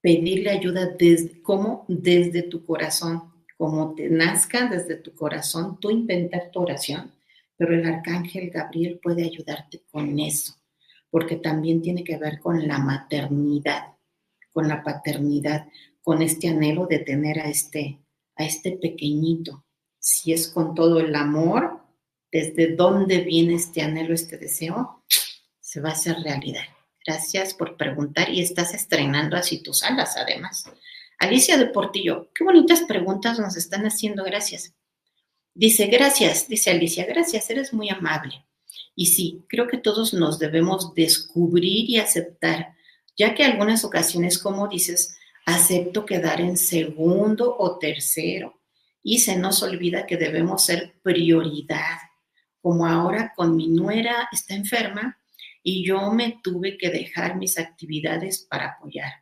pedirle 0.00 0.50
ayuda 0.50 0.86
desde, 0.86 1.42
como 1.42 1.84
desde 1.88 2.42
tu 2.42 2.64
corazón, 2.64 3.32
como 3.56 3.94
te 3.94 4.08
nazca 4.08 4.68
desde 4.68 4.96
tu 4.96 5.14
corazón, 5.14 5.78
tú 5.80 5.90
inventar 5.90 6.50
tu 6.50 6.60
oración 6.60 7.13
pero 7.56 7.74
el 7.74 7.84
arcángel 7.86 8.50
Gabriel 8.50 8.98
puede 9.02 9.24
ayudarte 9.24 9.82
con 9.90 10.18
eso, 10.18 10.54
porque 11.10 11.36
también 11.36 11.82
tiene 11.82 12.04
que 12.04 12.16
ver 12.16 12.40
con 12.40 12.66
la 12.66 12.78
maternidad, 12.78 13.94
con 14.52 14.68
la 14.68 14.82
paternidad, 14.82 15.66
con 16.02 16.22
este 16.22 16.48
anhelo 16.48 16.86
de 16.86 16.98
tener 16.98 17.40
a 17.40 17.48
este, 17.48 18.00
a 18.36 18.44
este 18.44 18.72
pequeñito, 18.72 19.64
si 19.98 20.32
es 20.32 20.48
con 20.48 20.74
todo 20.74 21.00
el 21.00 21.14
amor, 21.14 21.80
desde 22.30 22.74
dónde 22.74 23.20
viene 23.20 23.54
este 23.54 23.82
anhelo, 23.82 24.12
este 24.12 24.36
deseo, 24.36 25.04
se 25.60 25.80
va 25.80 25.90
a 25.90 25.92
hacer 25.92 26.16
realidad. 26.22 26.64
Gracias 27.06 27.54
por 27.54 27.76
preguntar 27.76 28.30
y 28.30 28.40
estás 28.40 28.74
estrenando 28.74 29.36
así 29.36 29.62
tus 29.62 29.82
alas 29.82 30.16
además. 30.16 30.64
Alicia 31.18 31.56
de 31.56 31.66
Portillo, 31.66 32.30
qué 32.34 32.44
bonitas 32.44 32.82
preguntas 32.82 33.38
nos 33.38 33.56
están 33.56 33.86
haciendo, 33.86 34.24
gracias. 34.24 34.74
Dice, 35.54 35.86
gracias, 35.86 36.48
dice 36.48 36.70
Alicia, 36.72 37.06
gracias, 37.06 37.48
eres 37.48 37.72
muy 37.72 37.88
amable. 37.88 38.44
Y 38.96 39.06
sí, 39.06 39.44
creo 39.48 39.68
que 39.68 39.78
todos 39.78 40.12
nos 40.12 40.38
debemos 40.38 40.94
descubrir 40.94 41.88
y 41.88 41.98
aceptar, 41.98 42.74
ya 43.16 43.34
que 43.34 43.44
algunas 43.44 43.84
ocasiones, 43.84 44.38
como 44.38 44.66
dices, 44.66 45.16
acepto 45.46 46.04
quedar 46.04 46.40
en 46.40 46.56
segundo 46.56 47.54
o 47.56 47.78
tercero 47.78 48.60
y 49.02 49.20
se 49.20 49.36
nos 49.36 49.62
olvida 49.62 50.06
que 50.06 50.16
debemos 50.16 50.64
ser 50.64 50.94
prioridad, 51.02 51.98
como 52.60 52.86
ahora 52.86 53.32
con 53.36 53.54
mi 53.54 53.68
nuera 53.68 54.28
está 54.32 54.54
enferma 54.54 55.18
y 55.62 55.86
yo 55.86 56.10
me 56.10 56.40
tuve 56.42 56.76
que 56.76 56.90
dejar 56.90 57.36
mis 57.36 57.58
actividades 57.58 58.46
para 58.50 58.70
apoyar, 58.70 59.12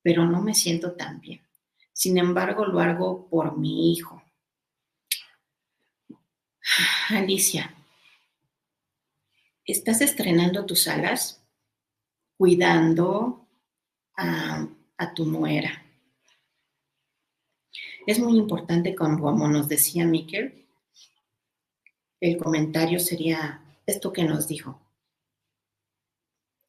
pero 0.00 0.26
no 0.26 0.42
me 0.42 0.54
siento 0.54 0.92
tan 0.92 1.20
bien. 1.20 1.42
Sin 1.92 2.18
embargo, 2.18 2.66
lo 2.66 2.80
hago 2.80 3.28
por 3.28 3.58
mi 3.58 3.92
hijo. 3.92 4.21
Alicia, 7.10 7.74
estás 9.64 10.00
estrenando 10.00 10.64
tus 10.64 10.88
alas 10.88 11.42
cuidando 12.36 13.48
a, 14.16 14.68
tu 15.14 15.26
nuera. 15.26 15.84
Es 18.06 18.20
muy 18.20 18.38
importante, 18.38 18.94
como 18.94 19.48
nos 19.48 19.68
decía 19.68 20.04
Miquel, 20.04 20.68
el 22.20 22.36
comentario 22.36 23.00
sería 23.00 23.60
esto 23.84 24.12
que 24.12 24.22
nos 24.22 24.46
dijo. 24.46 24.80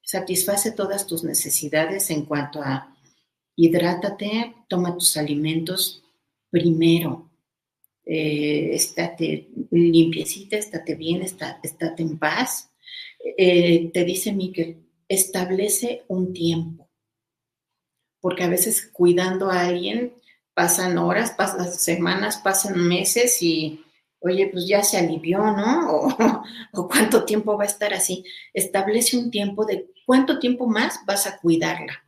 Satisface 0.01 0.71
todas 0.71 1.05
tus 1.05 1.23
necesidades 1.23 2.09
en 2.09 2.25
cuanto 2.25 2.61
a 2.61 2.97
hidrátate, 3.55 4.55
toma 4.67 4.95
tus 4.95 5.15
alimentos 5.15 6.03
primero, 6.49 7.29
eh, 8.05 8.71
estate 8.73 9.49
limpiecita, 9.71 10.57
estate 10.57 10.95
bien, 10.95 11.21
estate 11.21 12.03
en 12.03 12.17
paz. 12.17 12.71
Eh, 13.37 13.89
te 13.93 14.03
dice 14.03 14.33
Miquel, 14.33 14.83
establece 15.07 16.03
un 16.07 16.33
tiempo, 16.33 16.89
porque 18.19 18.43
a 18.43 18.49
veces 18.49 18.89
cuidando 18.91 19.49
a 19.49 19.61
alguien 19.67 20.13
pasan 20.53 20.97
horas, 20.97 21.31
pasan 21.31 21.71
semanas, 21.71 22.37
pasan 22.37 22.87
meses 22.87 23.41
y, 23.41 23.83
oye, 24.19 24.49
pues 24.51 24.67
ya 24.67 24.83
se 24.83 24.97
alivió, 24.97 25.39
¿no? 25.39 25.89
O, 26.73 26.87
cuánto 26.89 27.23
tiempo 27.25 27.57
va 27.57 27.63
a 27.63 27.67
estar 27.67 27.93
así. 27.93 28.25
Establece 28.53 29.17
un 29.17 29.31
tiempo 29.31 29.65
de 29.65 29.89
cuánto 30.05 30.39
tiempo 30.39 30.67
más 30.67 30.99
vas 31.05 31.25
a 31.25 31.39
cuidarla. 31.39 32.03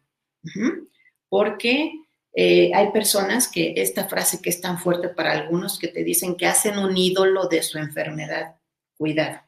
Porque 1.29 2.05
eh, 2.38 2.71
hay 2.75 2.91
personas 2.91 3.47
que 3.47 3.73
esta 3.77 4.09
frase 4.09 4.41
que 4.41 4.49
es 4.49 4.59
tan 4.59 4.77
fuerte 4.77 5.07
para 5.07 5.31
algunos 5.31 5.79
que 5.79 5.88
te 5.88 6.03
dicen 6.03 6.36
que 6.36 6.47
hacen 6.47 6.77
un 6.77 6.97
ídolo 6.97 7.47
de 7.47 7.63
su 7.63 7.77
enfermedad. 7.77 8.57
Cuidado. 8.97 9.41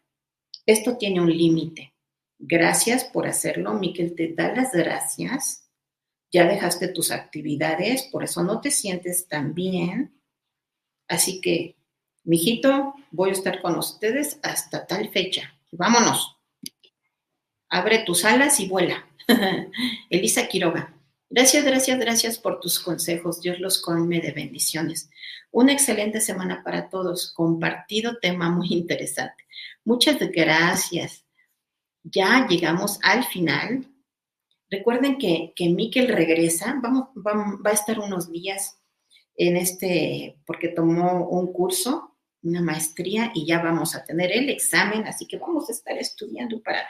Esto 0.65 0.97
tiene 0.97 1.19
un 1.19 1.29
límite. 1.29 1.93
Gracias 2.39 3.03
por 3.03 3.27
hacerlo, 3.27 3.73
Miquel. 3.73 4.15
Te 4.15 4.33
da 4.33 4.55
las 4.55 4.71
gracias. 4.71 5.69
Ya 6.31 6.45
dejaste 6.45 6.87
tus 6.87 7.11
actividades, 7.11 8.03
por 8.03 8.23
eso 8.23 8.43
no 8.43 8.61
te 8.61 8.71
sientes 8.71 9.27
tan 9.27 9.53
bien. 9.53 10.21
Así 11.09 11.41
que, 11.41 11.75
mijito, 12.23 12.93
voy 13.11 13.29
a 13.29 13.33
estar 13.33 13.61
con 13.61 13.77
ustedes 13.77 14.39
hasta 14.43 14.87
tal 14.87 15.09
fecha. 15.09 15.53
Vámonos. 15.71 16.37
Abre 17.69 17.99
tus 18.05 18.23
alas 18.23 18.61
y 18.61 18.67
vuela. 18.67 19.05
Elisa 20.09 20.47
Quiroga. 20.47 20.96
Gracias, 21.29 21.65
gracias, 21.65 21.99
gracias 21.99 22.39
por 22.39 22.61
tus 22.61 22.79
consejos. 22.79 23.41
Dios 23.41 23.59
los 23.59 23.81
colme 23.81 24.21
de 24.21 24.31
bendiciones. 24.31 25.09
Una 25.51 25.73
excelente 25.73 26.21
semana 26.21 26.63
para 26.63 26.89
todos. 26.89 27.33
Compartido 27.33 28.17
tema 28.19 28.49
muy 28.49 28.69
interesante. 28.71 29.45
Muchas 29.83 30.19
gracias. 30.19 31.25
Ya 32.03 32.47
llegamos 32.47 32.99
al 33.03 33.25
final. 33.25 33.87
Recuerden 34.69 35.17
que, 35.17 35.51
que 35.53 35.67
Miquel 35.67 36.07
regresa. 36.07 36.79
Vamos, 36.81 37.09
va, 37.15 37.71
a 37.71 37.73
estar 37.73 37.99
unos 37.99 38.31
días 38.31 38.79
en 39.35 39.57
este, 39.57 40.39
porque 40.45 40.69
tomó 40.69 41.27
un 41.27 41.51
curso, 41.51 42.17
una 42.41 42.61
maestría, 42.61 43.31
y 43.35 43.45
ya 43.45 43.61
vamos 43.61 43.95
a 43.95 44.05
tener 44.05 44.31
el 44.31 44.49
examen. 44.49 45.05
Así 45.05 45.27
que 45.27 45.37
vamos 45.37 45.67
a 45.67 45.73
estar 45.73 45.97
estudiando 45.97 46.61
para, 46.63 46.87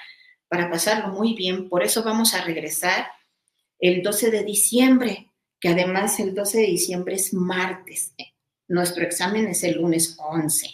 para 0.47 0.69
pasarlo 0.69 1.07
muy 1.07 1.33
bien. 1.33 1.69
Por 1.69 1.81
eso 1.81 2.03
vamos 2.03 2.35
a 2.35 2.43
regresar 2.43 3.07
el 3.79 4.01
12 4.01 4.31
de 4.31 4.43
diciembre, 4.43 5.29
que 5.59 5.69
además 5.69 6.19
el 6.19 6.33
12 6.33 6.59
de 6.59 6.67
diciembre 6.67 7.15
es 7.15 7.33
martes. 7.33 8.13
Nuestro 8.67 9.03
examen 9.03 9.47
es 9.47 9.63
el 9.63 9.77
lunes 9.77 10.17
11. 10.19 10.67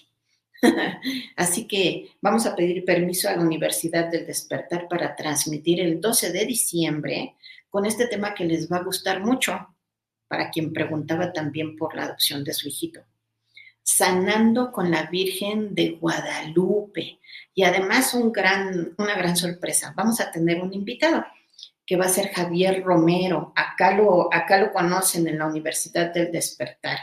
Así 1.35 1.67
que 1.67 2.11
vamos 2.21 2.45
a 2.45 2.55
pedir 2.55 2.83
permiso 2.85 3.29
a 3.29 3.35
la 3.35 3.41
Universidad 3.41 4.09
del 4.09 4.25
Despertar 4.25 4.87
para 4.87 5.15
transmitir 5.15 5.81
el 5.81 5.99
12 5.99 6.31
de 6.31 6.45
diciembre 6.45 7.35
con 7.69 7.85
este 7.85 8.07
tema 8.07 8.33
que 8.33 8.45
les 8.45 8.71
va 8.71 8.77
a 8.77 8.83
gustar 8.83 9.19
mucho, 9.23 9.67
para 10.27 10.49
quien 10.49 10.71
preguntaba 10.73 11.33
también 11.33 11.75
por 11.75 11.95
la 11.95 12.03
adopción 12.03 12.43
de 12.43 12.53
su 12.53 12.67
hijito. 12.67 13.01
Sanando 13.83 14.71
con 14.71 14.89
la 14.89 15.07
Virgen 15.07 15.75
de 15.75 15.91
Guadalupe. 15.91 17.19
Y 17.53 17.63
además 17.63 18.13
una 18.13 19.15
gran 19.15 19.35
sorpresa. 19.35 19.93
Vamos 19.95 20.19
a 20.21 20.31
tener 20.31 20.61
un 20.61 20.73
invitado 20.73 21.23
que 21.85 21.97
va 21.97 22.05
a 22.05 22.09
ser 22.09 22.29
Javier 22.29 22.83
Romero. 22.83 23.53
Acá 23.55 23.95
lo, 23.95 24.33
acá 24.33 24.57
lo 24.57 24.71
conocen 24.71 25.27
en 25.27 25.39
la 25.39 25.47
Universidad 25.47 26.13
del 26.13 26.31
Despertar. 26.31 26.97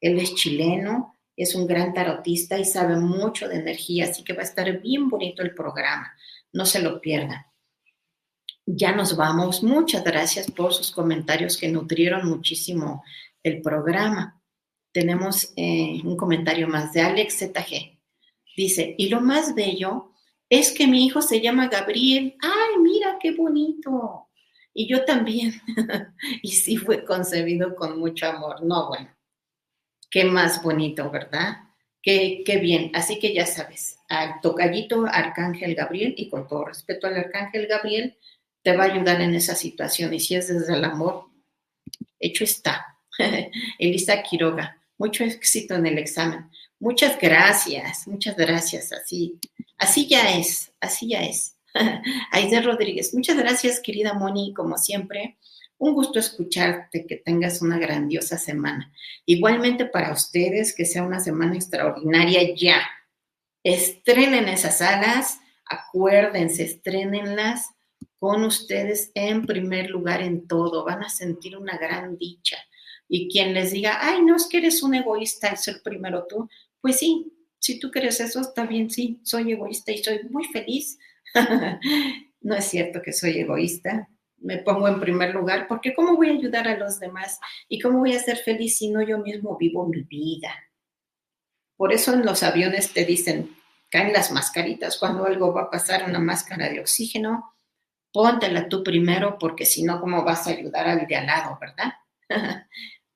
Él 0.00 0.18
es 0.18 0.34
chileno, 0.34 1.14
es 1.36 1.54
un 1.54 1.66
gran 1.66 1.92
tarotista 1.94 2.58
y 2.58 2.64
sabe 2.64 2.96
mucho 2.96 3.48
de 3.48 3.56
energía, 3.56 4.06
así 4.06 4.24
que 4.24 4.32
va 4.32 4.40
a 4.40 4.44
estar 4.44 4.80
bien 4.80 5.08
bonito 5.08 5.42
el 5.42 5.54
programa. 5.54 6.12
No 6.52 6.66
se 6.66 6.80
lo 6.80 7.00
pierdan. 7.00 7.46
Ya 8.66 8.92
nos 8.92 9.16
vamos. 9.16 9.62
Muchas 9.62 10.04
gracias 10.04 10.50
por 10.50 10.74
sus 10.74 10.90
comentarios 10.90 11.56
que 11.56 11.68
nutrieron 11.68 12.28
muchísimo 12.28 13.02
el 13.42 13.62
programa. 13.62 14.42
Tenemos 14.92 15.52
eh, 15.56 16.00
un 16.04 16.16
comentario 16.16 16.68
más 16.68 16.92
de 16.92 17.00
Alex 17.00 17.38
ZG. 17.38 17.98
Dice, 18.56 18.94
y 18.98 19.08
lo 19.08 19.20
más 19.20 19.54
bello 19.54 20.12
es 20.48 20.72
que 20.72 20.86
mi 20.86 21.06
hijo 21.06 21.22
se 21.22 21.40
llama 21.40 21.68
Gabriel. 21.68 22.36
Ay, 22.40 22.80
mira 22.80 23.18
qué 23.20 23.32
bonito. 23.32 24.28
Y 24.72 24.88
yo 24.88 25.04
también. 25.04 25.60
y 26.42 26.48
sí 26.52 26.76
fue 26.76 27.04
concebido 27.04 27.74
con 27.74 27.98
mucho 27.98 28.26
amor. 28.26 28.62
No, 28.62 28.88
bueno, 28.88 29.08
qué 30.10 30.24
más 30.24 30.62
bonito, 30.62 31.10
¿verdad? 31.10 31.58
Qué, 32.02 32.42
qué 32.46 32.58
bien. 32.58 32.90
Así 32.94 33.18
que 33.18 33.34
ya 33.34 33.44
sabes, 33.44 33.98
al 34.08 34.40
tocallito 34.40 35.04
Arcángel 35.06 35.74
Gabriel, 35.74 36.14
y 36.16 36.30
con 36.30 36.46
todo 36.46 36.64
respeto 36.64 37.06
al 37.06 37.16
Arcángel 37.16 37.66
Gabriel, 37.66 38.16
te 38.62 38.76
va 38.76 38.84
a 38.84 38.92
ayudar 38.92 39.20
en 39.20 39.34
esa 39.34 39.54
situación. 39.54 40.14
Y 40.14 40.20
si 40.20 40.34
es 40.34 40.48
desde 40.48 40.74
el 40.74 40.84
amor, 40.84 41.26
hecho 42.18 42.44
está. 42.44 42.98
Elisa 43.78 44.22
Quiroga, 44.22 44.80
mucho 44.96 45.24
éxito 45.24 45.74
en 45.74 45.86
el 45.86 45.98
examen. 45.98 46.50
Muchas 46.80 47.18
gracias, 47.18 48.06
muchas 48.06 48.36
gracias. 48.36 48.92
Así, 48.92 49.38
así 49.76 50.06
ya 50.06 50.38
es, 50.38 50.72
así 50.80 51.08
ya 51.08 51.22
es. 51.22 51.56
Aide 52.32 52.60
Rodríguez, 52.60 53.14
muchas 53.14 53.36
gracias, 53.36 53.80
querida 53.80 54.14
Moni, 54.14 54.54
como 54.54 54.78
siempre. 54.78 55.38
Un 55.78 55.94
gusto 55.94 56.18
escucharte, 56.18 57.06
que 57.06 57.16
tengas 57.16 57.62
una 57.62 57.78
grandiosa 57.78 58.36
semana. 58.36 58.92
Igualmente 59.26 59.86
para 59.86 60.12
ustedes, 60.12 60.74
que 60.74 60.84
sea 60.84 61.04
una 61.04 61.20
semana 61.20 61.54
extraordinaria 61.54 62.54
ya. 62.56 62.80
Estrenen 63.62 64.48
esas 64.48 64.80
alas, 64.80 65.38
acuérdense, 65.64 66.64
estrenenlas 66.64 67.68
con 68.18 68.42
ustedes 68.42 69.12
en 69.14 69.46
primer 69.46 69.90
lugar 69.90 70.22
en 70.22 70.48
todo. 70.48 70.84
Van 70.84 71.04
a 71.04 71.08
sentir 71.08 71.56
una 71.56 71.76
gran 71.76 72.18
dicha. 72.18 72.56
Y 73.08 73.28
quien 73.30 73.54
les 73.54 73.70
diga, 73.70 73.98
ay, 74.00 74.22
no 74.22 74.36
es 74.36 74.46
que 74.48 74.58
eres 74.58 74.82
un 74.82 74.94
egoísta 74.94 75.48
al 75.48 75.58
ser 75.58 75.80
primero 75.82 76.26
tú, 76.28 76.48
pues 76.80 76.98
sí, 76.98 77.32
si 77.58 77.78
tú 77.78 77.90
crees 77.90 78.20
eso, 78.20 78.40
está 78.40 78.66
bien, 78.66 78.90
sí, 78.90 79.20
soy 79.24 79.52
egoísta 79.52 79.92
y 79.92 79.98
soy 79.98 80.20
muy 80.30 80.44
feliz. 80.44 80.98
no 82.40 82.54
es 82.54 82.64
cierto 82.64 83.02
que 83.02 83.12
soy 83.12 83.38
egoísta, 83.38 84.08
me 84.38 84.58
pongo 84.58 84.88
en 84.88 85.00
primer 85.00 85.34
lugar, 85.34 85.66
porque 85.68 85.94
¿cómo 85.94 86.16
voy 86.16 86.30
a 86.30 86.32
ayudar 86.32 86.68
a 86.68 86.76
los 86.76 87.00
demás? 87.00 87.40
¿Y 87.68 87.80
cómo 87.80 87.98
voy 87.98 88.14
a 88.14 88.20
ser 88.20 88.38
feliz 88.38 88.78
si 88.78 88.90
no 88.90 89.02
yo 89.02 89.18
mismo 89.18 89.56
vivo 89.58 89.86
mi 89.86 90.02
vida? 90.02 90.54
Por 91.76 91.92
eso 91.92 92.12
en 92.12 92.24
los 92.24 92.42
aviones 92.42 92.92
te 92.92 93.04
dicen, 93.04 93.56
caen 93.90 94.12
las 94.12 94.32
mascaritas 94.32 94.98
cuando 94.98 95.26
algo 95.26 95.52
va 95.52 95.62
a 95.62 95.70
pasar, 95.70 96.08
una 96.08 96.18
máscara 96.18 96.68
de 96.68 96.80
oxígeno, 96.80 97.56
póntela 98.12 98.68
tú 98.68 98.82
primero, 98.82 99.38
porque 99.38 99.64
si 99.64 99.82
no, 99.82 100.00
¿cómo 100.00 100.24
vas 100.24 100.46
a 100.46 100.50
ayudar 100.50 100.88
al 100.88 101.06
de 101.06 101.16
al 101.16 101.26
lado, 101.26 101.58
verdad? 101.60 101.92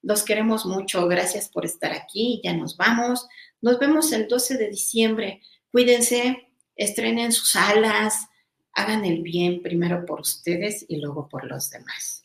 Los 0.02 0.24
queremos 0.24 0.66
mucho. 0.66 1.06
Gracias 1.06 1.48
por 1.48 1.64
estar 1.64 1.92
aquí. 1.92 2.40
Ya 2.42 2.52
nos 2.54 2.76
vamos. 2.76 3.28
Nos 3.62 3.78
vemos 3.78 4.12
el 4.12 4.28
12 4.28 4.58
de 4.58 4.68
diciembre. 4.68 5.40
Cuídense, 5.70 6.48
estrenen 6.76 7.32
sus 7.32 7.56
alas, 7.56 8.26
hagan 8.72 9.04
el 9.04 9.22
bien 9.22 9.62
primero 9.62 10.04
por 10.04 10.20
ustedes 10.20 10.84
y 10.88 10.96
luego 10.96 11.28
por 11.28 11.44
los 11.44 11.70
demás. 11.70 12.24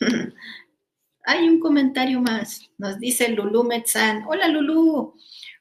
Hay 1.24 1.48
un 1.48 1.60
comentario 1.60 2.20
más. 2.20 2.70
Nos 2.78 2.98
dice 2.98 3.28
Lulu 3.28 3.64
Metzán. 3.64 4.24
Hola 4.26 4.48
Lulu. 4.48 5.14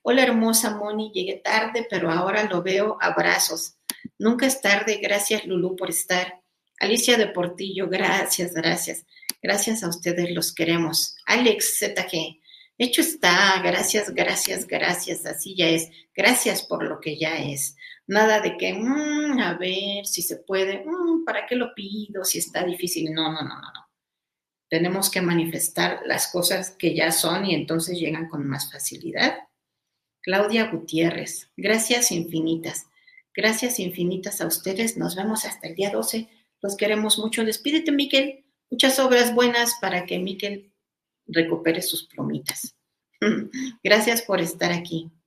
Hola 0.03 0.23
hermosa 0.23 0.75
Moni. 0.75 1.11
Llegué 1.13 1.41
tarde, 1.43 1.85
pero 1.89 2.11
ahora 2.11 2.43
lo 2.43 2.63
veo. 2.63 2.97
Abrazos. 2.99 3.75
Nunca 4.17 4.45
es 4.45 4.61
tarde. 4.61 4.99
Gracias 5.01 5.45
Lulu 5.45 5.75
por 5.75 5.89
estar. 5.89 6.41
Alicia 6.79 7.17
de 7.17 7.27
Portillo. 7.27 7.87
Gracias, 7.89 8.53
gracias. 8.53 9.05
Gracias 9.41 9.83
a 9.83 9.89
ustedes, 9.89 10.31
los 10.31 10.53
queremos. 10.53 11.15
Alex 11.25 11.79
ZG, 11.79 12.40
hecho 12.85 13.01
está, 13.01 13.61
gracias, 13.61 14.13
gracias, 14.13 14.67
gracias, 14.67 15.25
así 15.25 15.55
ya 15.55 15.67
es. 15.67 15.89
Gracias 16.15 16.63
por 16.63 16.83
lo 16.83 16.99
que 16.99 17.17
ya 17.17 17.37
es. 17.37 17.75
Nada 18.07 18.41
de 18.41 18.57
que, 18.57 18.73
mm, 18.73 19.39
a 19.39 19.57
ver 19.57 20.05
si 20.05 20.21
se 20.21 20.37
puede, 20.37 20.83
mm, 20.85 21.23
¿para 21.25 21.45
qué 21.45 21.55
lo 21.55 21.73
pido? 21.73 22.23
Si 22.23 22.39
está 22.39 22.63
difícil. 22.63 23.13
No, 23.13 23.31
no, 23.31 23.41
no, 23.41 23.55
no, 23.55 23.61
no. 23.61 23.89
Tenemos 24.69 25.09
que 25.09 25.21
manifestar 25.21 26.01
las 26.05 26.31
cosas 26.31 26.71
que 26.71 26.95
ya 26.95 27.11
son 27.11 27.45
y 27.45 27.55
entonces 27.55 27.99
llegan 27.99 28.29
con 28.29 28.47
más 28.47 28.71
facilidad. 28.71 29.37
Claudia 30.21 30.71
Gutiérrez, 30.71 31.51
gracias 31.57 32.11
infinitas. 32.11 32.85
Gracias 33.33 33.79
infinitas 33.79 34.41
a 34.41 34.47
ustedes. 34.47 34.97
Nos 34.97 35.15
vemos 35.15 35.45
hasta 35.45 35.67
el 35.67 35.75
día 35.75 35.91
12. 35.91 36.29
Los 36.61 36.77
queremos 36.77 37.17
mucho. 37.17 37.43
Despídete, 37.43 37.91
Miquel 37.91 38.45
muchas 38.71 38.97
obras 38.99 39.35
buenas 39.35 39.75
para 39.79 40.05
que 40.05 40.17
Miquel 40.17 40.70
recupere 41.27 41.81
sus 41.81 42.07
plomitas. 42.07 42.75
Gracias 43.83 44.21
por 44.23 44.41
estar 44.41 44.71
aquí. 44.71 45.11